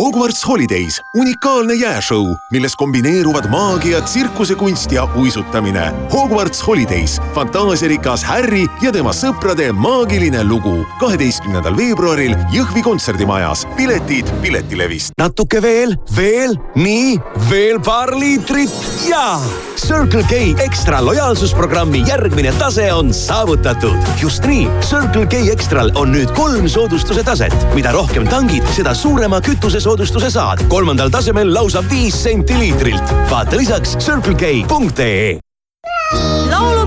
Hogwarts 0.00 0.40
Holidays, 0.48 0.94
unikaalne 1.12 1.74
jääšõu, 1.76 2.30
milles 2.54 2.72
kombineeruvad 2.80 3.50
maagia, 3.52 3.98
tsirkusekunst 4.00 4.92
ja 4.96 5.02
uisutamine. 5.20 5.90
Hogwarts 6.08 6.62
Holidays, 6.64 7.18
fantaasiarikas 7.36 8.24
Harry 8.24 8.64
ja 8.80 8.94
tema 8.96 9.12
sõprade 9.12 9.68
maagiline 9.76 10.40
lugu. 10.48 10.86
kaheteistkümnendal 11.00 11.76
veebruaril 11.76 12.32
Jõhvi 12.48 12.82
kontserdimajas. 12.82 13.66
piletid 13.76 14.32
Piletilevist. 14.40 15.12
natuke 15.18 15.60
veel, 15.62 15.96
veel, 16.16 16.56
nii, 16.74 17.20
veel 17.50 17.80
paar 17.80 18.16
liitrit 18.16 18.72
ja 19.08 19.36
Circle 19.76 20.22
K 20.22 20.54
ekstra 20.64 21.04
lojaalsusprogrammi 21.04 22.02
järgmine 22.08 22.52
tase 22.58 22.92
on 22.92 23.14
saavutatud. 23.14 23.96
just 24.22 24.44
nii, 24.44 24.68
Circle 24.80 25.26
K 25.26 25.52
ekstral 25.52 25.92
on 25.94 26.12
nüüd 26.12 26.32
kolm 26.34 26.68
soodustuse 26.68 27.22
taset. 27.22 27.74
mida 27.74 27.92
rohkem 27.92 28.28
tangid, 28.28 28.64
seda 28.76 28.94
suurema 28.94 29.40
kütusesoodustuse 29.90 30.30
saad. 30.30 30.58
kolmandal 30.68 31.10
tasemel 31.10 31.54
lausa 31.54 31.82
viis 31.90 32.22
senti 32.22 32.58
liitrilt. 32.58 33.14
vaata 33.30 33.56
lisaks 33.56 33.96
circlek.ee 33.98 35.49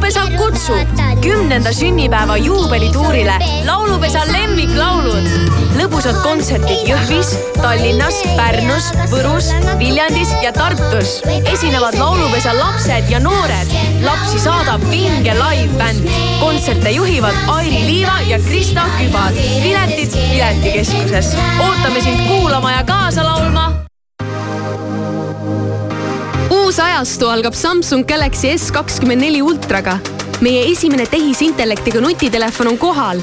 laulupesa 0.04 0.38
kutsub 0.38 0.88
kümnenda 1.22 1.72
sünnipäeva 1.74 2.38
juubelituurile 2.38 3.34
laulupesa 3.66 4.20
lemmiklaulud. 4.28 5.28
lõbusad 5.80 6.18
kontserdid 6.24 6.84
Jõhvis, 6.88 7.30
Tallinnas, 7.62 8.18
Pärnus, 8.36 8.90
Võrus, 9.12 9.54
Viljandis 9.80 10.34
ja 10.44 10.52
Tartus. 10.52 11.22
esinevad 11.54 11.96
laulupesa 11.96 12.52
lapsed 12.60 13.10
ja 13.10 13.20
noored. 13.20 13.72
lapsi 14.04 14.40
saadab 14.40 14.84
vinge 14.90 15.34
live-bänd. 15.40 16.10
kontserte 16.40 16.92
juhivad 16.92 17.36
Airi 17.48 17.86
Liiva 17.88 18.20
ja 18.28 18.40
Krista 18.40 18.84
Kübar. 18.98 19.32
piletid 19.64 20.12
Piletikeskuses. 20.12 21.36
ootame 21.60 22.02
sind 22.02 22.28
kuulama 22.28 22.72
ja 22.72 22.84
kaasa 22.84 23.24
laulma 23.24 23.83
uus 26.74 26.80
ajastu 26.80 27.28
algab 27.30 27.54
Samsung 27.54 28.02
Galaxy 28.10 28.50
S 28.58 28.72
kakskümmend 28.74 29.22
neli 29.22 29.42
ultraga. 29.46 30.00
meie 30.42 30.72
esimene 30.72 31.06
tehisintellektiga 31.06 32.02
nutitelefon 32.02 32.68
on 32.68 32.78
kohal. 32.78 33.20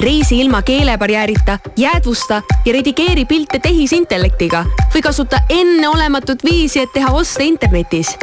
reisi 0.00 0.40
ilma 0.40 0.62
keelebarjäärita, 0.62 1.58
jäädvusta 1.76 2.42
ja 2.64 2.72
redigeeri 2.72 3.24
pilte 3.24 3.58
tehisintellektiga 3.58 4.64
või 4.94 5.02
kasuta 5.02 5.40
enneolematut 5.48 6.44
viisi, 6.44 6.80
et 6.80 6.92
teha 6.92 7.12
oste 7.12 7.44
internetis. 7.44 8.16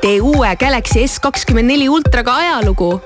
tee 0.00 0.20
uue 0.20 0.56
Galaxy 0.56 1.06
S 1.06 1.20
kakskümmend 1.20 1.66
neli 1.66 1.88
ultraga 1.88 2.34
ajalugu. 2.36 3.00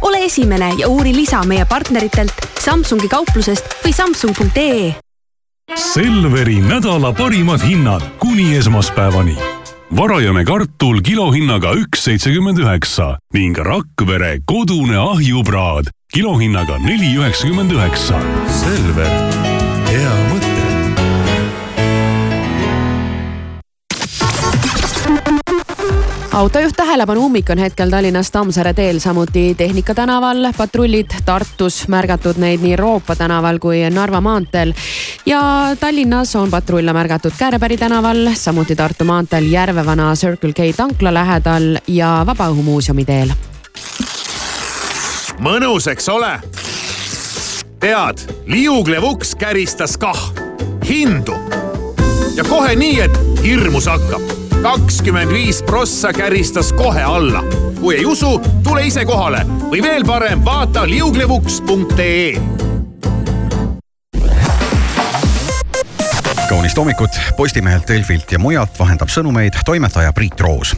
ole 0.00 0.24
esimene 0.24 0.74
ja 0.78 0.88
uuri 0.88 1.14
lisa 1.14 1.44
meie 1.44 1.64
partneritelt, 1.64 2.34
Samsungi 2.58 3.08
kauplusest 3.08 3.64
või 3.84 3.94
samsung.ee 3.94 4.94
Selveri 5.76 6.60
nädala 6.60 7.12
parimad 7.12 7.62
hinnad 7.62 8.02
kuni 8.18 8.56
esmaspäevani 8.56 9.59
varajane 9.90 10.44
kartul 10.44 11.02
kilohinnaga 11.02 11.74
üks 11.74 12.04
seitsekümmend 12.06 12.58
üheksa 12.58 13.18
ning 13.34 13.58
Rakvere 13.58 14.38
kodune 14.46 14.98
ahjupraad 14.98 15.90
kilohinnaga 16.14 16.78
neli 16.78 17.16
üheksakümmend 17.16 17.70
üheksa. 17.70 18.20
Selver, 18.60 19.12
autojuht 26.32 26.76
tähelepanu, 26.76 27.24
ummik 27.26 27.50
on 27.50 27.58
hetkel 27.58 27.90
Tallinnas 27.90 28.30
Tammsaare 28.30 28.74
teel, 28.74 28.98
samuti 28.98 29.54
Tehnika 29.54 29.94
tänaval, 29.94 30.52
patrullid 30.56 31.10
Tartus, 31.24 31.88
märgatud 31.88 32.38
neid 32.38 32.62
nii 32.62 32.76
Roopa 32.76 33.16
tänaval 33.16 33.58
kui 33.58 33.82
Narva 33.90 34.20
maanteel. 34.20 34.72
ja 35.26 35.40
Tallinnas 35.80 36.36
on 36.36 36.50
patrulle 36.50 36.92
märgatud 36.92 37.32
Käärepäri 37.38 37.76
tänaval, 37.76 38.28
samuti 38.34 38.76
Tartu 38.76 39.04
maanteel 39.04 39.44
Järvevana 39.52 40.14
Circle 40.14 40.52
K 40.52 40.76
tankla 40.76 41.14
lähedal 41.14 41.78
ja 41.86 42.26
Vabaõhumuuseumi 42.26 43.04
teel. 43.04 43.32
mõnus, 45.38 45.90
eks 45.90 46.08
ole? 46.08 46.40
tead, 47.80 48.18
liuglev 48.46 49.02
uks 49.02 49.34
käristas 49.34 49.96
kah 49.98 50.32
hindu 50.88 51.34
ja 52.36 52.44
kohe 52.44 52.76
nii, 52.76 53.00
et 53.00 53.42
hirmus 53.42 53.86
hakkab 53.86 54.49
kakskümmend 54.62 55.32
viis 55.32 55.62
prossa 55.62 56.12
käristas 56.12 56.72
kohe 56.72 57.02
alla. 57.02 57.44
kui 57.80 57.96
ei 57.96 58.06
usu, 58.06 58.40
tule 58.64 58.86
ise 58.86 59.04
kohale 59.04 59.44
või 59.70 59.82
veel 59.82 60.04
parem, 60.04 60.44
vaata 60.44 60.86
liuglevuks.ee 60.88 62.40
kaunist 66.50 66.76
hommikut 66.76 67.20
Postimehelt, 67.36 67.88
Delfilt 67.88 68.32
ja 68.32 68.38
mujalt 68.38 68.78
vahendab 68.78 69.08
sõnumeid 69.08 69.60
toimetaja 69.64 70.12
Priit 70.12 70.40
Roos 70.40 70.74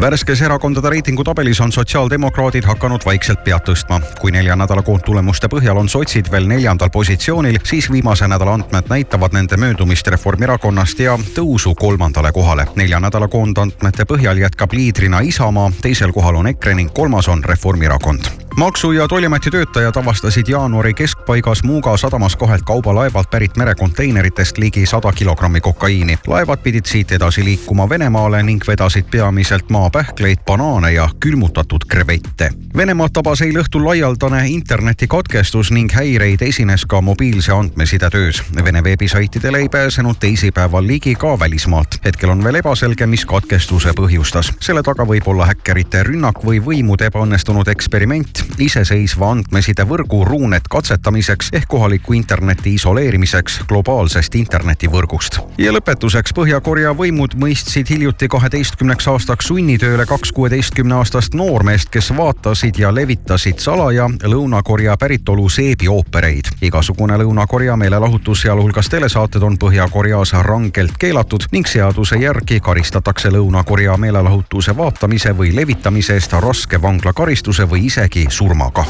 värskes 0.00 0.42
erakondade 0.42 0.90
reitingutabelis 0.90 1.60
on 1.60 1.72
sotsiaaldemokraadid 1.72 2.64
hakanud 2.64 3.00
vaikselt 3.04 3.44
pead 3.44 3.60
tõstma. 3.68 4.00
kui 4.20 4.30
nelja 4.30 4.56
nädala 4.56 4.82
koondtulemuste 4.82 5.48
põhjal 5.48 5.78
on 5.78 5.88
sotsid 5.88 6.30
veel 6.30 6.46
neljandal 6.46 6.90
positsioonil, 6.90 7.58
siis 7.64 7.90
viimase 7.92 8.28
nädala 8.28 8.54
andmed 8.54 8.88
näitavad 8.88 9.32
nende 9.32 9.56
möödumist 9.56 10.06
Reformierakonnast 10.06 10.98
ja 10.98 11.18
tõusu 11.34 11.74
kolmandale 11.74 12.32
kohale. 12.32 12.66
nelja 12.76 13.00
nädala 13.00 13.28
koondandmete 13.28 14.04
põhjal 14.04 14.38
jätkab 14.38 14.72
liidrina 14.72 15.20
Isamaa, 15.20 15.72
teisel 15.82 16.12
kohal 16.12 16.36
on 16.36 16.46
EKRE 16.46 16.74
ning 16.74 16.92
kolmas 16.92 17.28
on 17.28 17.44
Reformierakond 17.44 18.42
maksu- 18.56 18.92
ja 18.92 19.08
Tolliameti 19.08 19.50
töötajad 19.50 19.96
avastasid 19.96 20.48
jaanuari 20.48 20.94
keskpaigas 20.94 21.64
Muuga 21.64 21.96
sadamas 21.96 22.36
kahelt 22.36 22.62
kaubalaevalt 22.62 23.30
pärit 23.30 23.56
merekonteineritest 23.56 24.58
ligi 24.58 24.86
sada 24.86 25.12
kilogrammi 25.12 25.60
kokaiini. 25.60 26.18
laevad 26.26 26.58
pidid 26.58 26.86
siit 26.86 27.12
edasi 27.12 27.44
liikuma 27.44 27.88
Venemaale 27.88 28.42
ning 28.42 28.62
vedasid 28.68 29.04
peamiselt 29.10 29.70
maapähkleid, 29.82 30.38
banaane 30.46 30.92
ja 30.92 31.08
külmutatud 31.20 31.84
krevette. 31.88 32.50
Venemaad 32.76 33.10
tabas 33.12 33.40
eile 33.42 33.60
õhtul 33.60 33.82
laialdane 33.84 34.44
internetikatkestus 34.48 35.72
ning 35.74 35.90
häireid 35.92 36.42
esines 36.46 36.84
ka 36.86 37.00
mobiilse 37.02 37.52
andmeside 37.52 38.10
töös. 38.10 38.42
Vene 38.64 38.84
veebisaitidele 38.84 39.58
ei 39.58 39.68
pääsenud 39.68 40.16
teisipäeval 40.20 40.86
ligi 40.86 41.14
ka 41.14 41.38
välismaalt. 41.38 41.98
hetkel 42.04 42.30
on 42.30 42.44
veel 42.44 42.60
ebaselge, 42.60 43.06
mis 43.06 43.26
katkestuse 43.26 43.92
põhjustas. 43.98 44.52
selle 44.60 44.82
taga 44.82 45.04
võib 45.04 45.26
olla 45.26 45.46
häkkerite 45.46 46.02
rünnak 46.02 46.44
või 46.44 46.62
võimude 46.64 47.10
ebaõnnestunud 47.10 47.68
eksperiment 47.68 48.44
iseseisva 48.58 49.30
andmesidevõrgu 49.30 50.24
ruunet 50.24 50.68
katsetamiseks 50.68 51.50
ehk 51.52 51.68
kohaliku 51.68 52.12
interneti 52.12 52.74
isoleerimiseks 52.74 53.60
globaalsest 53.68 54.34
internetivõrgust. 54.34 55.40
ja 55.58 55.72
lõpetuseks 55.72 56.32
Põhja-Korea 56.34 56.94
võimud 56.96 57.34
mõistsid 57.34 57.90
hiljuti 57.90 58.28
kaheteistkümneks 58.28 59.08
aastaks 59.08 59.50
sunnitööle 59.72 60.06
kaks 60.06 60.32
kuueteistkümneaastast 60.32 61.34
noormeest, 61.34 61.88
kes 61.90 62.10
vaatasid 62.16 62.76
ja 62.78 62.90
levitasid 62.94 63.58
salaja 63.58 64.04
Lõuna-Korea 64.24 64.96
päritolu 65.00 65.48
seebioopereid. 65.48 66.44
igasugune 66.62 67.16
Lõuna-Korea 67.16 67.76
meelelahutus, 67.76 68.42
sealhulgas 68.42 68.88
telesaated, 68.88 69.42
on 69.42 69.56
Põhja-Koreas 69.58 70.32
rangelt 70.42 70.98
keelatud 70.98 71.48
ning 71.52 71.66
seaduse 71.66 72.16
järgi 72.16 72.60
karistatakse 72.60 73.28
Lõuna-Korea 73.28 73.96
meelelahutuse 73.96 74.76
vaatamise 74.76 75.32
või 75.38 75.56
levitamise 75.56 76.14
eest 76.14 76.32
raske 76.32 76.82
vanglakaristuse 76.82 77.64
või 77.64 77.86
isegi 77.86 78.26
surmaga. 78.28 78.84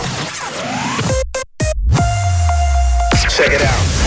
Check 3.28 3.54
it 3.54 3.62
out. 3.62 4.01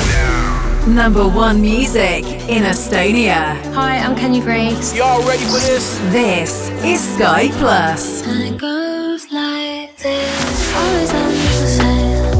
Number 0.87 1.27
one 1.27 1.61
music 1.61 2.23
in 2.47 2.61
Estonia. 2.63 3.57
Hi, 3.73 3.97
I'm 3.97 4.15
Kenny 4.15 4.39
Grace. 4.39 4.93
Y'all 4.95 5.27
ready 5.27 5.43
for 5.45 5.57
this? 5.57 5.97
This 6.11 6.69
is 6.83 7.01
Sky 7.15 7.49
Plus. 7.53 8.21
And 8.27 8.53
it 8.53 8.59
goes 8.59 9.25
like 9.31 9.97
this. 9.97 10.75
Always 10.75 11.11
on 11.11 11.31
the 11.31 11.67
same. 11.79 12.33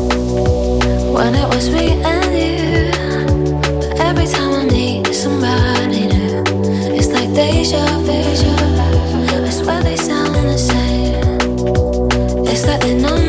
When 1.12 1.34
it 1.34 1.48
was 1.48 1.70
me 1.72 2.00
and 2.04 2.36
you. 2.38 2.92
But 3.80 4.00
every 4.02 4.28
time 4.28 4.54
I 4.54 4.66
meet 4.66 5.08
somebody 5.08 6.06
new, 6.06 6.44
it's 6.96 7.08
like 7.08 7.34
deja 7.34 7.84
vu. 8.02 8.14
I 9.44 9.50
swear 9.50 9.82
they 9.82 9.98
sound 9.98 10.36
the 10.36 10.58
same. 10.58 11.40
It's 12.46 12.68
like 12.68 12.82
they 12.82 12.94
know 12.94 13.25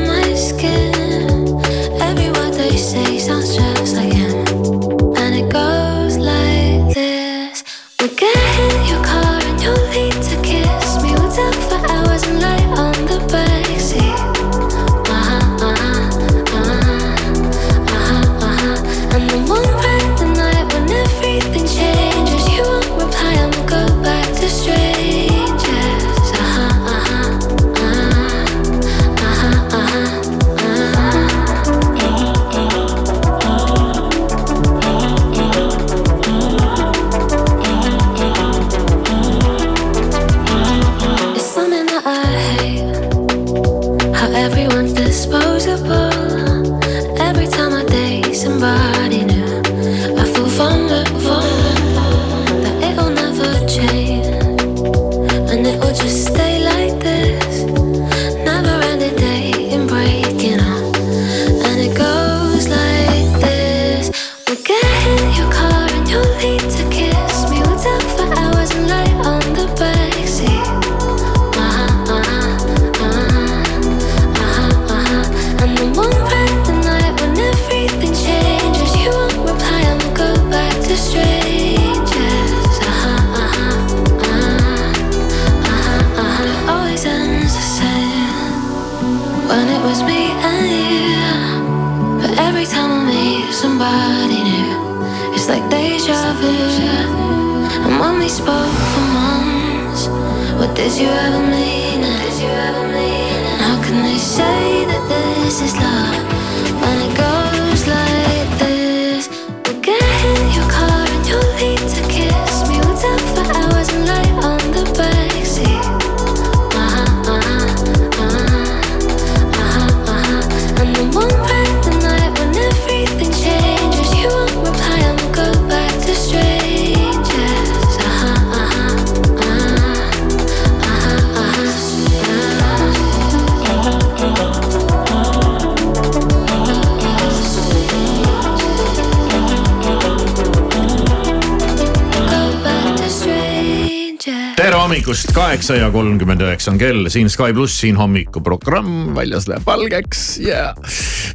kaheksa 145.57 145.77
ja 145.79 145.87
kolmkümmend 145.91 146.43
üheksa 146.45 146.75
on 146.75 146.79
kell, 146.81 147.07
siin 147.09 147.31
Sky 147.33 147.55
pluss, 147.57 147.79
siin 147.81 147.97
hommikuprogramm, 147.97 149.15
väljas 149.17 149.47
läheb 149.49 149.65
valgeks 149.65 150.25
ja 150.45 150.75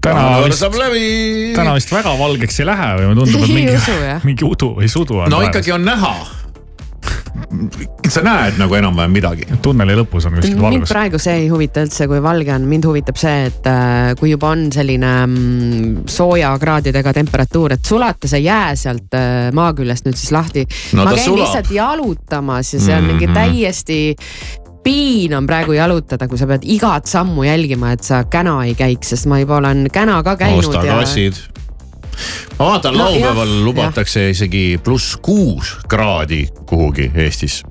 täna 0.03 0.27
Jaanuar 0.27 0.51
vist 0.51 0.61
saab 0.61 0.77
läbi. 0.77 1.07
täna 1.55 1.73
vist 1.73 1.89
väga 1.93 2.13
valgeks 2.19 2.61
ei 2.61 2.67
lähe 2.69 2.89
või 2.99 3.07
mulle 3.09 3.25
tundub, 3.25 3.47
et 3.47 3.55
mingi 3.57 3.73
mingi 4.29 4.45
udu 4.45 4.69
või 4.77 4.91
sudu 4.93 5.23
on 5.23 5.33
no 5.33 5.39
tulemas. 5.39 5.49
ikkagi 5.49 5.73
on 5.73 5.89
näha. 5.89 6.13
Sa 8.11 8.21
näed 8.25 8.57
nagu 8.59 8.75
enam-vähem 8.75 9.11
midagi. 9.15 9.45
tunneli 9.63 9.95
lõpus 9.95 10.25
on 10.27 10.35
kuskil 10.37 10.55
mind 10.57 10.65
valgus. 10.65 10.89
praegu 10.91 11.19
see 11.21 11.35
ei 11.43 11.47
huvita 11.51 11.83
üldse, 11.85 12.07
kui 12.11 12.19
valge 12.23 12.53
on, 12.53 12.65
mind 12.69 12.85
huvitab 12.89 13.19
see, 13.21 13.45
et 13.51 13.67
äh, 13.71 14.11
kui 14.19 14.33
juba 14.33 14.51
on 14.55 14.67
selline 14.73 15.11
mm, 15.25 16.03
sooja 16.11 16.51
kraadidega 16.59 17.13
temperatuur, 17.15 17.77
et 17.77 17.85
sulata 17.87 18.27
see 18.31 18.43
jää 18.45 18.75
sealt 18.75 19.15
äh, 19.17 19.51
maa 19.55 19.71
küljest 19.77 20.05
nüüd 20.09 20.19
siis 20.19 20.31
lahti 20.35 20.65
No 20.97 21.05
ma 21.05 21.13
käin 21.15 21.25
sulab. 21.25 21.45
lihtsalt 21.45 21.71
jalutamas 21.75 22.73
ja 22.75 22.79
see 22.83 22.95
on 22.97 23.07
mingi 23.13 23.27
Mhm. 23.27 23.33
täiesti 23.37 23.99
piin 24.83 25.33
on 25.37 25.45
praegu 25.47 25.75
jalutada, 25.77 26.27
kui 26.27 26.37
sa 26.41 26.47
pead 26.49 26.63
igat 26.65 27.05
sammu 27.05 27.43
jälgima, 27.45 27.91
et 27.93 28.03
sa 28.03 28.23
käna 28.23 28.55
ei 28.65 28.73
käiks, 28.75 29.11
sest 29.13 29.27
ma 29.29 29.37
juba 29.39 29.59
olen 29.61 29.85
käna 29.93 30.23
ka 30.25 30.35
käinud 30.35 30.65
osta 30.65 30.81
ja 30.85 30.95
kassid. 30.99 31.37
ma 32.59 32.65
vaatan 32.65 32.97
No 32.97 33.05
laupäeval 33.05 33.47
jah, 33.47 33.63
lubatakse 33.65 34.29
isegi 34.29 34.79
pluss 34.83 35.17
kuus 35.21 35.77
kraadi 35.87 36.47
kuhugi 36.65 37.11
Eestis. 37.15 37.61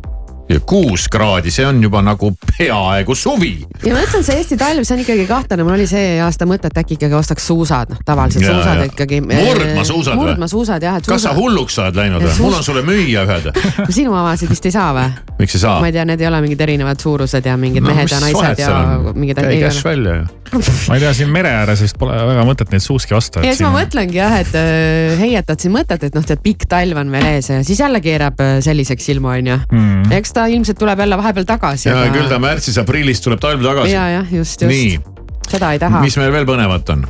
Ja 0.51 0.61
kuus 0.67 1.07
kraadi, 1.13 1.51
see 1.55 1.67
on 1.67 1.79
juba 1.83 2.01
nagu 2.03 2.33
peaaegu 2.59 3.15
suvi. 3.15 3.53
ja 3.87 3.95
ma 3.95 4.01
ütlen, 4.03 4.25
see 4.27 4.39
Eesti 4.41 4.57
talv, 4.61 4.83
see 4.87 4.97
on 4.97 5.03
ikkagi 5.05 5.27
kahtlane, 5.29 5.65
mul 5.67 5.77
oli 5.77 5.87
see 5.91 6.17
aasta 6.25 6.47
mõte, 6.51 6.71
et 6.73 6.81
äkki 6.83 6.97
ikkagi 6.99 7.15
ostaks 7.19 7.47
suusad, 7.51 7.93
noh 7.95 8.01
tavalised 8.07 8.43
Ja, 8.43 8.55
suusad 8.57 8.81
ja. 8.81 8.89
ikkagi. 8.91 9.21
Murdmaasuusad 9.27 10.17
või? 10.17 10.25
murdmaasuusad 10.25 10.83
jah, 10.87 10.97
et 11.01 11.07
kas 11.11 11.23
sa 11.27 11.35
hulluks 11.37 11.79
oled 11.83 11.99
läinud 12.01 12.25
või? 12.25 12.33
Suus- 12.35 12.41
mul 12.47 12.59
on 12.59 12.65
sulle 12.67 12.83
müüa 12.87 13.25
ühed. 13.29 13.51
sinu 14.01 14.15
omasid 14.17 14.51
vist 14.51 14.67
ei 14.67 14.75
saa 14.75 14.91
või? 14.97 15.09
miks 15.39 15.55
ei 15.57 15.63
saa 15.63 15.79
ma? 15.81 15.87
ei 15.91 15.95
tea, 15.97 16.05
need 16.09 16.21
ei 16.25 16.29
ole 16.31 16.41
mingid 16.45 16.61
erinevad 16.67 17.01
suurused 17.01 17.47
ja 17.47 17.57
mingid 17.61 17.85
No 17.85 17.93
mehed 17.95 18.11
ja 18.13 18.21
naised 18.21 18.61
ja 18.61 18.75
mingid. 19.15 19.39
käi 19.41 19.61
käss 19.63 19.85
välja 19.85 20.17
ju. 20.21 20.27
ma 20.91 20.97
ei 20.97 21.01
tea, 21.05 21.13
siin 21.15 21.31
mere 21.31 21.53
ääres 21.61 21.81
vist 21.85 21.95
pole 21.99 22.17
väga 22.27 22.43
mõtet 22.49 22.73
neid 22.75 22.83
suuski 22.83 23.15
osta. 23.15 23.41
ja 23.45 23.53
siis 23.55 23.63
ma 23.63 23.71
mõtlengi 23.77 24.19
jah, 24.19 24.35
et 24.43 24.57
äh, 24.59 25.15
heietad 25.21 25.63
siin 25.63 25.73
mõtet, 25.77 26.03
et 26.09 26.17
noh, 26.17 26.25
tead 26.27 26.43
pikk 26.43 26.67
talv 26.71 26.99
on 27.05 27.13
veel 27.15 27.29
ees 27.37 27.51
ja 27.53 27.61
siis 27.67 27.79
jälle 27.81 28.01
keerab 28.03 28.41
äh, 28.43 28.57
selliseks 28.65 29.09
ilma, 29.15 29.37
onju. 29.39 29.61
mm.. 29.71 30.11
eks 30.19 30.35
ta 30.37 30.39
ilmselt 30.47 30.78
tuleb 30.78 30.99
jälle 31.05 31.18
vahepeal 31.20 31.49
tagasi. 31.49 31.88
ja 31.88 32.11
küll 32.12 32.28
ta 32.30 32.38
märtsis-aprillis 32.43 33.24
tuleb 33.24 33.41
talv 33.43 33.64
tagasi. 33.64 33.95
ja, 33.95 34.09
jah, 34.18 34.36
just, 34.41 34.62
just 34.62 35.11
seda 35.51 35.72
ei 35.74 35.82
taha. 35.82 36.03
mis 36.05 36.16
meil 36.20 36.32
veel 36.32 36.47
põnevat 36.49 36.95
on? 36.95 37.07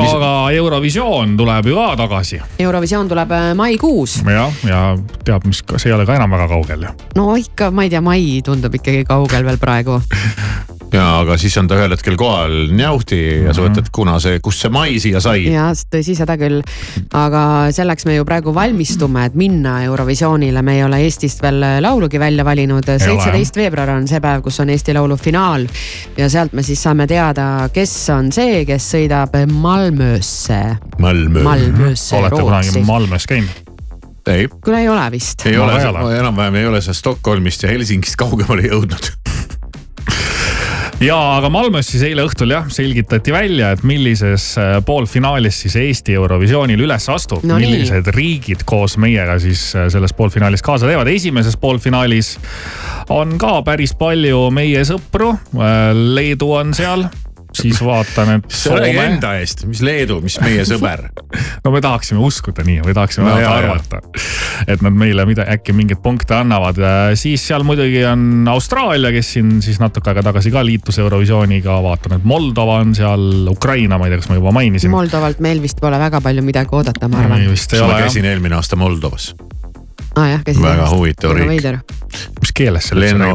aga 0.00 0.32
Eurovisioon 0.56 1.34
tuleb 1.36 1.66
ju 1.66 1.76
ka 1.76 1.88
tagasi. 1.98 2.40
Eurovisioon 2.62 3.08
tuleb 3.10 3.32
äh, 3.36 3.48
maikuus. 3.58 4.20
jah, 4.24 4.60
ja 4.64 4.82
teab, 5.24 5.46
mis, 5.48 5.62
see 5.76 5.90
ei 5.90 5.96
ole 5.96 6.06
ka 6.08 6.16
enam 6.16 6.30
väga 6.36 6.48
kaugel 6.52 6.86
ju. 6.88 6.94
no 7.18 7.32
ikka, 7.36 7.70
ma 7.74 7.86
ei 7.86 7.92
tea, 7.92 8.04
mai 8.04 8.40
tundub 8.44 8.76
ikkagi 8.80 9.04
kaugel 9.08 9.48
veel 9.48 9.60
praegu. 9.60 10.00
ja 10.92 11.04
aga 11.20 11.36
siis 11.40 11.54
on 11.60 11.68
ta 11.70 11.78
ühel 11.78 11.94
hetkel 11.94 12.16
kohal 12.20 12.54
njauhti 12.74 13.20
ja 13.46 13.54
sa 13.54 13.64
mõtled, 13.64 13.90
kuna 13.94 14.16
see, 14.22 14.40
kust 14.42 14.64
see 14.64 14.72
mai 14.74 14.98
siia 15.02 15.22
sai. 15.22 15.44
ja 15.50 15.68
tõsi, 15.92 16.16
seda 16.18 16.36
küll. 16.40 16.60
aga 17.16 17.44
selleks 17.74 18.06
me 18.08 18.16
ju 18.18 18.26
praegu 18.28 18.54
valmistume, 18.54 19.24
et 19.30 19.38
minna 19.38 19.80
Eurovisioonile, 19.86 20.62
me 20.66 20.78
ei 20.78 20.84
ole 20.86 21.02
Eestist 21.06 21.42
veel 21.44 21.62
laulugi 21.84 22.20
välja 22.20 22.44
valinud. 22.44 22.90
seitseteist 22.90 23.56
veebruar 23.60 23.94
on 23.96 24.08
see 24.10 24.20
päev, 24.20 24.42
kus 24.46 24.60
on 24.60 24.70
Eesti 24.70 24.94
Laulu 24.96 25.16
finaal 25.20 25.66
ja 26.18 26.28
sealt 26.32 26.52
me 26.56 26.64
siis 26.66 26.82
saame 26.82 27.06
teada, 27.10 27.68
kes 27.72 27.94
on 28.14 28.32
see, 28.34 28.64
kes 28.68 28.90
sõidab 28.96 29.36
Malmösse. 29.50 30.60
Malmö. 30.98 31.42
Malmösse, 31.42 32.16
olete 32.16 32.42
kunagi 32.42 32.72
Rootsi. 32.74 32.86
Malmös 32.86 33.26
käinud? 33.30 33.66
ei, 34.30 34.48
kuule 34.64 34.80
ei 34.80 34.88
ole 34.88 35.10
vist. 35.10 35.46
ei 35.46 35.56
No 35.56 35.64
ole 35.64 35.80
ei 35.80 35.86
ole., 35.86 36.18
enam-vähem 36.18 36.54
ei 36.54 36.66
ole 36.66 36.80
sa 36.80 36.94
Stockholmist 36.94 37.62
ja 37.62 37.72
Helsingist 37.72 38.16
kaugemale 38.20 38.68
jõudnud. 38.68 39.10
Ja 41.00 41.16
aga 41.36 41.48
Malmös 41.52 41.88
siis 41.92 42.02
eile 42.06 42.24
õhtul 42.26 42.52
jah, 42.52 42.66
selgitati 42.72 43.32
välja, 43.32 43.70
et 43.74 43.84
millises 43.88 44.50
äh, 44.60 44.76
poolfinaalis 44.86 45.62
siis 45.64 45.76
Eesti 45.80 46.14
Eurovisioonil 46.18 46.82
üles 46.84 47.08
astub 47.12 47.44
No 47.46 47.56
nii. 47.58 47.70
millised 47.70 48.10
riigid 48.16 48.64
koos 48.68 48.98
meiega 49.00 49.38
siis 49.42 49.70
äh, 49.78 49.88
selles 49.92 50.12
poolfinaalis 50.16 50.62
kaasa 50.66 50.90
teevad. 50.90 51.08
esimeses 51.08 51.56
poolfinaalis 51.60 52.34
on 53.10 53.38
ka 53.40 53.60
päris 53.66 53.94
palju 53.98 54.46
meie 54.54 54.82
sõpru. 54.86 55.32
Leedu 56.14 56.52
on 56.54 56.74
seal, 56.76 57.06
siis 57.56 57.80
vaatan, 57.84 58.34
et 58.38 58.44
sa 58.54 58.74
räägi 58.76 58.94
Soome. 58.94 59.06
enda 59.14 59.32
eest, 59.40 59.64
mis 59.66 59.80
Leedu, 59.82 60.20
mis 60.24 60.36
meie 60.42 60.64
sõber. 60.68 61.02
no 61.64 61.72
me 61.74 61.80
tahaksime 61.84 62.20
uskuda 62.24 62.64
nii 62.66 62.80
või 62.86 62.94
tahaksime 62.96 63.26
No 63.26 63.36
jaa. 63.40 63.54
arvata, 63.58 64.00
et 64.66 64.82
nad 64.84 64.94
meile 64.96 65.26
mida 65.28 65.44
äkki 65.54 65.74
mingeid 65.76 66.00
punkte 66.02 66.34
annavad. 66.38 66.78
siis 67.18 67.44
seal 67.50 67.64
muidugi 67.66 68.04
on 68.08 68.48
Austraalia, 68.50 69.12
kes 69.14 69.32
siin 69.36 69.58
siis 69.62 69.80
natuke 69.82 70.10
aega 70.10 70.22
tagasi 70.30 70.50
ka 70.54 70.64
liitus 70.66 70.98
Eurovisiooniga, 71.02 71.80
vaatan, 71.84 72.18
et 72.18 72.24
Moldova 72.24 72.80
on 72.84 72.94
seal, 72.94 73.48
Ukraina, 73.50 73.98
ma 73.98 74.06
ei 74.06 74.14
tea, 74.14 74.22
kas 74.22 74.30
ma 74.32 74.38
juba 74.40 74.52
mainisin. 74.56 74.90
Moldovalt 74.94 75.40
meil 75.40 75.62
vist 75.62 75.80
pole 75.80 75.98
väga 76.00 76.20
palju 76.24 76.42
midagi 76.46 76.76
oodata, 76.76 77.08
ma 77.08 77.24
arvan. 77.24 77.46
vist 77.50 77.72
ei 77.74 77.80
ma 77.80 77.86
ole 77.90 77.98
jah. 77.98 78.06
käisin 78.08 78.24
eelmine 78.30 78.54
aasta 78.58 78.76
Moldovas, 78.80 79.34
ah, 80.18 80.40
väga 80.46 80.88
huvitav 80.90 81.34
riik. 81.36 81.68
mis 82.40 82.52
keeles 82.56 82.90
seal 82.90 83.00
lennu 83.02 83.28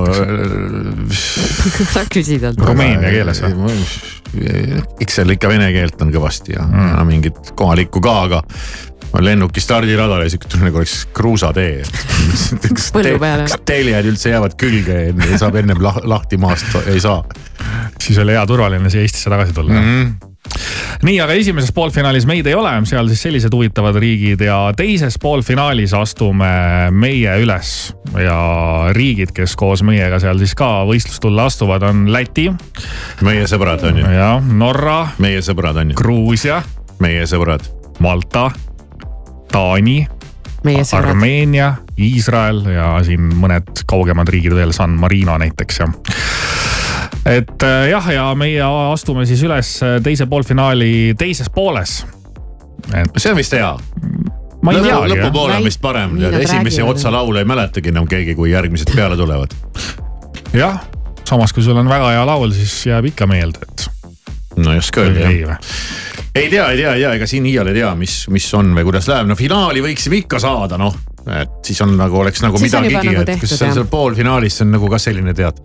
sa 1.94 2.04
küsid 2.12 2.44
talt. 2.44 2.60
Rumeenia 2.60 3.14
keeles 3.14 3.42
või? 3.46 3.78
eks 5.04 5.22
seal 5.22 5.32
ikka 5.36 5.52
vene 5.52 5.72
keelt 5.76 6.02
on 6.04 6.12
kõvasti 6.16 6.58
ja 6.58 6.66
mm. 6.68 7.08
mingit 7.08 7.56
kohalikku 7.56 8.04
ka, 8.04 8.18
aga 8.28 8.44
lennuki 9.24 9.62
stardiradal 9.64 10.26
ja 10.26 10.32
siuke 10.34 10.50
tunne, 10.52 10.68
nagu 10.68 10.82
oleks 10.82 11.06
kruusatee. 11.16 11.86
Kas 12.68 12.90
teljed 13.64 14.10
üldse 14.12 14.34
jäävad 14.34 14.58
külge, 14.60 14.98
saab 15.40 15.56
ennem 15.62 15.80
lah 15.80 16.02
lahti 16.04 16.40
maast, 16.42 16.74
ei 16.92 17.00
saa 17.00 17.22
siis 18.02 18.20
oli 18.20 18.36
hea 18.36 18.46
turvaline 18.48 18.90
siia 18.90 19.06
Eestisse 19.06 19.30
tagasi 19.30 19.54
tulla 19.54 19.74
mm. 19.74 19.86
-hmm. 19.86 20.35
nii, 21.06 21.18
aga 21.22 21.36
esimeses 21.38 21.74
poolfinaalis 21.76 22.26
meid 22.30 22.48
ei 22.50 22.56
ole, 22.58 22.72
seal 22.90 23.10
siis 23.12 23.26
sellised 23.28 23.54
huvitavad 23.54 23.98
riigid 24.02 24.42
ja 24.46 24.58
teises 24.78 25.18
poolfinaalis 25.22 25.94
astume 25.98 26.50
meie 26.96 27.38
üles. 27.44 27.76
Ja 28.16 28.38
riigid, 28.96 29.34
kes 29.36 29.56
koos 29.60 29.84
meiega 29.84 30.20
seal 30.24 30.40
siis 30.40 30.56
ka 30.58 30.86
võistlustulle 30.88 31.46
astuvad, 31.46 31.84
on 31.90 32.06
Läti. 32.14 32.48
Meie 33.26 33.48
sõbrad 33.52 33.84
on 33.90 34.00
ju, 34.00 34.12
ja 34.16 34.36
Norra, 34.40 35.02
meie 35.24 35.42
sõbrad 35.46 35.82
on 35.82 35.92
ju, 35.92 36.00
Gruusia, 36.00 36.62
meie 37.04 37.26
sõbrad. 37.30 37.68
Malta, 38.04 38.50
Taani, 39.52 40.00
meie 40.68 40.84
sõbrad. 40.84 41.14
Armeenia, 41.16 41.74
Iisrael. 42.00 42.64
Ja 42.76 42.94
siin 43.06 43.30
mõned 43.40 43.86
kaugemad 43.88 44.32
riigid 44.32 44.56
veel, 44.56 44.74
San 44.76 44.96
Marino 45.00 45.38
näiteks 45.42 45.84
ja 45.84 45.92
et 47.26 47.64
äh, 47.64 47.90
jah, 47.90 48.10
ja 48.14 48.26
meie 48.38 48.64
astume 48.92 49.26
siis 49.26 49.42
üles 49.46 49.72
äh, 49.84 49.98
teise 50.06 50.28
poolfinaali 50.30 51.16
teises 51.18 51.50
pooles. 51.54 52.04
et 52.94 53.18
see 53.18 53.32
on 53.34 53.40
vist 53.40 53.56
hea. 53.58 53.72
ma 54.62 54.74
ei 54.74 54.82
teagi 54.82 54.92
jah, 54.92 55.08
lõpupoole 55.16 55.58
on 55.60 55.66
vist 55.66 55.82
parem, 55.82 56.18
esimesi 56.42 56.86
otsalaule 56.86 57.42
ei 57.42 57.50
mäletagi 57.50 57.94
enam 57.94 58.10
keegi, 58.10 58.38
kui 58.38 58.54
järgmised 58.54 58.94
peale 58.96 59.18
tulevad. 59.18 59.58
jah, 60.54 60.80
samas 61.26 61.54
kui 61.54 61.66
sul 61.66 61.78
on 61.82 61.90
väga 61.90 62.14
hea 62.14 62.26
laul, 62.30 62.54
siis 62.56 62.78
jääb 62.92 63.10
ikka 63.14 63.30
meelde, 63.30 63.66
et 63.66 63.90
no 64.62 64.76
ei 64.76 64.84
oska 64.84 65.02
öelda 65.02 65.30
ei 65.30 65.42
jah. 65.42 65.58
ei 66.36 66.50
tea, 66.50 66.70
ei 66.70 66.78
tea, 66.78 66.94
ei 66.94 67.02
tea, 67.02 67.18
ega 67.18 67.28
siin 67.30 67.50
iial 67.50 67.74
ei 67.74 67.80
tea, 67.82 67.92
mis, 68.00 68.22
mis 68.34 68.48
on 68.58 68.70
või 68.78 68.86
kuidas 68.88 69.10
läheb, 69.10 69.34
no 69.34 69.38
finaali 69.40 69.82
võiksime 69.84 70.22
ikka 70.22 70.40
saada, 70.44 70.78
noh. 70.78 70.94
et 71.42 71.58
siis 71.66 71.82
on 71.82 71.98
nagu 71.98 72.22
oleks 72.22 72.46
nagu 72.46 72.62
midagigi, 72.62 73.02
nagu 73.02 73.26
et 73.26 73.42
kas 73.42 73.58
seal 73.60 73.90
poolfinaalis 73.90 74.62
on 74.62 74.76
nagu 74.78 74.94
ka 74.94 75.02
selline 75.02 75.34
tead. 75.34 75.62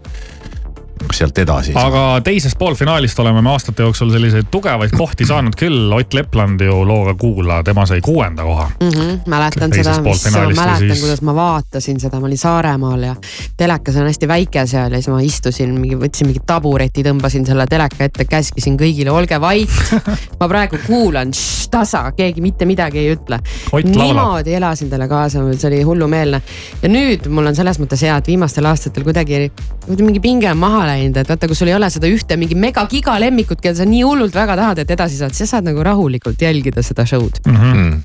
Sealt 1.12 1.38
edasi. 1.38 1.72
aga 1.74 2.20
teisest 2.24 2.58
poolfinaalist 2.58 3.18
oleme 3.18 3.42
me 3.42 3.50
aastate 3.50 3.82
jooksul 3.82 4.10
selliseid 4.12 4.50
tugevaid 4.50 4.94
kohti 4.96 5.26
saanud 5.26 5.56
küll, 5.58 5.92
Ott 5.92 6.14
Lepland 6.14 6.60
ju 6.60 6.80
looga 6.86 7.14
Kuula, 7.14 7.62
tema 7.62 7.86
sai 7.86 8.00
kuuenda 8.00 8.42
koha. 8.42 8.70
mm. 8.80 8.88
-hmm, 8.88 9.20
mäletan 9.26 9.70
Teises 9.70 9.96
seda, 9.96 10.08
mis 10.08 10.56
mäletan 10.56 10.78
siis- 10.78 11.00
kuidas 11.00 11.22
ma 11.22 11.34
vaatasin 11.34 12.00
seda, 12.00 12.20
ma 12.20 12.26
olin 12.26 12.38
Saaremaal 12.38 13.02
ja 13.02 13.16
telekas 13.56 13.96
on 13.96 14.06
hästi 14.06 14.28
väike 14.28 14.66
seal 14.66 14.92
ja 14.92 14.98
siis 15.02 15.08
ma 15.08 15.20
istusin 15.20 15.80
mingi, 15.80 15.96
võtsin 15.96 16.26
mingi 16.26 16.40
tabureti, 16.46 17.02
tõmbasin 17.02 17.46
selle 17.46 17.66
teleka 17.66 18.04
ette, 18.04 18.24
käskisin 18.24 18.76
kõigile, 18.78 19.10
olge 19.10 19.40
vait. 19.40 19.70
ma 20.40 20.48
praegu 20.48 20.78
kuulan, 20.86 21.30
tasa, 21.70 22.12
keegi 22.16 22.40
mitte 22.40 22.66
midagi 22.66 22.98
ei 22.98 23.14
ütle. 23.14 23.38
Niimoodi 23.84 24.54
elasin 24.54 24.90
talle 24.90 25.08
kaasa, 25.08 25.38
see 25.56 25.68
oli 25.68 25.82
hullumeelne. 25.82 26.42
ja 26.82 26.88
nüüd 26.88 27.28
mul 27.28 27.46
on 27.46 27.56
selles 27.56 27.78
mõttes 27.80 28.02
hea, 28.02 28.16
et 28.16 28.26
viimastel 28.26 28.66
aastatel 28.66 29.04
kuidagi, 29.04 29.52
kuidagi 29.84 30.02
mingi 30.02 30.20
pinge 30.20 30.50
on 30.50 30.58
maha 30.58 30.86
läinud, 30.86 30.89
et 30.98 31.28
vaata, 31.28 31.46
kui 31.50 31.56
sul 31.58 31.68
ei 31.70 31.74
ole 31.76 31.90
seda 31.90 32.06
ühte 32.10 32.36
mingi 32.40 32.54
megagiga 32.58 33.14
lemmikut, 33.22 33.60
keda 33.60 33.74
sa 33.80 33.86
nii 33.88 34.02
hullult 34.06 34.34
väga 34.34 34.56
tahad, 34.58 34.78
et 34.84 34.90
edasi 34.90 35.16
saad, 35.20 35.34
siis 35.36 35.50
saad 35.50 35.64
nagu 35.68 35.82
rahulikult 35.86 36.40
jälgida 36.42 36.82
seda 36.86 37.06
show'd. 37.06 37.40
Mm. 37.46 38.00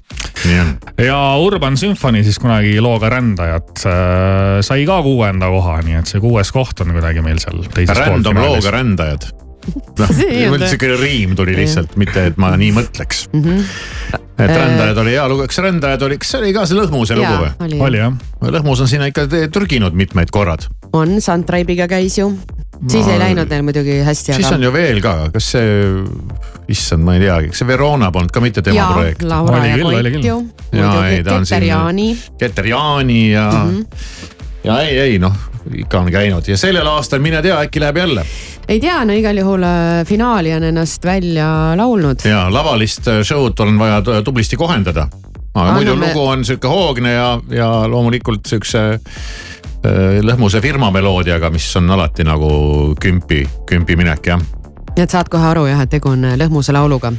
nii 0.45 0.59
on. 0.61 0.73
ja 1.05 1.19
Urban 1.41 1.77
Symphony 1.77 2.23
siis 2.23 2.39
kunagi 2.39 2.75
looga 2.83 3.09
Rändajad 3.09 3.71
äh, 3.85 4.59
sai 4.65 4.85
ka 4.85 4.99
kuuenda 5.05 5.49
koha, 5.53 5.79
nii 5.85 5.99
et 6.01 6.05
see 6.11 6.19
kuues 6.23 6.51
koht 6.51 6.79
on 6.85 6.93
kuidagi 6.95 7.21
meil 7.25 7.39
seal 7.41 7.63
teises 7.73 7.97
Random 7.97 8.37
looga 8.43 8.71
rändajad. 8.75 9.31
noh, 9.99 10.11
See 10.17 10.45
on 10.45 10.53
mul 10.53 10.67
siuke 10.69 10.91
riim 11.01 11.35
tuli 11.35 11.55
lihtsalt, 11.57 11.95
mitte 11.97 12.27
et 12.29 12.37
ma 12.37 12.51
nii 12.57 12.71
mõtleks. 12.75 13.25
mm. 13.33 13.41
-hmm. 13.43 14.19
et 14.37 14.49
Äh. 14.51 14.57
rändajad 14.57 14.97
oli 14.97 15.11
hea 15.15 15.27
lugu, 15.31 15.45
kas 15.47 15.57
rändajad 15.63 16.01
oli, 16.05 16.17
kas 16.17 16.29
see 16.35 16.39
oli 16.41 16.53
ka 16.53 16.65
see 16.67 16.75
Lõhmuse 16.77 17.15
lugu 17.15 17.33
või? 17.39 17.51
oli, 17.65 17.79
oli 17.79 17.97
jah. 17.97 18.13
Lõhmus 18.41 18.81
on 18.83 18.87
sinna 18.91 19.05
ikka 19.09 19.27
te- 19.31 19.47
trüginud 19.47 19.93
mitmeid 19.95 20.29
korrad. 20.29 20.67
on, 20.93 21.21
Suntribe'iga 21.21 21.87
käis 21.87 22.17
ju. 22.19 22.33
Siis 22.91 23.07
ei 23.07 23.19
läinud 23.19 23.51
neil 23.51 23.63
muidugi 23.65 23.99
hästi, 24.05 24.35
siis 24.39 24.51
on 24.51 24.63
ju 24.63 24.71
veel 24.73 25.01
ka, 25.03 25.15
kas 25.33 25.51
see, 25.55 25.89
issand, 26.71 27.05
ma 27.07 27.15
ei 27.17 27.25
teagi, 27.25 27.51
kas 27.53 27.63
see 27.63 27.69
Verona 27.69 28.11
polnud 28.15 28.33
ka 28.33 28.43
mitte 28.43 28.63
tema 28.65 28.79
ja 28.79 28.87
projekt? 28.93 29.25
Oli 29.25 29.69
ja 29.69 29.77
küll, 29.81 29.99
oli 29.99 30.13
küll. 30.17 30.29
Jaa, 30.75 31.07
ei, 31.09 31.23
ta 31.23 31.39
on 31.39 31.49
siin-. 31.49 32.15
Keter 32.39 32.67
Jaani 32.67 33.21
ja 33.31 33.49
mm. 33.51 33.77
-hmm. 33.77 34.33
ja 34.63 34.81
ei, 34.81 34.99
ei 34.99 35.19
noh, 35.19 35.35
ikka 35.75 35.99
on 35.99 36.11
käinud 36.11 36.47
ja 36.47 36.57
sellel 36.57 36.87
aastal 36.87 37.23
mine 37.23 37.41
tea, 37.41 37.59
äkki 37.61 37.79
läheb 37.79 37.97
jälle 37.97 38.25
ei 38.67 38.79
tea, 38.79 38.97
no 39.05 39.13
igal 39.13 39.37
juhul 39.37 39.63
äh, 39.63 40.01
finaali 40.07 40.53
on 40.53 40.63
ennast 40.63 41.05
välja 41.05 41.47
laulnud. 41.77 42.25
ja 42.25 42.45
lavalist 42.53 43.07
äh, 43.07 43.21
show'd 43.23 43.59
on 43.59 43.79
vaja 43.79 44.01
tu- 44.01 44.21
tublisti 44.23 44.57
kohendada. 44.57 45.07
aga 45.53 45.69
Anname- 45.69 45.73
muidu 45.73 45.95
lugu 45.95 46.27
on 46.27 46.45
sihuke 46.45 46.67
hoogne 46.67 47.13
ja, 47.13 47.39
ja 47.49 47.67
loomulikult 47.87 48.45
siukse 48.45 48.99
lõhmuse 50.25 50.61
firma 50.61 50.91
meloodiaga, 50.91 51.49
mis 51.53 51.67
on 51.77 51.89
alati 51.95 52.25
nagu 52.27 52.49
kümpi, 53.01 53.43
kümpi 53.69 53.95
minek 53.95 54.27
jah. 54.27 54.41
nii 54.95 55.03
et 55.03 55.11
saad 55.11 55.29
kohe 55.31 55.47
aru 55.51 55.65
jah, 55.69 55.81
et 55.83 55.91
tegu 55.91 56.11
on 56.13 56.23
äh, 56.25 56.37
Lõhmuse 56.39 56.73
lauluga. 56.73 57.13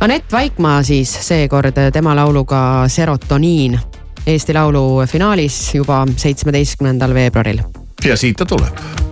Anett 0.00 0.32
Vaikmaa 0.32 0.82
siis 0.86 1.12
seekord 1.26 1.78
äh, 1.78 1.90
tema 1.92 2.14
lauluga 2.16 2.88
Serotoniin 2.88 3.78
Eesti 4.26 4.54
Laulu 4.54 5.06
finaalis 5.08 5.74
juba 5.74 6.04
seitsmeteistkümnendal 6.16 7.14
veebruaril 7.14 7.62
ja 8.04 8.16
siit 8.16 8.36
ta 8.36 8.46
tuleb 8.46 9.09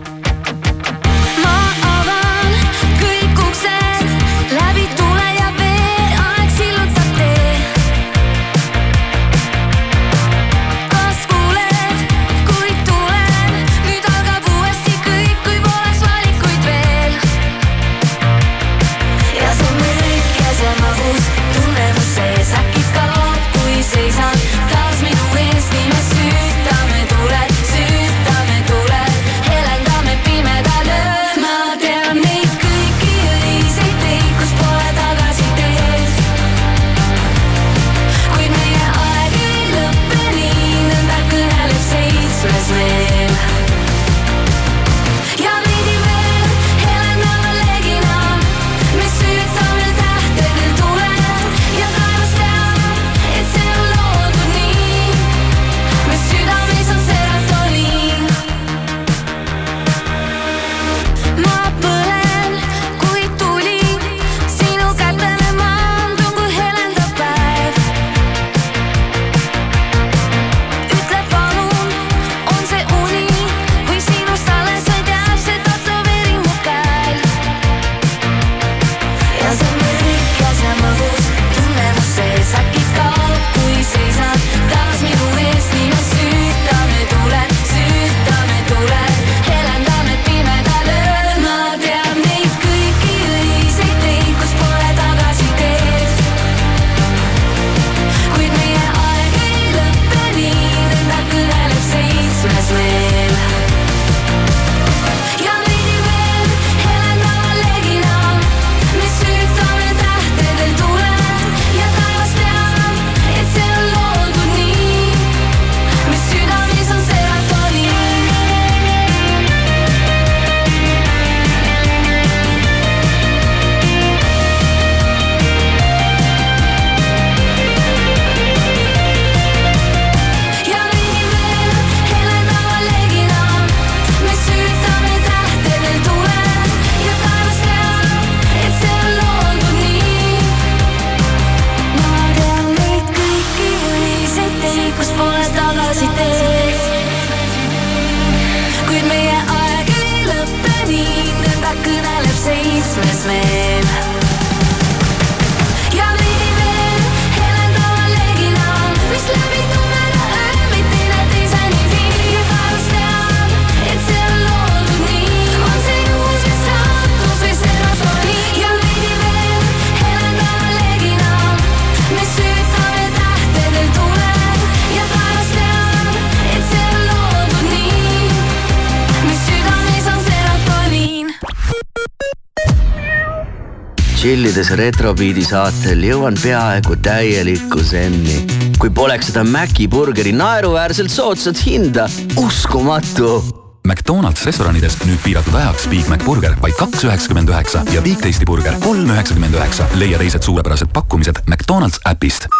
tšillides 184.59 184.78
Retrobeati 184.78 185.42
saatel 185.46 186.00
jõuan 186.02 186.34
peaaegu 186.34 186.96
täielikku 187.02 187.78
zenni. 187.84 188.40
kui 188.78 188.90
poleks 188.90 189.28
seda 189.30 189.44
Maci 189.46 189.86
burgeri 189.86 190.32
naeruväärselt 190.34 191.12
soodsat 191.14 191.61
hinda, 191.62 192.09
uskumatu 192.42 193.38
McDonalds 193.86 194.42
restoranides 194.48 194.98
nüüd 195.06 195.22
piiratud 195.22 195.54
ajaks 195.54 195.86
Big 195.92 196.11
Mac 196.11 196.26
burger 196.26 196.56
vaid 196.59 196.74
kaks 196.74 197.06
üheksakümmend 197.06 197.52
üheksa 197.54 197.84
ja 197.94 198.02
Big 198.02 198.18
Tasty 198.18 198.48
burger 198.50 198.74
kolm 198.82 199.06
üheksakümmend 199.06 199.54
üheksa. 199.54 199.86
leia 199.94 200.18
teised 200.18 200.42
suurepärased 200.42 200.90
pakkumised 200.92 201.44
McDonalds 201.46 202.02
äpist. 202.11 202.50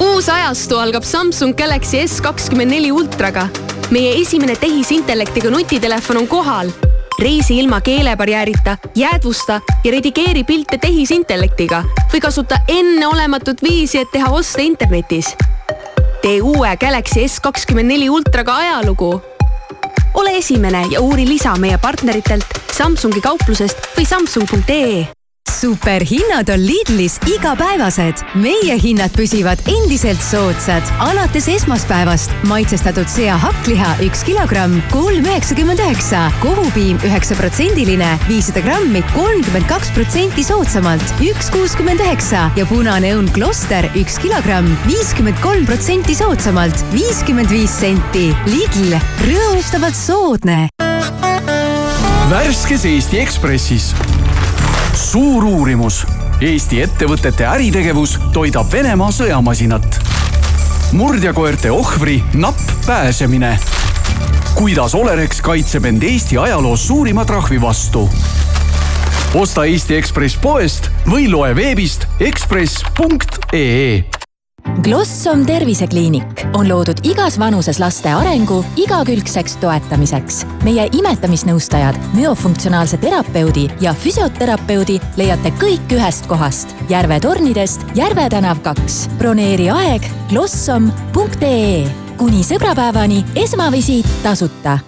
uus 0.00 0.28
ajastu 0.28 0.80
algab 0.80 1.04
Samsung 1.04 1.56
Galaxy 1.56 2.06
S 2.08 2.22
kakskümmend 2.24 2.72
neli 2.72 2.92
ultraga. 2.92 3.48
meie 3.90 4.20
esimene 4.20 4.56
tehisintellektiga 4.56 5.50
nutitelefon 5.50 6.24
on 6.24 6.28
kohal. 6.28 6.72
Reisi 7.18 7.58
ilma 7.58 7.80
keelebarjäärita, 7.80 8.76
jäädvusta 8.94 9.60
ja 9.84 9.90
redigeeri 9.90 10.44
pilte 10.44 10.78
tehisintellektiga 10.78 11.82
või 12.12 12.20
kasuta 12.20 12.60
enneolematut 12.68 13.62
viisi, 13.62 13.98
et 13.98 14.10
teha 14.12 14.30
oste 14.30 14.62
internetis. 14.62 15.36
tee 16.22 16.40
uue 16.42 16.76
Galaxy 16.76 17.28
S 17.28 17.40
kakskümmend 17.40 17.88
neli 17.88 18.10
ultraga 18.10 18.56
ajalugu. 18.56 19.22
ole 20.14 20.36
esimene 20.36 20.86
ja 20.90 21.00
uuri 21.00 21.28
lisa 21.28 21.56
meie 21.56 21.78
partneritelt 21.78 22.44
Samsungi 22.72 23.20
kauplusest 23.20 23.78
või 23.96 24.06
samsung.ee 24.06 25.17
superhinnad 25.60 26.48
on 26.48 26.66
Lidlis 26.66 27.18
igapäevased. 27.26 28.22
meie 28.34 28.76
hinnad 28.82 29.10
püsivad 29.16 29.58
endiselt 29.66 30.22
soodsad. 30.22 30.82
alates 30.98 31.48
esmaspäevast 31.48 32.30
maitsestatud 32.46 33.08
sea 33.10 33.36
hakkliha 33.38 33.96
üks 34.06 34.22
kilogramm, 34.24 34.78
kolm 34.92 35.24
üheksakümmend 35.26 35.82
üheksa. 35.82 36.30
kohupiim 36.42 37.00
üheksaprotsendiline, 37.04 38.18
viissada 38.28 38.60
grammi, 38.60 39.02
kolmkümmend 39.14 39.66
kaks 39.70 39.90
protsenti 39.96 40.44
soodsamalt, 40.44 41.14
üks 41.20 41.50
kuuskümmend 41.54 42.00
üheksa 42.06 42.50
ja 42.56 42.66
punane 42.66 43.14
õun 43.16 43.30
Kloster 43.34 43.90
üks 43.98 44.20
kilogramm, 44.22 44.70
viiskümmend 44.86 45.42
kolm 45.42 45.66
protsenti 45.66 46.14
soodsamalt, 46.14 46.84
viiskümmend 46.94 47.50
viis 47.50 47.74
senti. 47.80 48.30
Lidl, 48.46 48.94
rõõmustavalt 49.26 49.98
soodne. 49.98 50.68
värskes 52.30 52.84
Eesti 52.84 53.18
Ekspressis 53.24 53.92
suur 54.98 55.44
uurimus. 55.44 56.02
Eesti 56.40 56.82
ettevõtete 56.82 57.46
äritegevus 57.46 58.18
toidab 58.32 58.72
Venemaa 58.72 59.10
sõjamasinat. 59.14 60.00
murdjakoerte 60.92 61.70
ohvri 61.70 62.22
napp 62.34 62.60
pääsemine. 62.86 63.58
kuidas 64.54 64.94
Olerex 64.94 65.40
kaitseb 65.40 65.84
end 65.84 66.02
Eesti 66.02 66.38
ajaloos 66.38 66.86
suurima 66.86 67.24
trahvi 67.24 67.60
vastu. 67.60 68.10
osta 69.34 69.64
Eesti 69.64 69.96
Ekspress 69.96 70.38
poest 70.42 70.90
või 71.06 71.30
loe 71.30 71.54
veebist 71.56 72.06
ekspress.ee 72.20 74.17
Glossom 74.82 75.42
tervisekliinik 75.46 76.44
on 76.54 76.68
loodud 76.68 77.00
igas 77.02 77.38
vanuses 77.38 77.78
laste 77.80 78.08
arengu 78.08 78.64
igakülgseks 78.76 79.56
toetamiseks. 79.62 80.46
meie 80.64 80.88
imetamisnõustajad, 80.92 81.98
müofunktsionaalse 82.14 82.96
terapeudi 82.96 83.68
ja 83.80 83.94
füsioterapeudi 83.94 85.00
leiate 85.16 85.52
kõik 85.58 85.92
ühest 85.98 86.26
kohast. 86.26 86.74
Järve 86.88 87.20
tornidest 87.20 87.84
Järve 87.94 88.28
tänav 88.30 88.62
kaks. 88.62 89.08
broneeri 89.18 89.70
aeg 89.70 90.02
glossom.ee 90.30 91.88
kuni 92.16 92.42
sõbrapäevani 92.42 93.24
esmavisiit 93.34 94.06
tasuta 94.22 94.78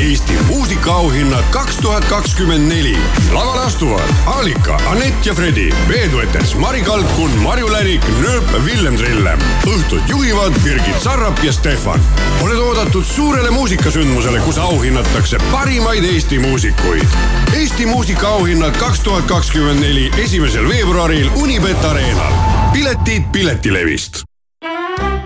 Eesti 0.00 0.32
muusikaauhinnad 0.46 1.44
kaks 1.50 1.76
tuhat 1.76 2.04
kakskümmend 2.04 2.68
neli. 2.68 2.98
lavale 3.32 3.60
astuvad 3.60 4.00
Alika, 4.26 4.78
Anett 4.86 5.26
ja 5.26 5.34
Fredi, 5.34 5.70
veeduetes 5.88 6.56
Mari 6.56 6.82
Kalkun, 6.82 7.30
Marju 7.30 7.72
Lärik, 7.72 8.08
Nööp, 8.20 8.64
Villem 8.64 8.96
Trillem. 8.96 9.38
õhtut 9.66 10.02
juhivad 10.08 10.52
Birgit 10.64 11.02
Sarrap 11.02 11.44
ja 11.44 11.52
Stefan. 11.52 12.00
oled 12.42 12.58
oodatud 12.58 13.04
suurele 13.04 13.50
muusikasündmusele, 13.50 14.40
kus 14.40 14.58
auhinnatakse 14.58 15.38
parimaid 15.52 16.04
Eesti 16.04 16.38
muusikuid. 16.38 17.08
Eesti 17.54 17.86
muusikaauhinnad 17.86 18.76
kaks 18.76 19.00
tuhat 19.00 19.24
kakskümmend 19.24 19.80
neli, 19.80 20.10
esimesel 20.18 20.68
veebruaril 20.68 21.30
Unibet 21.34 21.84
Arenal. 21.84 22.32
piletid 22.72 23.22
Piletilevist 23.32 24.22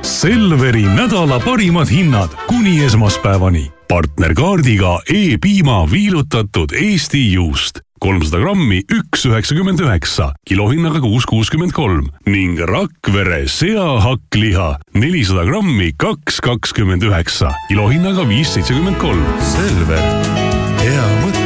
Selveri 0.02 0.82
nädala 0.82 1.40
parimad 1.40 1.90
hinnad 1.90 2.28
kuni 2.46 2.84
esmaspäevani. 2.84 3.79
Partnerkaardiga 3.90 5.00
E-piima 5.10 5.80
viilutatud 5.90 6.70
Eesti 6.78 7.24
juust 7.32 7.80
kolmsada 8.00 8.38
grammi, 8.40 8.78
üks 8.86 9.26
üheksakümmend 9.26 9.82
üheksa, 9.82 10.30
kilohinnaga 10.46 11.02
kuus 11.02 11.26
kuuskümmend 11.28 11.74
kolm 11.76 12.06
ning 12.30 12.62
Rakvere 12.70 13.42
seahakkliha 13.50 14.70
nelisada 14.94 15.44
grammi, 15.50 15.90
kaks 15.98 16.38
kakskümmend 16.44 17.02
üheksa, 17.10 17.50
kilohinnaga 17.68 18.28
viis 18.30 18.54
seitsekümmend 18.54 19.02
kolm. 19.02 19.26
Selver, 19.52 20.08
hea 20.86 21.12
mõte. 21.20 21.39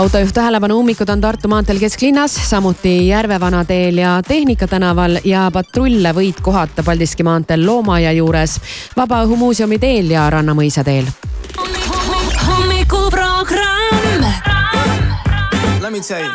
Autojuht 0.00 0.34
tähelepanu, 0.34 0.78
ummikud 0.80 1.08
on 1.12 1.20
Tartu 1.20 1.48
maanteel 1.48 1.78
kesklinnas, 1.78 2.34
samuti 2.50 3.08
Järvevana 3.08 3.64
teel 3.64 3.98
ja 3.98 4.22
Tehnika 4.28 4.66
tänaval 4.66 5.18
ja 5.24 5.50
patrulle 5.52 6.14
võid 6.16 6.40
kohata 6.42 6.82
Paldiski 6.82 7.22
maanteel 7.22 7.66
Loomaaia 7.66 8.12
juures, 8.16 8.56
Vabaõhumuuseumi 8.96 9.78
teel 9.78 10.10
ja 10.10 10.30
Rannamõisa 10.30 10.84
teel. 10.84 11.04
hommikuprogramm. 12.46 14.24
Let 15.82 15.92
me 15.92 16.00
tell 16.00 16.24
you. 16.24 16.32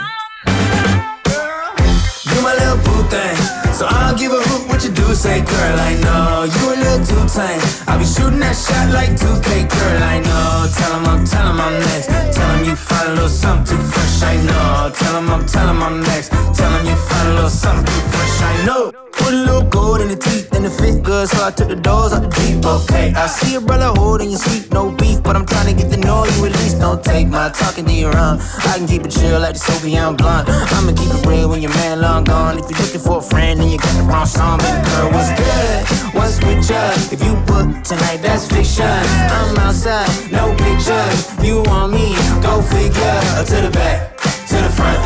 You 2.36 2.42
my 2.42 2.54
little 2.54 2.78
boo 2.86 3.04
thing. 3.10 3.38
So 3.74 3.88
I 3.88 3.90
don't 4.08 4.20
give 4.20 4.32
a 4.32 4.42
hoot 4.50 4.75
say 5.16 5.40
girl, 5.40 5.80
I 5.80 5.94
know 6.04 6.44
You 6.44 6.64
a 6.70 6.76
little 6.76 7.06
too 7.08 7.24
tame. 7.32 7.62
I'll 7.88 7.98
be 7.98 8.06
shooting 8.06 8.40
that 8.40 8.56
shot 8.56 8.92
like 8.92 9.12
2K, 9.16 9.70
girl, 9.72 10.04
I 10.04 10.20
know. 10.20 10.68
Tell 10.76 10.92
him 10.98 11.06
I'm, 11.08 11.26
tell 11.26 11.48
him 11.48 11.60
I'm 11.60 11.80
next. 11.80 12.08
Tell 12.36 12.50
him 12.56 12.66
you 12.66 12.76
find 12.76 13.10
a 13.10 13.14
little 13.14 13.30
something 13.30 13.78
too 13.78 13.82
fresh, 13.82 14.22
I 14.24 14.36
know. 14.44 14.92
Tell 14.94 15.16
him 15.18 15.30
I'm, 15.30 15.46
tell 15.46 15.70
him 15.70 15.82
I'm 15.82 16.02
next. 16.04 16.30
Tell 16.30 16.72
him 16.76 16.86
you 16.86 16.96
find 16.96 17.30
a 17.30 17.34
little 17.36 17.50
something 17.50 17.86
too 17.86 18.02
fresh, 18.12 18.42
I 18.42 18.66
know. 18.66 18.92
Put 19.26 19.34
a 19.34 19.38
little 19.38 19.64
gold 19.64 20.02
in 20.02 20.10
the 20.10 20.16
teeth 20.16 20.54
and 20.54 20.66
it 20.66 20.70
fit 20.70 21.02
good 21.02 21.28
So 21.30 21.44
I 21.44 21.50
took 21.50 21.70
the 21.70 21.76
doors 21.76 22.14
out 22.14 22.22
the 22.22 22.30
Jeep, 22.36 22.66
okay 22.66 23.14
I 23.16 23.28
see 23.28 23.56
a 23.56 23.62
brother 23.62 23.90
holding 24.00 24.30
your 24.30 24.40
seat, 24.40 24.72
no 24.72 24.92
beef 24.92 25.24
But 25.24 25.36
I'm 25.36 25.46
trying 25.46 25.74
to 25.74 25.82
get 25.82 25.92
to 25.92 25.98
know 25.98 26.26
you 26.26 26.46
at 26.46 26.52
least. 26.62 26.80
Don't 26.80 27.04
take 27.04 27.28
my 27.28 27.50
talking 27.50 27.86
to 27.86 27.94
your 27.94 28.16
own 28.16 28.38
I 28.70 28.78
can 28.78 28.88
keep 28.88 29.04
it 29.04 29.12
chill 29.12 29.40
like 29.40 29.54
the 29.54 29.60
Soviet 29.60 30.14
blunt. 30.18 30.50
I'ma 30.50 30.94
keep 30.94 31.10
it 31.10 31.26
real 31.26 31.50
when 31.50 31.62
your 31.62 31.74
man 31.74 32.02
long 32.02 32.24
gone. 32.24 32.60
If 32.60 32.70
you're 32.70 32.80
looking 32.80 33.02
for 33.02 33.18
a 33.18 33.22
friend 33.22 33.60
and 33.62 33.72
you 33.72 33.78
got 33.78 33.96
the 33.98 34.04
wrong 34.04 34.26
song 34.26 34.60
Baby 34.60 34.86
girl, 34.90 35.05
what's 35.12 35.32
good? 35.38 36.16
What's 36.16 36.40
with 36.44 36.70
ya? 36.70 36.92
If 37.12 37.22
you 37.24 37.36
book 37.46 37.84
tonight, 37.84 38.20
that's 38.22 38.48
fiction. 38.48 38.86
I'm 38.86 39.58
outside, 39.58 40.10
no 40.32 40.56
pictures. 40.56 41.20
You 41.44 41.64
want 41.64 41.94
me, 41.94 42.16
go 42.42 42.62
figure. 42.62 43.20
To 43.50 43.58
the 43.66 43.72
back, 43.72 44.18
to 44.50 44.56
the 44.56 44.72
front. 44.78 45.02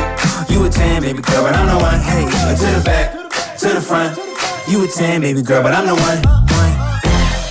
You 0.50 0.66
a 0.66 0.70
10, 0.70 1.02
baby 1.02 1.22
girl, 1.22 1.44
but 1.44 1.56
I'm 1.56 1.68
the 1.68 1.78
one. 1.78 2.00
Hey, 2.00 2.26
to 2.56 2.68
the 2.78 2.82
back, 2.86 3.14
to 3.60 3.68
the 3.70 3.82
front. 3.82 4.18
You 4.68 4.84
a 4.84 4.88
10, 4.88 5.22
baby 5.22 5.42
girl, 5.42 5.64
but 5.64 5.74
I'm 5.74 5.86
the 5.86 5.96
one. 5.96 6.40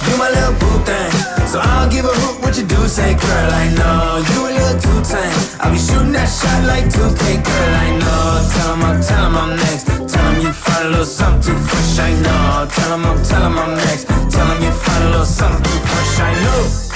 You 0.09 0.17
my 0.17 0.31
little 0.31 0.55
boo 0.57 0.79
thing 0.89 1.11
So 1.47 1.61
I 1.61 1.81
don't 1.81 1.93
give 1.93 2.05
a 2.05 2.09
hoot 2.09 2.41
what 2.41 2.57
you 2.57 2.65
do 2.65 2.89
Say 2.89 3.13
girl, 3.13 3.51
I 3.53 3.69
know 3.77 4.25
You 4.25 4.41
a 4.49 4.51
little 4.57 4.81
too 4.81 4.99
tame. 5.05 5.37
I'll 5.61 5.73
be 5.73 5.79
shooting 5.79 6.13
that 6.13 6.29
shot 6.33 6.65
like 6.65 6.89
2K 6.89 7.45
Girl, 7.45 7.73
I 7.85 7.89
know. 8.01 8.49
Tell 8.53 8.75
him 8.75 8.83
I'm, 8.89 9.01
tell 9.03 9.27
him 9.27 9.37
I'm 9.37 9.57
next. 9.57 9.89
you 9.89 10.08
find 10.79 10.89
a 10.89 10.91
little 10.91 11.05
something 11.05 11.55
too 11.55 11.59
fresh 11.59 11.99
I 11.99 12.13
know. 12.23 12.69
Tell 12.71 12.95
him 12.95 13.07
I'm, 13.07 13.23
tell 13.25 13.43
him 13.43 13.59
I'm 13.59 13.77
next. 13.77 14.07
Tell 14.07 14.47
him 14.47 14.63
you 14.63 14.71
find 14.71 15.05
a 15.05 15.11
little 15.11 15.25
something 15.25 15.63
too 15.65 15.79
fresh 15.87 16.21
I 16.21 16.33
know 16.45 16.88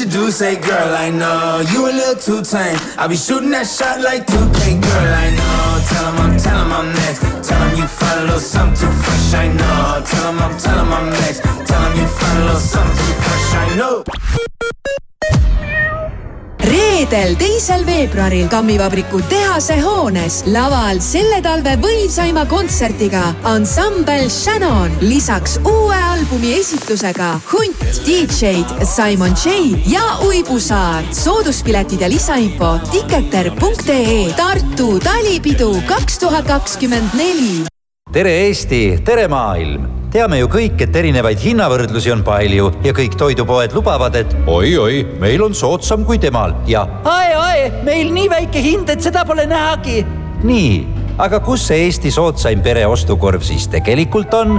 you 0.00 0.06
do 0.06 0.30
Say 0.30 0.56
girl, 0.56 0.94
I 0.94 1.10
know 1.10 1.62
You 1.72 1.86
a 1.86 1.92
little 1.92 2.14
too 2.14 2.42
tame. 2.42 2.78
I'll 2.96 3.08
be 3.08 3.16
shooting 3.16 3.50
that 3.50 3.66
shot 3.66 4.00
like 4.00 4.26
2K 4.26 4.80
Girl, 4.80 5.12
I 5.24 5.28
know. 5.36 5.70
Tell 5.88 6.06
him 6.08 6.20
I'm, 6.24 6.38
tell 6.38 6.58
him 6.64 6.72
I'm 6.72 6.88
next. 6.92 7.20
Tell 7.48 7.60
him 7.68 7.76
you 7.76 7.86
find 7.86 8.20
a 8.20 8.24
little 8.24 8.40
something 8.40 8.76
too 8.80 8.92
fresh 9.02 9.34
I 9.34 9.48
know. 9.48 10.02
Tell 10.06 10.32
him 10.32 10.38
I'm, 10.38 10.58
tell 10.58 10.78
him 10.78 10.92
I'm 10.92 11.10
next. 11.10 11.42
Tell 11.42 11.82
him 11.82 12.00
you 12.00 12.06
find 12.06 12.38
a 12.38 12.44
little 12.44 12.60
something 12.60 12.96
too 12.96 13.14
fresh 13.20 13.54
I 13.54 13.76
know 13.76 14.49
reedel, 16.90 17.34
teisel 17.38 17.84
veebruaril 17.86 18.48
Kammivabriku 18.50 19.20
tehase 19.30 19.76
hoones 19.84 20.40
laval 20.50 21.00
selle 21.04 21.40
talve 21.44 21.76
võimsaima 21.82 22.46
kontserdiga 22.50 23.22
ansambel 23.48 24.28
Shannon. 24.30 24.92
lisaks 25.04 25.58
uue 25.64 25.98
albumi 26.10 26.54
esitusega 26.58 27.32
Hunt, 27.52 27.84
DJ-d 28.06 28.86
Simon 28.88 29.36
J 29.38 29.76
ja 29.90 30.02
Uibu 30.26 30.58
Saar. 30.60 31.04
sooduspiletid 31.14 32.00
ja 32.00 32.10
lisainfo 32.10 32.78
tiketer.ee 32.90 34.32
Tartu 34.36 34.98
talipidu 35.04 35.72
kaks 35.88 36.18
tuhat 36.18 36.46
kakskümmend 36.50 37.16
neli 37.18 37.64
tere 38.12 38.36
Eesti, 38.48 38.98
tere 39.04 39.28
maailm! 39.30 39.99
Teame 40.10 40.40
ju 40.40 40.48
kõik, 40.50 40.80
et 40.82 40.96
erinevaid 40.96 41.38
hinnavõrdlusi 41.42 42.10
on 42.14 42.24
palju 42.26 42.70
ja 42.84 42.94
kõik 42.96 43.14
toidupoed 43.18 43.74
lubavad, 43.76 44.16
et 44.18 44.32
oi-oi, 44.50 45.04
meil 45.22 45.44
on 45.44 45.54
soodsam 45.54 46.02
kui 46.08 46.18
temal 46.22 46.56
ja 46.70 46.82
ae-ae, 47.06 47.68
meil 47.86 48.10
nii 48.14 48.30
väike 48.32 48.64
hind, 48.64 48.90
et 48.90 49.06
seda 49.06 49.24
pole 49.28 49.46
nähagi. 49.50 50.02
nii, 50.42 50.74
aga 51.18 51.40
kus 51.46 51.68
see 51.70 51.86
Eesti 51.86 52.10
soodsaim 52.10 52.62
pereostukorv 52.64 53.46
siis 53.46 53.68
tegelikult 53.70 54.34
on? 54.34 54.58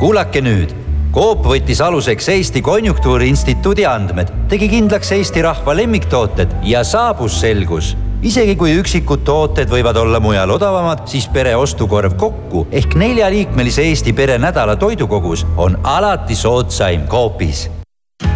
kuulake 0.00 0.40
nüüd 0.44 0.74
Coop 1.16 1.46
võttis 1.48 1.78
aluseks 1.80 2.26
Eesti 2.28 2.60
Konjunktuuriinstituudi 2.60 3.86
andmed, 3.88 4.32
tegi 4.52 4.68
kindlaks 4.68 5.14
Eesti 5.16 5.44
rahva 5.46 5.72
lemmiktooted 5.78 6.58
ja 6.68 6.82
saabus 6.84 7.38
selgus 7.40 7.94
isegi 8.22 8.56
kui 8.56 8.74
üksikud 8.80 9.24
tooted 9.24 9.70
võivad 9.70 9.96
olla 10.00 10.20
mujal 10.20 10.50
odavamad, 10.50 11.06
siis 11.10 11.28
pere 11.32 11.56
ostukorv 11.56 12.16
kokku 12.16 12.66
ehk 12.72 12.94
neljaliikmelise 12.94 13.82
Eesti 13.90 14.12
pere 14.12 14.38
nädala 14.38 14.76
toidukogus 14.76 15.46
on 15.56 15.78
alati 15.82 16.34
soodsaim 16.34 17.06
Coopis. 17.06 17.70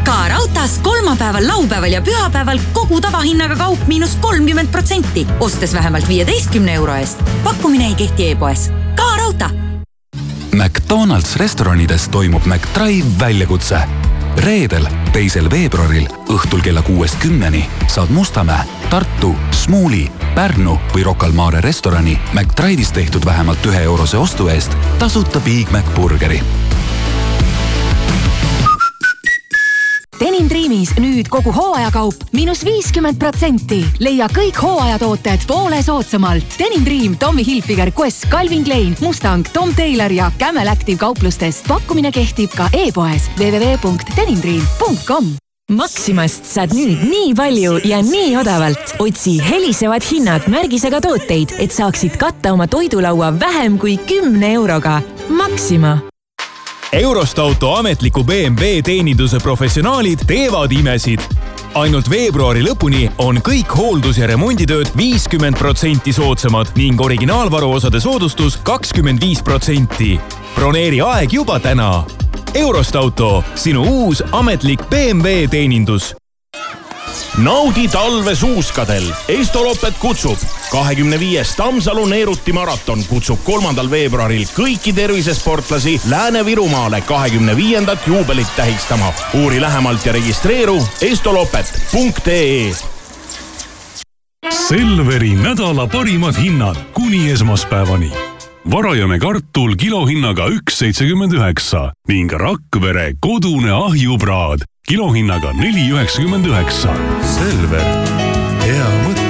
ka 0.04 0.28
raudtees 0.28 0.78
kolmapäeval, 0.82 1.46
laupäeval 1.46 1.92
ja 1.92 2.02
pühapäeval 2.02 2.60
kogu 2.72 3.00
tavahinnaga 3.00 3.56
kaup 3.56 3.86
miinus 3.86 4.16
kolmkümmend 4.20 4.68
protsenti, 4.68 5.26
ostes 5.40 5.74
vähemalt 5.74 6.08
viieteistkümne 6.08 6.74
euro 6.74 6.94
eest. 6.94 7.22
pakkumine 7.44 7.86
ei 7.86 7.94
kehti 7.94 8.30
e-poes. 8.30 8.70
ka 8.94 9.16
raudtee. 9.16 9.48
McDonalds 10.54 11.36
restoranides 11.36 12.08
toimub 12.08 12.42
McDrive 12.44 13.06
väljakutse 13.20 13.99
reedel, 14.36 14.86
teisel 15.12 15.50
veebruaril 15.50 16.08
õhtul 16.30 16.62
kella 16.62 16.82
kuuest 16.82 17.18
kümneni 17.22 17.64
saad 17.88 18.12
Mustamäe, 18.14 18.64
Tartu, 18.90 19.34
Smuuli, 19.50 20.06
Pärnu 20.34 20.78
või 20.94 21.04
Rocca 21.04 21.26
al 21.26 21.36
Mare 21.36 21.60
restorani 21.60 22.18
McDrive'is 22.32 22.92
tehtud 22.92 23.26
vähemalt 23.26 23.66
ühe 23.66 23.82
eurose 23.82 24.18
ostu 24.18 24.48
eest 24.48 24.76
tasuta 24.98 25.40
Big 25.40 25.70
Mac 25.70 25.94
burgeri. 25.96 26.42
Denim 30.20 30.50
Dreamis 30.50 30.90
nüüd 31.00 31.30
kogu 31.32 31.48
hooajakaup 31.56 32.26
miinus 32.36 32.60
viiskümmend 32.66 33.16
protsenti. 33.20 33.80
leia 34.04 34.26
kõik 34.28 34.58
hooajatooted 34.60 35.46
poole 35.48 35.80
soodsamalt. 35.82 36.58
Denim 36.60 36.84
Dream, 36.84 37.16
Tommy 37.16 37.44
Hilfiger, 37.46 37.88
Quest, 37.96 38.28
Calvin 38.28 38.64
Klein, 38.64 38.96
Mustang, 39.00 39.48
Tom 39.52 39.74
Taylor 39.74 40.12
ja 40.12 40.30
Camel 40.38 40.68
Active 40.68 40.98
kauplustest. 40.98 41.68
pakkumine 41.68 42.12
kehtib 42.12 42.50
ka 42.52 42.68
e-poes 42.72 43.30
www.denimdream.com 43.38 45.24
Maximast 45.70 46.44
saad 46.44 46.74
nüüd 46.74 46.98
nii 47.06 47.34
palju 47.34 47.80
ja 47.84 48.02
nii 48.02 48.36
odavalt. 48.36 48.94
otsi 48.98 49.38
helisevad 49.40 50.02
hinnad 50.04 50.48
märgisega 50.52 51.00
tooteid, 51.00 51.54
et 51.58 51.72
saaksid 51.72 52.16
katta 52.20 52.52
oma 52.52 52.66
toidulaua 52.66 53.32
vähem 53.40 53.78
kui 53.78 53.96
kümne 53.96 54.52
euroga. 54.52 55.02
Maxima 55.28 55.98
Eurost 56.93 57.38
auto 57.38 57.74
ametliku 57.74 58.24
BMW 58.24 58.82
teeninduse 58.82 59.38
professionaalid 59.38 60.18
teevad 60.26 60.72
imesid. 60.72 61.20
ainult 61.74 62.11
veebruari 62.11 62.62
lõpuni 62.62 63.11
on 63.18 63.38
kõik 63.38 63.70
hooldus- 63.76 64.18
ja 64.18 64.26
remonditööd 64.26 64.91
viiskümmend 64.97 65.59
protsenti 65.59 66.12
soodsamad 66.12 66.66
ning 66.76 67.01
originaalvaruosade 67.01 68.01
soodustus 68.01 68.57
kakskümmend 68.57 69.20
viis 69.20 69.43
protsenti. 69.43 70.20
broneeri 70.55 71.01
aeg 71.01 71.32
juba 71.32 71.61
täna. 71.61 72.05
Eurost 72.55 72.97
auto, 72.97 73.45
sinu 73.55 73.82
uus 73.82 74.22
ametlik 74.32 74.80
BMW 74.91 75.47
teenindus 75.49 76.19
naudi 77.38 77.88
talve 77.88 78.34
suuskadel. 78.34 79.14
Estoloppet 79.28 79.98
kutsub. 79.98 80.38
kahekümne 80.70 81.20
viies 81.20 81.54
Tammsalu 81.56 82.06
Neeruti 82.06 82.52
maraton 82.52 83.04
kutsub 83.08 83.38
kolmandal 83.44 83.90
veebruaril 83.90 84.46
kõiki 84.56 84.94
tervisesportlasi 84.94 86.00
Lääne-Virumaale 86.08 87.00
kahekümne 87.00 87.56
viiendat 87.56 88.06
juubelit 88.06 88.56
tähistama. 88.56 89.12
uuri 89.34 89.61
lähemalt 89.61 90.06
ja 90.06 90.12
registreeru 90.12 90.82
estolopet.ee 91.00 92.72
Selveri 94.68 95.34
nädala 95.34 95.86
parimad 95.86 96.34
hinnad 96.42 96.76
kuni 96.94 97.30
esmaspäevani. 97.30 98.12
varajane 98.70 99.18
kartul 99.18 99.74
kilohinnaga 99.74 100.46
üks 100.46 100.78
seitsekümmend 100.78 101.32
üheksa 101.32 101.92
ning 102.08 102.32
Rakvere 102.32 103.12
kodune 103.20 103.72
ahjupraad 103.72 104.61
kilohinnaga 104.91 105.53
neli 105.55 105.84
üheksakümmend 105.93 106.49
üheksa. 106.51 106.91
Selver, 107.22 107.84
hea 108.64 108.86
mõte. 109.05 109.26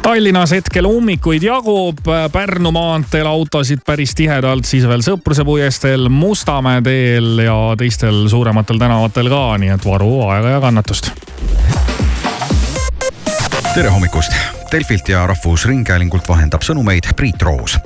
Tallinnas 0.00 0.54
hetkel 0.56 0.88
ummikuid 0.88 1.44
jagub, 1.44 2.00
Pärnu 2.32 2.72
maanteel 2.72 3.28
autosid 3.28 3.84
päris 3.84 4.16
tihedalt, 4.16 4.64
siis 4.64 4.88
veel 4.88 5.04
Sõpruse 5.04 5.44
puiesteel, 5.44 6.08
Mustamäe 6.08 6.80
teel 6.80 7.44
ja 7.44 7.58
teistel 7.76 8.24
suurematel 8.32 8.80
tänavatel 8.80 9.28
ka, 9.28 9.42
nii 9.60 9.74
et 9.76 9.84
varu 9.84 10.14
aega 10.30 10.54
ja 10.56 10.62
kannatust. 10.64 11.12
tere 13.74 13.92
hommikust! 13.92 14.32
Delfilt 14.72 15.08
ja 15.08 15.26
Rahvusringhäälingult 15.28 16.26
vahendab 16.28 16.64
sõnumeid 16.64 17.06
Priit 17.16 17.42
Roos 17.42 17.78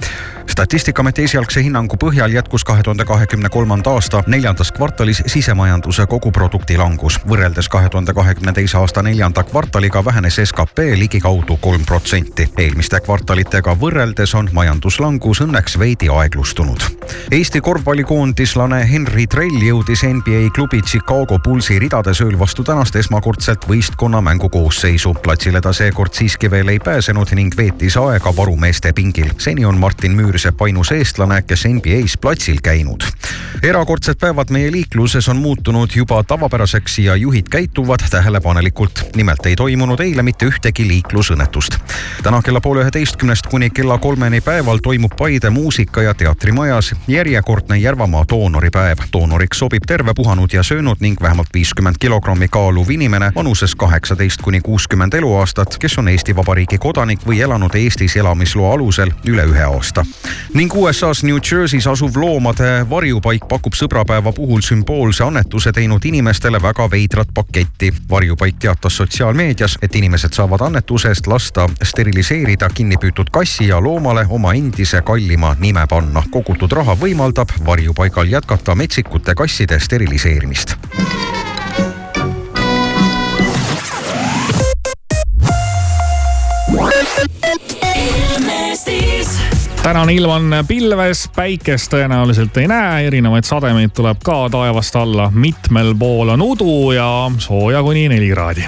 statistikaameti 0.50 1.24
esialgse 1.24 1.62
hinnangu 1.62 1.96
põhjal 1.96 2.32
jätkus 2.32 2.64
kahe 2.64 2.82
tuhande 2.82 3.04
kahekümne 3.04 3.48
kolmanda 3.48 3.90
aasta 3.90 4.22
neljandas 4.26 4.72
kvartalis 4.72 5.22
sisemajanduse 5.26 6.06
koguprodukti 6.06 6.76
langus. 6.76 7.20
võrreldes 7.28 7.68
kahe 7.68 7.88
tuhande 7.88 8.12
kahekümne 8.12 8.52
teise 8.52 8.78
aasta 8.78 9.02
neljanda 9.02 9.42
kvartaliga 9.42 10.04
vähenes 10.04 10.40
skp 10.44 10.78
ligikaudu 10.96 11.56
kolm 11.56 11.84
protsenti. 11.86 12.48
eelmiste 12.58 13.00
kvartalitega 13.00 13.76
võrreldes 13.80 14.34
on 14.34 14.48
majanduslangus 14.52 15.40
õnneks 15.40 15.78
veidi 15.78 16.08
aeglustunud. 16.08 16.80
Eesti 17.30 17.60
korvpallikoondislane 17.60 18.92
Henry 18.92 19.26
Trell 19.26 19.62
jõudis 19.62 20.02
NBA 20.02 20.50
klubi 20.54 20.82
Chicago 20.82 21.38
Bullsi 21.38 21.78
ridades 21.78 22.20
ööl 22.20 22.38
vastu 22.38 22.64
tänast 22.64 22.96
esmakordselt 22.96 23.68
võistkonna 23.68 24.20
mängukoosseisu. 24.20 25.14
platsile 25.22 25.60
ta 25.60 25.72
seekord 25.72 26.12
siiski 26.12 26.50
veel 26.50 26.68
ei 26.68 26.78
pääsenud 26.78 27.32
ning 27.32 27.56
veetis 27.56 27.96
aega 27.96 28.36
varumeeste 28.36 28.92
pingil. 28.92 29.30
seni 29.38 29.64
on 29.64 29.78
Martin 29.78 30.12
Müür 30.12 30.31
Küürsepp 30.32 30.62
ainus 30.64 30.88
eestlane, 30.92 31.42
kes 31.42 31.66
NBA-s 31.68 32.16
platsil 32.16 32.56
käinud. 32.64 33.04
erakordsed 33.62 34.16
päevad 34.20 34.50
meie 34.50 34.72
liikluses 34.72 35.28
on 35.28 35.36
muutunud 35.36 35.90
juba 35.94 36.22
tavapäraseks 36.24 36.98
ja 36.98 37.16
juhid 37.16 37.48
käituvad 37.50 38.00
tähelepanelikult. 38.10 39.04
nimelt 39.16 39.46
ei 39.46 39.56
toimunud 39.56 40.00
eile 40.00 40.22
mitte 40.22 40.46
ühtegi 40.46 40.88
liiklusõnnetust. 40.88 41.76
täna 42.22 42.42
kella 42.42 42.60
poole 42.60 42.82
üheteistkümnest 42.82 43.46
kuni 43.46 43.70
kella 43.70 43.98
kolmeni 43.98 44.40
päeval 44.40 44.78
toimub 44.78 45.12
Paide 45.18 45.50
muusika- 45.50 46.02
ja 46.02 46.14
teatrimajas 46.14 46.94
järjekordne 47.08 47.78
Järvamaa 47.78 48.24
doonoripäev. 48.28 48.98
doonoriks 49.12 49.58
sobib 49.58 49.82
terve 49.86 50.12
puhanud 50.16 50.52
ja 50.52 50.62
söönud 50.62 50.96
ning 51.00 51.20
vähemalt 51.22 51.48
viiskümmend 51.54 51.96
kilogrammi 52.00 52.48
kaaluv 52.48 52.90
inimene 52.90 53.32
vanuses 53.34 53.74
kaheksateist 53.74 54.42
kuni 54.42 54.60
kuuskümmend 54.60 55.12
eluaastat, 55.12 55.78
kes 55.78 55.98
on 55.98 56.08
Eesti 56.08 56.36
Vabariigi 56.36 56.78
kodanik 56.78 57.20
või 57.26 57.40
elanud 57.40 57.74
Eestis 57.74 58.16
elamisloa 58.16 58.74
alusel 58.74 59.10
üle 59.26 59.44
ühe 59.44 59.62
aasta 59.62 60.04
ning 60.54 60.74
USA-s 60.74 61.22
New 61.22 61.38
Jersey's 61.40 61.86
asuv 61.86 62.16
loomade 62.16 62.86
varjupaik 62.90 63.46
pakub 63.48 63.74
sõbrapäeva 63.76 64.32
puhul 64.36 64.60
sümboolse 64.60 65.24
annetuse 65.24 65.72
teinud 65.72 66.04
inimestele 66.04 66.60
väga 66.62 66.90
veidrat 66.90 67.28
paketti. 67.34 67.92
varjupaik 68.10 68.58
teatas 68.58 68.96
sotsiaalmeedias, 68.96 69.78
et 69.82 69.94
inimesed 69.94 70.32
saavad 70.32 70.60
annetuse 70.60 71.08
eest 71.08 71.26
lasta 71.26 71.68
steriliseerida 71.82 72.68
kinnipüütud 72.68 73.30
kassi 73.30 73.68
ja 73.68 73.80
loomale 73.80 74.26
oma 74.28 74.52
endise 74.54 75.02
kallima 75.02 75.56
nime 75.58 75.86
panna. 75.88 76.22
kogutud 76.30 76.72
raha 76.72 76.96
võimaldab 76.96 77.48
varjupaigal 77.66 78.28
jätkata 78.28 78.74
metsikute 78.74 79.34
kasside 79.34 79.80
steriliseerimist. 79.80 80.76
Tänane 89.82 90.14
ilm 90.14 90.30
on 90.30 90.54
pilves, 90.68 91.26
päikest 91.36 91.90
tõenäoliselt 91.92 92.56
ei 92.60 92.68
näe, 92.70 93.06
erinevaid 93.06 93.44
sademeid 93.44 93.90
tuleb 93.94 94.20
ka 94.24 94.46
taevast 94.50 94.96
alla. 94.96 95.30
mitmel 95.34 95.94
pool 95.98 96.28
on 96.28 96.42
udu 96.42 96.92
ja 96.92 97.30
sooja 97.38 97.82
kuni 97.82 98.08
neli 98.08 98.30
kraadi. 98.30 98.64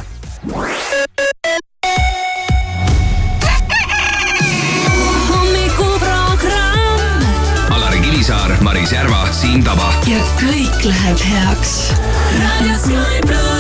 Alari 7.70 8.00
Kivisaar, 8.00 8.56
Maris 8.60 8.92
Järva, 8.92 9.26
Siim 9.32 9.64
Taba. 9.64 9.92
ja 10.06 10.18
kõik 10.40 10.84
läheb 10.84 11.18
heaks. 11.30 11.92
raadio 12.38 12.78
Sky 12.78 13.53